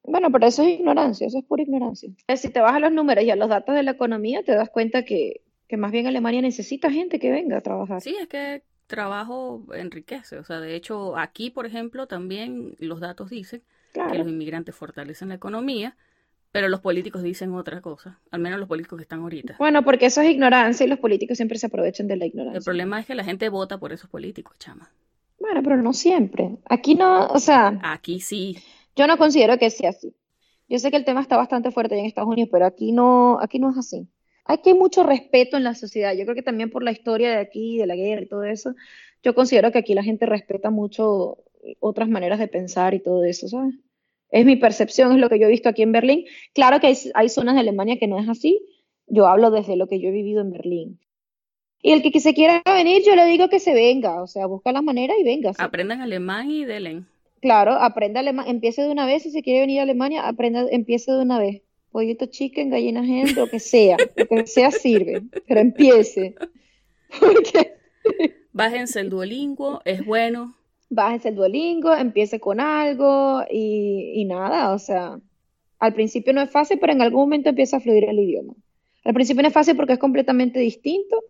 Bueno, 0.05 0.33
pero 0.33 0.47
eso 0.47 0.63
es 0.63 0.71
ignorancia, 0.71 1.27
eso 1.27 1.39
es 1.39 1.45
pura 1.45 1.63
ignorancia. 1.63 2.11
Si 2.37 2.51
te 2.51 2.61
vas 2.61 2.75
a 2.75 2.81
los 2.81 2.93
números 2.93 3.25
y 3.25 3.31
a 3.31 3.37
los 3.37 3.49
datos 3.49 3.75
de 3.75 3.85
la 3.85 3.93
economía, 3.93 4.43
te 4.43 4.53
das 4.53 4.69
cuenta 4.69 5.05
que, 5.05 5.43
que 5.69 5.77
más 5.77 5.93
bien 5.93 6.07
Alemania 6.07 6.43
necesita 6.43 6.91
gente 6.91 7.21
que 7.21 7.31
venga 7.31 7.59
a 7.59 7.61
trabajar. 7.61 8.01
Sí, 8.01 8.17
es 8.21 8.27
que 8.27 8.65
trabajo 8.89 9.65
enriquece. 9.75 10.39
O 10.39 10.45
sea, 10.45 10.61
de 10.61 10.75
hecho, 10.75 11.17
aquí, 11.17 11.51
por 11.51 11.67
ejemplo, 11.67 12.09
también 12.09 12.75
los 12.79 13.01
datos 13.01 13.31
dicen 13.31 13.63
que 13.95 14.19
los 14.19 14.29
inmigrantes 14.29 14.75
fortalecen 14.75 15.29
la 15.29 15.37
economía, 15.37 15.97
pero 16.53 16.69
los 16.69 16.81
políticos 16.81 17.23
dicen 17.23 17.55
otra 17.55 17.81
cosa, 17.81 18.21
al 18.31 18.41
menos 18.41 18.61
los 18.61 18.69
políticos 18.69 18.99
que 18.99 19.03
están 19.03 19.21
ahorita. 19.21 19.57
Bueno, 19.59 19.83
porque 19.83 20.07
eso 20.07 20.21
es 20.21 20.31
ignorancia 20.31 20.85
y 20.85 20.89
los 20.89 20.99
políticos 20.99 21.39
siempre 21.39 21.59
se 21.59 21.67
aprovechan 21.67 22.07
de 22.07 22.17
la 22.17 22.27
ignorancia. 22.27 22.59
El 22.59 22.65
problema 22.65 23.01
es 23.01 23.07
que 23.07 23.15
la 23.15 23.25
gente 23.25 23.49
vota 23.49 23.79
por 23.79 23.93
esos 23.93 24.09
políticos, 24.11 24.57
chama. 24.59 24.91
Bueno, 25.41 25.63
pero 25.63 25.79
no 25.79 25.95
siempre. 25.95 26.59
Aquí 26.67 26.95
no, 26.95 27.27
o 27.27 27.39
sea. 27.39 27.81
Aquí 27.83 28.21
sí. 28.21 28.59
Yo 28.95 29.07
no 29.07 29.17
considero 29.17 29.59
que 29.59 29.71
sea 29.71 29.91
así. 29.91 30.15
Yo 30.69 30.79
sé 30.79 30.91
que 30.91 30.99
el 30.99 31.05
tema 31.05 31.23
está 31.23 31.37
bastante 31.37 31.71
fuerte 31.71 31.99
en 31.99 32.05
Estados 32.05 32.31
Unidos, 32.31 32.51
pero 32.53 32.67
aquí 32.67 32.93
no, 32.93 33.39
aquí 33.41 33.59
no 33.59 33.71
es 33.71 33.79
así. 33.79 34.07
Aquí 34.45 34.71
hay 34.71 34.77
mucho 34.77 35.03
respeto 35.03 35.57
en 35.57 35.65
la 35.65 35.75
sociedad. 35.75 36.15
Yo 36.15 36.25
creo 36.25 36.35
que 36.35 36.43
también 36.43 36.71
por 36.71 36.83
la 36.83 36.93
historia 36.93 37.31
de 37.31 37.39
aquí, 37.39 37.79
de 37.79 37.87
la 37.87 37.97
guerra 37.97 38.23
y 38.23 38.29
todo 38.29 38.45
eso, 38.45 38.75
yo 39.23 39.35
considero 39.35 39.73
que 39.73 39.79
aquí 39.79 39.95
la 39.95 40.03
gente 40.03 40.27
respeta 40.27 40.71
mucho 40.71 41.39
otras 41.81 42.09
maneras 42.09 42.39
de 42.39 42.49
pensar 42.49 42.93
y 42.93 43.01
todo 43.01 43.25
eso, 43.25 43.49
¿sabes? 43.49 43.75
Es 44.33 44.47
mi 44.47 44.57
percepción, 44.57 45.13
es 45.13 45.19
lo 45.19 45.29
que 45.29 45.39
yo 45.39 45.47
he 45.47 45.51
visto 45.51 45.69
aquí 45.69 45.83
en 45.83 45.93
Berlín. 45.93 46.25
Claro 46.55 46.81
que 46.81 46.97
hay, 47.15 47.29
zonas 47.29 47.55
de 47.55 47.61
Alemania 47.61 47.99
que 47.99 48.09
no 48.09 48.19
es 48.19 48.29
así. 48.29 48.61
Yo 49.07 49.27
hablo 49.27 49.51
desde 49.51 49.77
lo 49.77 49.87
que 49.87 50.01
yo 50.01 50.09
he 50.09 50.13
vivido 50.13 50.41
en 50.41 50.51
Berlín. 50.51 51.01
Y 51.83 51.93
el 51.93 52.03
que, 52.03 52.19
se 52.19 52.33
quiera 52.33 52.63
venir, 52.65 53.03
yo 53.05 53.15
le 53.15 53.27
digo 53.27 53.49
que 53.49 53.61
se 53.61 53.75
venga, 53.75 54.23
o 54.23 54.27
sea, 54.27 54.47
busca 54.47 54.73
la 54.73 54.81
manera 54.81 55.15
y 55.19 55.23
venga. 55.23 55.53
Aprendan 55.59 56.01
alemán 56.01 56.51
y 56.51 56.65
delen. 56.65 57.07
Claro, 57.43 57.73
aprenda 57.73 58.21
alemán, 58.21 58.47
empiece 58.49 58.83
de 58.83 58.91
una 58.91 59.05
vez, 59.05 59.25
si 59.25 59.31
se 59.33 59.43
quiere 59.43 59.61
venir 59.61 59.81
a 59.81 59.83
Alemania, 59.83 60.27
aprenda, 60.27 60.65
empiece 60.71 61.13
de 61.13 61.21
una 61.21 61.39
vez. 61.39 61.61
Pollito 61.91 62.27
chicken, 62.27 62.71
gallina 62.71 63.05
hen, 63.05 63.35
lo 63.35 63.49
que 63.49 63.61
sea, 63.61 63.97
lo 64.17 64.27
que 64.27 64.47
sea 64.47 64.71
sirve, 64.71 65.23
pero 65.47 65.61
empiece. 65.61 66.37
Bájense 68.53 69.01
el 69.01 69.11
Duolingo, 69.11 69.83
es 69.85 70.07
bueno. 70.07 70.55
Bájese 70.95 71.31
el 71.31 71.35
Duolingo, 71.37 71.95
empiece 71.95 72.41
con 72.41 72.61
algo 72.61 73.43
y, 73.51 74.13
y 74.15 74.25
nada, 74.25 74.73
o 74.73 74.79
sea, 74.79 75.19
al 75.79 75.95
principio 75.95 76.33
no 76.33 76.43
es 76.43 76.51
fácil, 76.51 76.79
pero 76.79 76.93
en 76.93 77.03
algún 77.03 77.23
momento 77.23 77.49
empieza 77.49 77.79
a 77.79 77.81
fluir 77.81 78.05
el 78.05 78.19
idioma. 78.19 78.55
Al 79.05 79.15
principio 79.15 79.43
no 79.43 79.49
es 79.49 79.55
fácil 79.55 79.77
porque 79.77 79.95
es 79.95 79.99
completamente 79.99 80.61
distinto, 80.61 81.23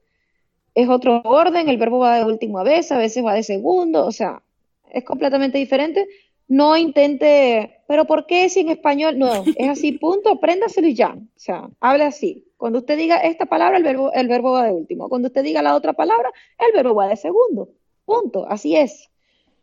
es 0.74 0.88
otro 0.88 1.22
orden, 1.24 1.68
el 1.68 1.78
verbo 1.78 1.98
va 1.98 2.18
de 2.18 2.24
última 2.24 2.62
vez, 2.62 2.92
a 2.92 2.98
veces 2.98 3.24
va 3.24 3.34
de 3.34 3.42
segundo, 3.42 4.06
o 4.06 4.12
sea, 4.12 4.42
es 4.90 5.04
completamente 5.04 5.58
diferente. 5.58 6.06
No 6.48 6.76
intente, 6.76 7.80
pero 7.86 8.04
¿por 8.04 8.26
qué 8.26 8.48
si 8.48 8.60
en 8.60 8.68
español? 8.68 9.18
No, 9.18 9.44
es 9.56 9.68
así, 9.68 9.92
punto, 9.98 10.30
apréndaselo 10.30 10.86
y 10.86 10.94
ya. 10.94 11.14
O 11.14 11.38
sea, 11.38 11.70
hable 11.80 12.04
así. 12.04 12.46
Cuando 12.56 12.80
usted 12.80 12.98
diga 12.98 13.16
esta 13.16 13.46
palabra, 13.46 13.78
el 13.78 13.84
verbo, 13.84 14.12
el 14.12 14.28
verbo 14.28 14.52
va 14.52 14.64
de 14.64 14.72
último. 14.72 15.08
Cuando 15.08 15.28
usted 15.28 15.42
diga 15.42 15.62
la 15.62 15.74
otra 15.74 15.94
palabra, 15.94 16.30
el 16.58 16.72
verbo 16.74 16.94
va 16.94 17.08
de 17.08 17.16
segundo. 17.16 17.70
Punto, 18.04 18.46
así 18.48 18.76
es. 18.76 19.11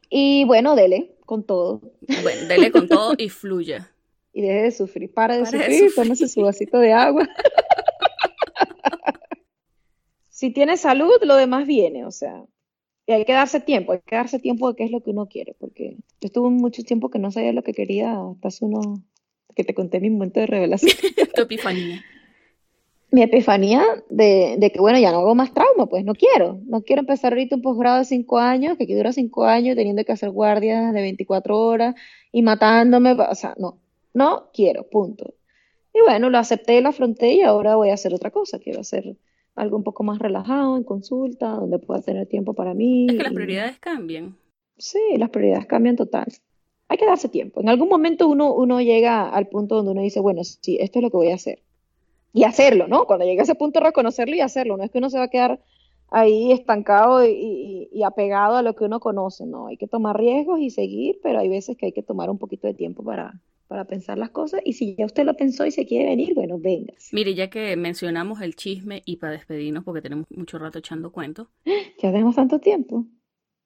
Y 0.10 0.46
bueno, 0.46 0.76
dele 0.76 1.16
con 1.26 1.44
todo. 1.44 1.82
Bueno, 2.24 2.48
dele 2.48 2.72
con 2.72 2.88
todo 2.88 3.14
y 3.18 3.30
fluya. 3.30 3.92
Y 4.32 4.42
deje 4.42 4.62
de 4.62 4.72
sufrir, 4.72 5.12
para 5.12 5.38
de 5.38 5.46
sufrir, 5.46 5.92
tómese 5.96 6.28
su 6.28 6.42
vasito 6.42 6.78
de 6.78 6.94
agua. 6.94 7.28
si 10.30 10.52
tiene 10.52 10.78
salud, 10.78 11.16
lo 11.24 11.36
demás 11.36 11.66
viene, 11.66 12.06
o 12.06 12.12
sea, 12.12 12.46
y 13.10 13.12
hay 13.12 13.26
que 13.26 13.34
darse 13.34 13.60
tiempo, 13.60 13.92
hay 13.92 14.02
que 14.06 14.16
darse 14.16 14.38
tiempo 14.38 14.70
de 14.70 14.76
qué 14.76 14.84
es 14.84 14.92
lo 14.92 15.02
que 15.02 15.10
uno 15.10 15.28
quiere, 15.28 15.56
porque 15.60 15.98
yo 16.22 16.28
estuve 16.28 16.52
mucho 16.52 16.84
tiempo 16.84 17.10
que 17.10 17.18
no 17.18 17.32
sabía 17.32 17.54
lo 17.54 17.64
que 17.64 17.74
quería, 17.74 18.14
hasta 18.14 18.50
hace 18.50 18.64
uno, 18.64 19.04
que 19.56 19.64
te 19.64 19.74
conté 19.74 20.00
mi 20.00 20.12
momento 20.12 20.40
de 20.40 20.46
revelación. 20.46 20.92
tu 21.36 21.42
epifanía. 21.42 22.06
Mi 23.12 23.24
epifanía 23.24 23.84
de, 24.10 24.56
de, 24.60 24.72
que, 24.72 24.80
bueno, 24.80 25.00
ya 25.00 25.12
no 25.12 25.20
hago 25.20 25.34
más 25.34 25.54
trauma, 25.54 25.88
pues 25.88 26.06
no 26.06 26.14
quiero, 26.14 26.60
no 26.66 26.84
quiero 26.84 27.02
empezar 27.02 27.34
ahorita 27.34 27.56
un 27.56 27.64
posgrado 27.64 27.98
de 27.98 28.06
cinco 28.06 28.38
años, 28.38 28.78
que 28.78 28.84
aquí 28.84 28.94
dura 28.94 29.12
cinco 29.12 29.46
años, 29.46 29.76
teniendo 29.76 30.04
que 30.06 30.12
hacer 30.12 30.30
guardias 30.30 30.94
de 30.94 31.02
24 31.02 31.58
horas 31.58 31.96
y 32.32 32.44
matándome, 32.44 33.14
o 33.14 33.36
sea, 33.36 33.56
no, 33.58 33.80
no 34.14 34.50
quiero, 34.54 34.84
punto. 34.90 35.34
Y 35.94 36.02
bueno, 36.02 36.30
lo 36.30 36.38
acepté, 36.38 36.82
lo 36.82 36.90
afronté 36.90 37.34
y 37.34 37.42
ahora 37.42 37.76
voy 37.76 37.90
a 37.90 37.96
hacer 37.96 38.14
otra 38.14 38.30
cosa, 38.30 38.60
quiero 38.60 38.82
hacer 38.82 39.18
algo 39.56 39.78
un 39.78 39.84
poco 39.84 40.04
más 40.04 40.20
relajado 40.20 40.78
en 40.78 40.84
consulta, 40.84 41.50
donde 41.50 41.80
pueda 41.80 42.02
tener 42.02 42.28
tiempo 42.28 42.54
para 42.54 42.74
mí. 42.74 43.08
Es 43.10 43.18
que 43.18 43.24
las 43.24 43.34
prioridades 43.34 43.80
cambian. 43.80 44.38
Sí, 44.78 45.00
las 45.18 45.30
prioridades 45.30 45.66
cambian 45.66 45.96
total. 45.96 46.28
Hay 46.88 46.98
que 46.98 47.06
darse 47.06 47.30
tiempo. 47.30 47.60
En 47.62 47.70
algún 47.70 47.90
momento 47.90 48.28
uno, 48.28 48.54
uno 48.54 48.82
llega 48.82 49.30
al 49.30 49.48
punto 49.48 49.76
donde 49.76 49.92
uno 49.92 50.02
dice, 50.02 50.20
bueno, 50.20 50.44
sí, 50.44 50.78
esto 50.80 51.00
es 51.00 51.04
lo 51.04 51.12
que 51.12 51.18
voy 51.18 51.32
a 51.32 51.36
hacer. 51.36 51.62
Y 52.34 52.44
hacerlo, 52.44 52.88
¿no? 52.88 53.06
Cuando 53.06 53.26
llega 53.26 53.42
a 53.42 53.44
ese 53.44 53.56
punto, 53.56 53.80
reconocerlo 53.80 54.36
y 54.36 54.42
hacerlo. 54.42 54.78
No 54.78 54.84
es 54.84 54.92
que 54.92 55.00
uno 55.00 55.10
se 55.10 55.18
va 55.18 55.26
a 55.26 55.30
quedar 55.30 55.60
ahí 56.12 56.52
estancado 56.52 57.26
y, 57.26 57.90
y, 57.92 58.04
apegado 58.04 58.58
a 58.58 58.62
lo 58.62 58.76
que 58.76 58.86
uno 58.86 59.00
conoce, 59.00 59.46
¿no? 59.46 59.68
Hay 59.68 59.78
que 59.78 59.88
tomar 59.88 60.18
riesgos 60.18 60.60
y 60.60 60.70
seguir, 60.70 61.20
pero 61.22 61.40
hay 61.40 61.50
veces 61.50 61.78
que 61.78 61.88
hay 61.88 61.92
que 61.92 62.04
tomar 62.04 62.30
un 62.30 62.38
poquito 62.38 62.68
de 62.68 62.74
tiempo 62.74 63.04
para, 63.04 63.40
para 63.70 63.86
pensar 63.86 64.18
las 64.18 64.32
cosas 64.32 64.62
y 64.66 64.74
si 64.74 64.96
ya 64.96 65.06
usted 65.06 65.24
lo 65.26 65.36
pensó 65.36 65.64
y 65.64 65.72
se 65.72 65.86
quiere 65.86 66.10
venir, 66.10 66.34
bueno, 66.34 66.58
venga. 66.58 66.94
Mire, 67.12 67.36
ya 67.36 67.52
que 67.52 67.78
mencionamos 67.78 68.42
el 68.42 68.56
chisme 68.56 69.04
y 69.06 69.18
para 69.18 69.34
despedirnos 69.34 69.84
porque 69.84 70.02
tenemos 70.02 70.26
mucho 70.32 70.58
rato 70.58 70.80
echando 70.80 71.12
cuentos. 71.12 71.48
Ya 72.02 72.12
tenemos 72.12 72.36
tanto 72.36 72.60
tiempo. 72.60 73.06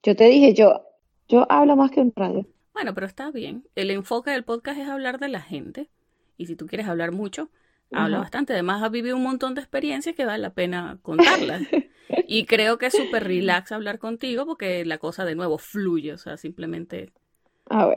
Yo 0.02 0.16
te 0.16 0.24
dije, 0.24 0.54
yo, 0.54 0.82
yo 1.28 1.46
hablo 1.48 1.76
más 1.76 1.92
que 1.92 2.00
un 2.00 2.12
radio. 2.16 2.44
Bueno, 2.72 2.92
pero 2.94 3.06
está 3.06 3.30
bien. 3.30 3.64
El 3.76 3.92
enfoque 3.92 4.32
del 4.32 4.42
podcast 4.42 4.80
es 4.80 4.88
hablar 4.88 5.20
de 5.20 5.28
la 5.28 5.40
gente 5.40 5.88
y 6.36 6.46
si 6.46 6.56
tú 6.56 6.66
quieres 6.66 6.88
hablar 6.88 7.12
mucho, 7.12 7.48
habla 7.94 8.18
bastante. 8.18 8.52
Además, 8.52 8.82
has 8.82 8.90
vivido 8.90 9.16
un 9.16 9.22
montón 9.22 9.54
de 9.54 9.60
experiencias 9.60 10.14
que 10.14 10.24
vale 10.24 10.42
la 10.42 10.54
pena 10.54 10.98
contarlas. 11.02 11.62
y 12.28 12.46
creo 12.46 12.78
que 12.78 12.86
es 12.86 12.94
súper 12.94 13.24
relax 13.24 13.72
hablar 13.72 13.98
contigo 13.98 14.46
porque 14.46 14.84
la 14.84 14.98
cosa 14.98 15.24
de 15.24 15.34
nuevo 15.34 15.58
fluye, 15.58 16.12
o 16.12 16.18
sea, 16.18 16.36
simplemente 16.36 17.12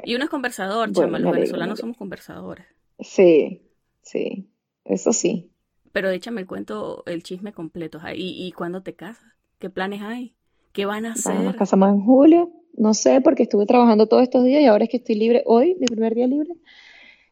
y 0.03 0.15
uno 0.15 0.23
es 0.23 0.29
conversador, 0.29 0.91
chama, 0.91 1.19
los 1.19 1.31
venezolanos 1.31 1.79
somos 1.79 1.97
conversadores. 1.97 2.65
Sí, 2.99 3.61
sí, 4.01 4.49
eso 4.85 5.13
sí. 5.13 5.51
Pero 5.91 6.09
échame 6.09 6.41
el 6.41 6.47
cuento, 6.47 7.03
el 7.05 7.23
chisme 7.23 7.53
completo. 7.53 7.99
¿Y, 8.15 8.47
y 8.47 8.51
cuándo 8.53 8.81
te 8.81 8.95
casas? 8.95 9.33
¿Qué 9.59 9.69
planes 9.69 10.01
hay? 10.01 10.35
¿Qué 10.71 10.85
van 10.85 11.05
a 11.05 11.13
hacer? 11.13 11.41
nos 11.41 11.55
casamos 11.55 11.89
en 11.89 12.01
julio. 12.01 12.51
No 12.73 12.93
sé, 12.93 13.21
porque 13.21 13.43
estuve 13.43 13.65
trabajando 13.65 14.07
todos 14.07 14.23
estos 14.23 14.43
días 14.43 14.61
y 14.61 14.67
ahora 14.67 14.83
es 14.83 14.89
que 14.89 14.97
estoy 14.97 15.15
libre 15.15 15.43
hoy, 15.45 15.75
mi 15.79 15.87
primer 15.87 16.13
día 16.13 16.27
libre. 16.27 16.51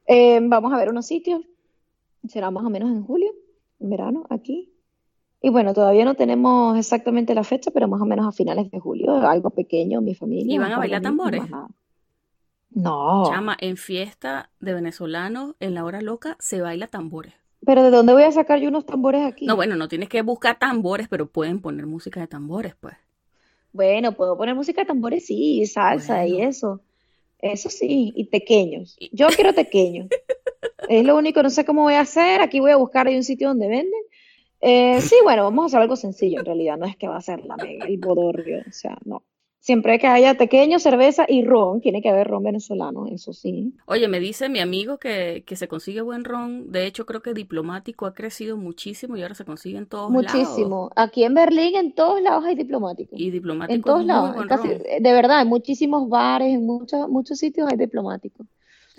Eh, 0.07 0.39
vamos 0.41 0.73
a 0.73 0.77
ver 0.77 0.89
unos 0.89 1.05
sitios. 1.05 1.41
Será 2.27 2.51
más 2.51 2.65
o 2.65 2.69
menos 2.69 2.89
en 2.89 3.03
julio, 3.03 3.31
en 3.79 3.89
verano, 3.89 4.25
aquí. 4.29 4.71
Y 5.41 5.49
bueno, 5.49 5.73
todavía 5.73 6.05
no 6.05 6.15
tenemos 6.15 6.77
exactamente 6.77 7.35
la 7.35 7.43
fecha, 7.43 7.71
pero 7.71 7.87
más 7.87 8.01
o 8.01 8.05
menos 8.05 8.27
a 8.27 8.31
finales 8.31 8.71
de 8.71 8.79
julio, 8.79 9.15
algo 9.27 9.51
pequeño, 9.51 10.01
mi 10.01 10.15
familia. 10.15 10.55
¿Y 10.55 10.57
van 10.57 10.71
a 10.71 10.77
bailar 10.77 11.01
tambores? 11.01 11.43
No. 12.71 13.23
Chama, 13.29 13.55
en 13.59 13.77
fiesta 13.77 14.49
de 14.59 14.73
venezolanos, 14.73 15.55
en 15.59 15.75
la 15.75 15.85
hora 15.85 16.01
loca, 16.01 16.35
se 16.39 16.61
baila 16.61 16.87
tambores. 16.87 17.33
Pero 17.65 17.83
¿de 17.83 17.89
dónde 17.89 18.13
voy 18.13 18.23
a 18.23 18.31
sacar 18.31 18.59
yo 18.59 18.69
unos 18.69 18.85
tambores 18.85 19.25
aquí? 19.25 19.45
No, 19.45 19.55
bueno, 19.55 19.75
no 19.75 19.87
tienes 19.87 20.09
que 20.09 20.21
buscar 20.21 20.59
tambores, 20.59 21.07
pero 21.07 21.27
pueden 21.27 21.61
poner 21.61 21.85
música 21.85 22.19
de 22.19 22.27
tambores, 22.27 22.75
pues. 22.79 22.95
Bueno, 23.71 24.13
puedo 24.13 24.37
poner 24.37 24.55
música 24.55 24.81
de 24.81 24.87
tambores, 24.87 25.25
sí, 25.25 25.65
salsa 25.65 26.25
y 26.25 26.41
eso. 26.41 26.81
Eso 27.39 27.69
sí, 27.69 28.13
y 28.15 28.25
pequeños. 28.25 28.97
Yo 29.11 29.27
quiero 29.27 29.53
pequeños. 29.53 30.07
es 30.89 31.05
lo 31.05 31.15
único, 31.15 31.43
no 31.43 31.49
sé 31.49 31.65
cómo 31.65 31.83
voy 31.83 31.95
a 31.95 32.01
hacer. 32.01 32.41
Aquí 32.41 32.59
voy 32.59 32.71
a 32.71 32.77
buscar 32.77 33.07
ahí 33.07 33.15
un 33.15 33.23
sitio 33.23 33.49
donde 33.49 33.67
venden. 33.67 34.01
Eh, 34.61 35.01
sí, 35.01 35.15
bueno, 35.23 35.43
vamos 35.43 35.63
a 35.63 35.67
hacer 35.67 35.81
algo 35.81 35.95
sencillo 35.95 36.39
en 36.39 36.45
realidad. 36.45 36.77
No 36.77 36.85
es 36.85 36.95
que 36.95 37.07
va 37.07 37.17
a 37.17 37.21
ser 37.21 37.45
la 37.45 37.55
mega, 37.57 37.85
el 37.85 37.97
bodorrio. 37.97 38.63
O 38.67 38.71
sea, 38.71 38.97
no. 39.05 39.23
Siempre 39.65 39.97
que 39.97 40.05
haya 40.05 40.35
pequeño, 40.35 40.77
cerveza 40.77 41.25
y 41.27 41.43
ron, 41.43 41.81
tiene 41.81 41.99
que 41.99 42.09
haber 42.09 42.27
ron 42.27 42.43
venezolano, 42.43 43.07
eso 43.07 43.33
sí. 43.33 43.73
Oye, 43.87 44.07
me 44.07 44.19
dice 44.19 44.47
mi 44.47 44.59
amigo 44.59 44.99
que, 44.99 45.43
que 45.43 45.55
se 45.55 45.67
consigue 45.67 46.01
buen 46.01 46.23
ron. 46.23 46.71
De 46.71 46.85
hecho, 46.85 47.07
creo 47.07 47.23
que 47.23 47.33
diplomático 47.33 48.05
ha 48.05 48.13
crecido 48.13 48.57
muchísimo 48.57 49.17
y 49.17 49.23
ahora 49.23 49.33
se 49.33 49.43
consigue 49.43 49.79
en 49.79 49.87
todos 49.87 50.11
lados. 50.11 50.35
Muchísimo. 50.35 50.91
Aquí 50.95 51.23
en 51.23 51.33
Berlín, 51.33 51.75
en 51.77 51.95
todos 51.95 52.21
lados 52.21 52.45
hay 52.45 52.53
diplomático. 52.53 53.15
Y 53.17 53.31
diplomático. 53.31 53.73
En 53.73 53.81
todos 53.81 54.05
lados. 54.05 54.35
de 54.65 55.13
verdad, 55.13 55.41
en 55.41 55.47
muchísimos 55.47 56.09
bares, 56.09 56.53
en 56.53 56.63
muchos, 56.63 57.09
muchos 57.09 57.39
sitios 57.39 57.67
hay 57.67 57.75
diplomático. 57.75 58.45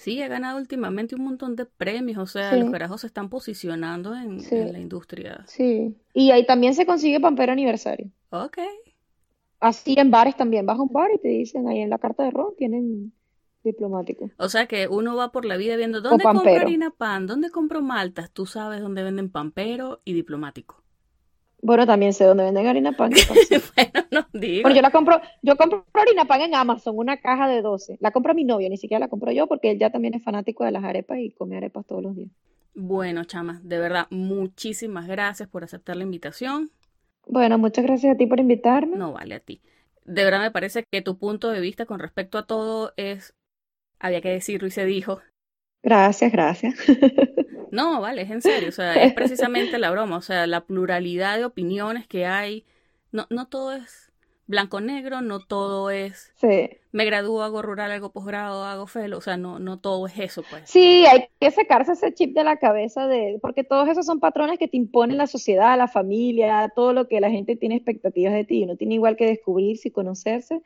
Sí, 0.07 0.23
ha 0.23 0.29
ganado 0.29 0.59
últimamente 0.59 1.17
un 1.17 1.25
montón 1.25 1.57
de 1.57 1.67
premios, 1.67 2.19
o 2.19 2.27
sea, 2.27 2.55
los 2.55 2.71
carajos 2.71 3.01
se 3.01 3.09
están 3.09 3.29
posicionando 3.29 4.15
en, 4.15 4.39
en, 4.53 4.73
la 4.73 4.79
industria. 4.79 5.43
Sí, 5.49 5.97
y 6.15 6.31
ahí 6.31 6.47
también 6.47 6.75
se 6.75 6.87
consigue 6.87 7.19
Pampero 7.19 7.51
Aniversario. 7.51 8.09
Ok. 8.31 8.59
Así 9.59 9.97
en 9.99 10.13
bares 10.13 10.37
también. 10.37 10.65
Vas 10.65 10.79
a 10.79 10.83
un 10.83 10.93
bar 10.93 11.11
y 11.13 11.19
te 11.19 11.27
dicen 11.27 11.67
ahí 11.67 11.81
en 11.81 11.91
la 11.91 11.99
carta 11.99 12.23
de 12.23 12.31
ron 12.31 12.55
tienen 12.57 13.13
diplomático. 13.65 14.31
O 14.37 14.49
sea 14.49 14.67
que 14.67 14.87
uno 14.87 15.17
va 15.17 15.33
por 15.33 15.45
la 15.45 15.57
vida 15.57 15.75
viendo 15.75 16.01
dónde 16.01 16.23
compro 16.23 16.55
harina 16.55 16.93
pan, 16.93 17.27
dónde 17.27 17.51
compro 17.51 17.83
maltas. 17.83 18.31
Tú 18.31 18.47
sabes 18.47 18.81
dónde 18.81 19.03
venden 19.03 19.29
pampero 19.29 20.03
y 20.05 20.13
diplomático. 20.13 20.85
Bueno, 21.67 21.85
también 21.85 22.13
sé 22.13 22.23
dónde 22.23 22.45
venden 22.45 22.69
harina 22.69 22.93
pan. 22.93 23.11
bueno, 23.77 24.07
no 24.13 24.27
digo. 24.33 24.63
Bueno, 24.63 24.77
yo 24.77 24.83
la 24.83 24.93
compro, 24.93 25.21
yo 25.43 25.57
compro 25.57 25.85
harina 25.95 26.25
pan 26.25 26.43
en 26.43 26.55
Amazon, 26.55 26.97
una 26.97 27.17
caja 27.17 27.49
de 27.49 27.61
12. 27.61 27.99
La 27.99 28.13
compro 28.13 28.35
mi 28.35 28.45
novio, 28.45 28.71
ni 28.71 28.77
siquiera 28.77 29.01
la 29.01 29.09
compro 29.09 29.33
yo 29.33 29.49
porque 29.49 29.73
él 29.73 29.79
ya 29.81 29.91
también 29.91 30.15
es 30.15 30.23
fanático 30.23 30.65
de 30.65 30.71
las 30.71 30.85
arepas 30.85 31.19
y 31.19 31.33
come 31.33 31.57
arepas 31.57 31.85
todos 31.85 32.05
los 32.05 32.15
días. 32.15 32.31
Bueno, 32.73 33.25
chama, 33.25 33.61
de 33.65 33.79
verdad, 33.79 34.07
muchísimas 34.11 35.09
gracias 35.09 35.49
por 35.49 35.65
aceptar 35.65 35.97
la 35.97 36.05
invitación. 36.05 36.71
Bueno, 37.27 37.59
muchas 37.59 37.85
gracias 37.85 38.15
a 38.15 38.17
ti 38.17 38.27
por 38.27 38.39
invitarme. 38.39 38.97
No 38.97 39.15
vale 39.15 39.35
a 39.35 39.41
ti. 39.41 39.61
De 40.05 40.23
verdad 40.23 40.43
me 40.43 40.53
parece 40.53 40.85
que 40.89 41.03
tu 41.03 41.19
punto 41.19 41.51
de 41.51 41.59
vista 41.59 41.85
con 41.85 41.99
respecto 41.99 42.39
a 42.39 42.47
todo 42.47 42.93
es, 42.97 43.35
había 43.99 44.21
que 44.21 44.31
decirlo 44.31 44.69
y 44.69 44.71
se 44.71 44.85
dijo. 44.85 45.21
Gracias, 45.87 46.33
gracias. 46.33 46.75
No, 47.73 48.01
vale, 48.01 48.23
es 48.23 48.31
en 48.31 48.41
serio, 48.41 48.69
o 48.69 48.73
sea, 48.73 48.95
es 48.95 49.13
precisamente 49.13 49.79
la 49.79 49.91
broma, 49.91 50.17
o 50.17 50.23
sea, 50.23 50.47
la 50.47 50.65
pluralidad 50.65 51.37
de 51.37 51.45
opiniones 51.45 52.07
que 52.07 52.25
hay, 52.25 52.65
no, 53.11 53.27
no 53.29 53.49
todo 53.49 53.73
es 53.73 54.13
blanco-negro, 54.47 55.21
no 55.21 55.41
todo 55.41 55.91
es 55.91 56.33
sí. 56.37 56.71
me 56.93 57.05
gradúo, 57.05 57.43
hago 57.43 57.61
rural, 57.63 57.91
hago 57.91 58.13
posgrado, 58.13 58.65
hago 58.65 58.87
felo, 58.87 59.19
o 59.19 59.21
sea, 59.21 59.37
no, 59.37 59.59
no 59.59 59.81
todo 59.81 60.07
es 60.07 60.17
eso, 60.17 60.43
pues. 60.49 60.63
Sí, 60.65 61.05
hay 61.07 61.27
que 61.41 61.51
sacarse 61.51 61.93
ese 61.93 62.15
chip 62.15 62.35
de 62.35 62.45
la 62.45 62.57
cabeza 62.57 63.09
de, 63.09 63.39
porque 63.43 63.65
todos 63.65 63.89
esos 63.89 64.07
son 64.07 64.21
patrones 64.21 64.61
que 64.61 64.69
te 64.69 64.77
imponen 64.77 65.19
la 65.19 65.27
sociedad, 65.27 65.77
la 65.77 65.89
familia, 65.89 66.73
todo 66.75 66.93
lo 66.93 67.09
que 67.09 67.21
la 67.21 67.31
gente 67.31 67.57
tiene 67.57 67.75
expectativas 67.75 68.33
de 68.33 68.45
ti, 68.45 68.63
uno 68.63 68.77
tiene 68.77 68.95
igual 68.95 69.17
que 69.17 69.27
descubrirse 69.27 69.89
y 69.89 69.91
conocerse 69.91 70.63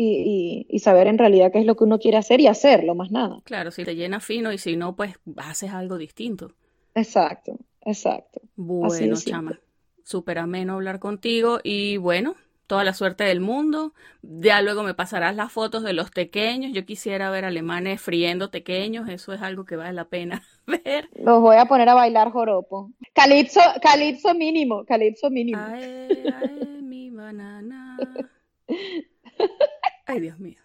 y, 0.00 0.66
y, 0.68 0.78
saber 0.78 1.08
en 1.08 1.18
realidad 1.18 1.50
qué 1.50 1.58
es 1.58 1.66
lo 1.66 1.76
que 1.76 1.82
uno 1.82 1.98
quiere 1.98 2.18
hacer 2.18 2.40
y 2.40 2.46
hacerlo, 2.46 2.94
más 2.94 3.10
nada. 3.10 3.40
Claro, 3.44 3.72
si 3.72 3.84
te 3.84 3.96
llena 3.96 4.20
fino 4.20 4.52
y 4.52 4.58
si 4.58 4.76
no, 4.76 4.94
pues 4.94 5.18
haces 5.36 5.72
algo 5.72 5.98
distinto. 5.98 6.52
Exacto, 6.94 7.58
exacto. 7.84 8.40
Bueno, 8.54 9.16
chama, 9.16 9.58
súper 10.04 10.38
ameno 10.38 10.74
hablar 10.74 11.00
contigo 11.00 11.58
y 11.64 11.96
bueno, 11.96 12.36
toda 12.68 12.84
la 12.84 12.94
suerte 12.94 13.24
del 13.24 13.40
mundo. 13.40 13.92
Ya 14.22 14.62
luego 14.62 14.84
me 14.84 14.94
pasarás 14.94 15.34
las 15.34 15.50
fotos 15.50 15.82
de 15.82 15.94
los 15.94 16.10
pequeños. 16.10 16.72
Yo 16.72 16.86
quisiera 16.86 17.30
ver 17.30 17.44
alemanes 17.44 18.00
friendo 18.00 18.52
pequeños. 18.52 19.08
Eso 19.08 19.32
es 19.32 19.42
algo 19.42 19.64
que 19.64 19.74
vale 19.74 19.94
la 19.94 20.04
pena 20.04 20.42
ver. 20.66 21.08
Los 21.16 21.40
voy 21.40 21.56
a 21.56 21.64
poner 21.64 21.88
a 21.88 21.94
bailar 21.94 22.30
joropo. 22.30 22.92
Calipso, 23.14 23.60
calipso 23.82 24.32
mínimo, 24.34 24.84
calipso 24.84 25.28
mínimo. 25.28 25.60
Ay, 25.60 26.24
ay, 26.40 26.82
mi 26.82 27.10
banana. 27.10 27.98
Ay, 30.08 30.20
Dios 30.20 30.38
mío. 30.40 30.56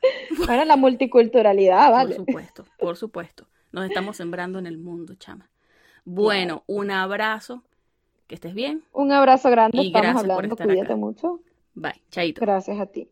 Bueno, 0.47 0.63
la 0.65 0.77
multiculturalidad, 0.77 1.91
¿vale? 1.91 2.15
Por 2.15 2.25
supuesto, 2.25 2.65
por 2.79 2.97
supuesto. 2.97 3.47
Nos 3.71 3.85
estamos 3.85 4.17
sembrando 4.17 4.57
en 4.57 4.65
el 4.67 4.77
mundo, 4.77 5.15
chama. 5.15 5.49
Bueno, 6.05 6.63
un 6.65 6.89
abrazo. 6.91 7.63
Que 8.27 8.35
estés 8.35 8.53
bien. 8.53 8.83
Un 8.93 9.11
abrazo 9.11 9.49
grande. 9.49 9.77
Y 9.81 9.87
Estamos 9.87 10.01
gracias 10.03 10.23
por 10.23 10.31
hablando. 10.31 10.53
estar 10.55 10.67
Cuídate 10.67 10.85
acá. 10.93 10.95
mucho. 10.95 11.39
Bye. 11.75 12.01
Chaito. 12.09 12.41
Gracias 12.41 12.79
a 12.79 12.85
ti. 12.85 13.09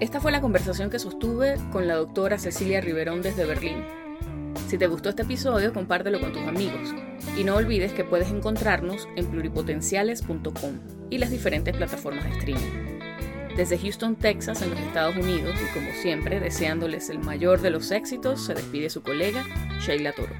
Esta 0.00 0.20
fue 0.20 0.32
la 0.32 0.40
conversación 0.40 0.90
que 0.90 0.98
sostuve 0.98 1.54
con 1.70 1.86
la 1.86 1.94
doctora 1.94 2.38
Cecilia 2.38 2.80
Riverón 2.80 3.22
desde 3.22 3.44
Berlín. 3.46 3.84
Si 4.72 4.78
te 4.78 4.86
gustó 4.86 5.10
este 5.10 5.20
episodio, 5.20 5.74
compártelo 5.74 6.18
con 6.18 6.32
tus 6.32 6.44
amigos. 6.44 6.94
Y 7.36 7.44
no 7.44 7.56
olvides 7.56 7.92
que 7.92 8.04
puedes 8.04 8.30
encontrarnos 8.30 9.06
en 9.16 9.26
pluripotenciales.com 9.26 10.80
y 11.10 11.18
las 11.18 11.30
diferentes 11.30 11.76
plataformas 11.76 12.24
de 12.24 12.30
streaming. 12.30 12.98
Desde 13.54 13.76
Houston, 13.76 14.16
Texas, 14.16 14.62
en 14.62 14.70
los 14.70 14.80
Estados 14.80 15.14
Unidos, 15.14 15.54
y 15.60 15.78
como 15.78 15.92
siempre, 16.00 16.40
deseándoles 16.40 17.10
el 17.10 17.18
mayor 17.18 17.60
de 17.60 17.68
los 17.68 17.90
éxitos, 17.90 18.46
se 18.46 18.54
despide 18.54 18.88
su 18.88 19.02
colega, 19.02 19.44
Sheila 19.78 20.12
Toro. 20.12 20.32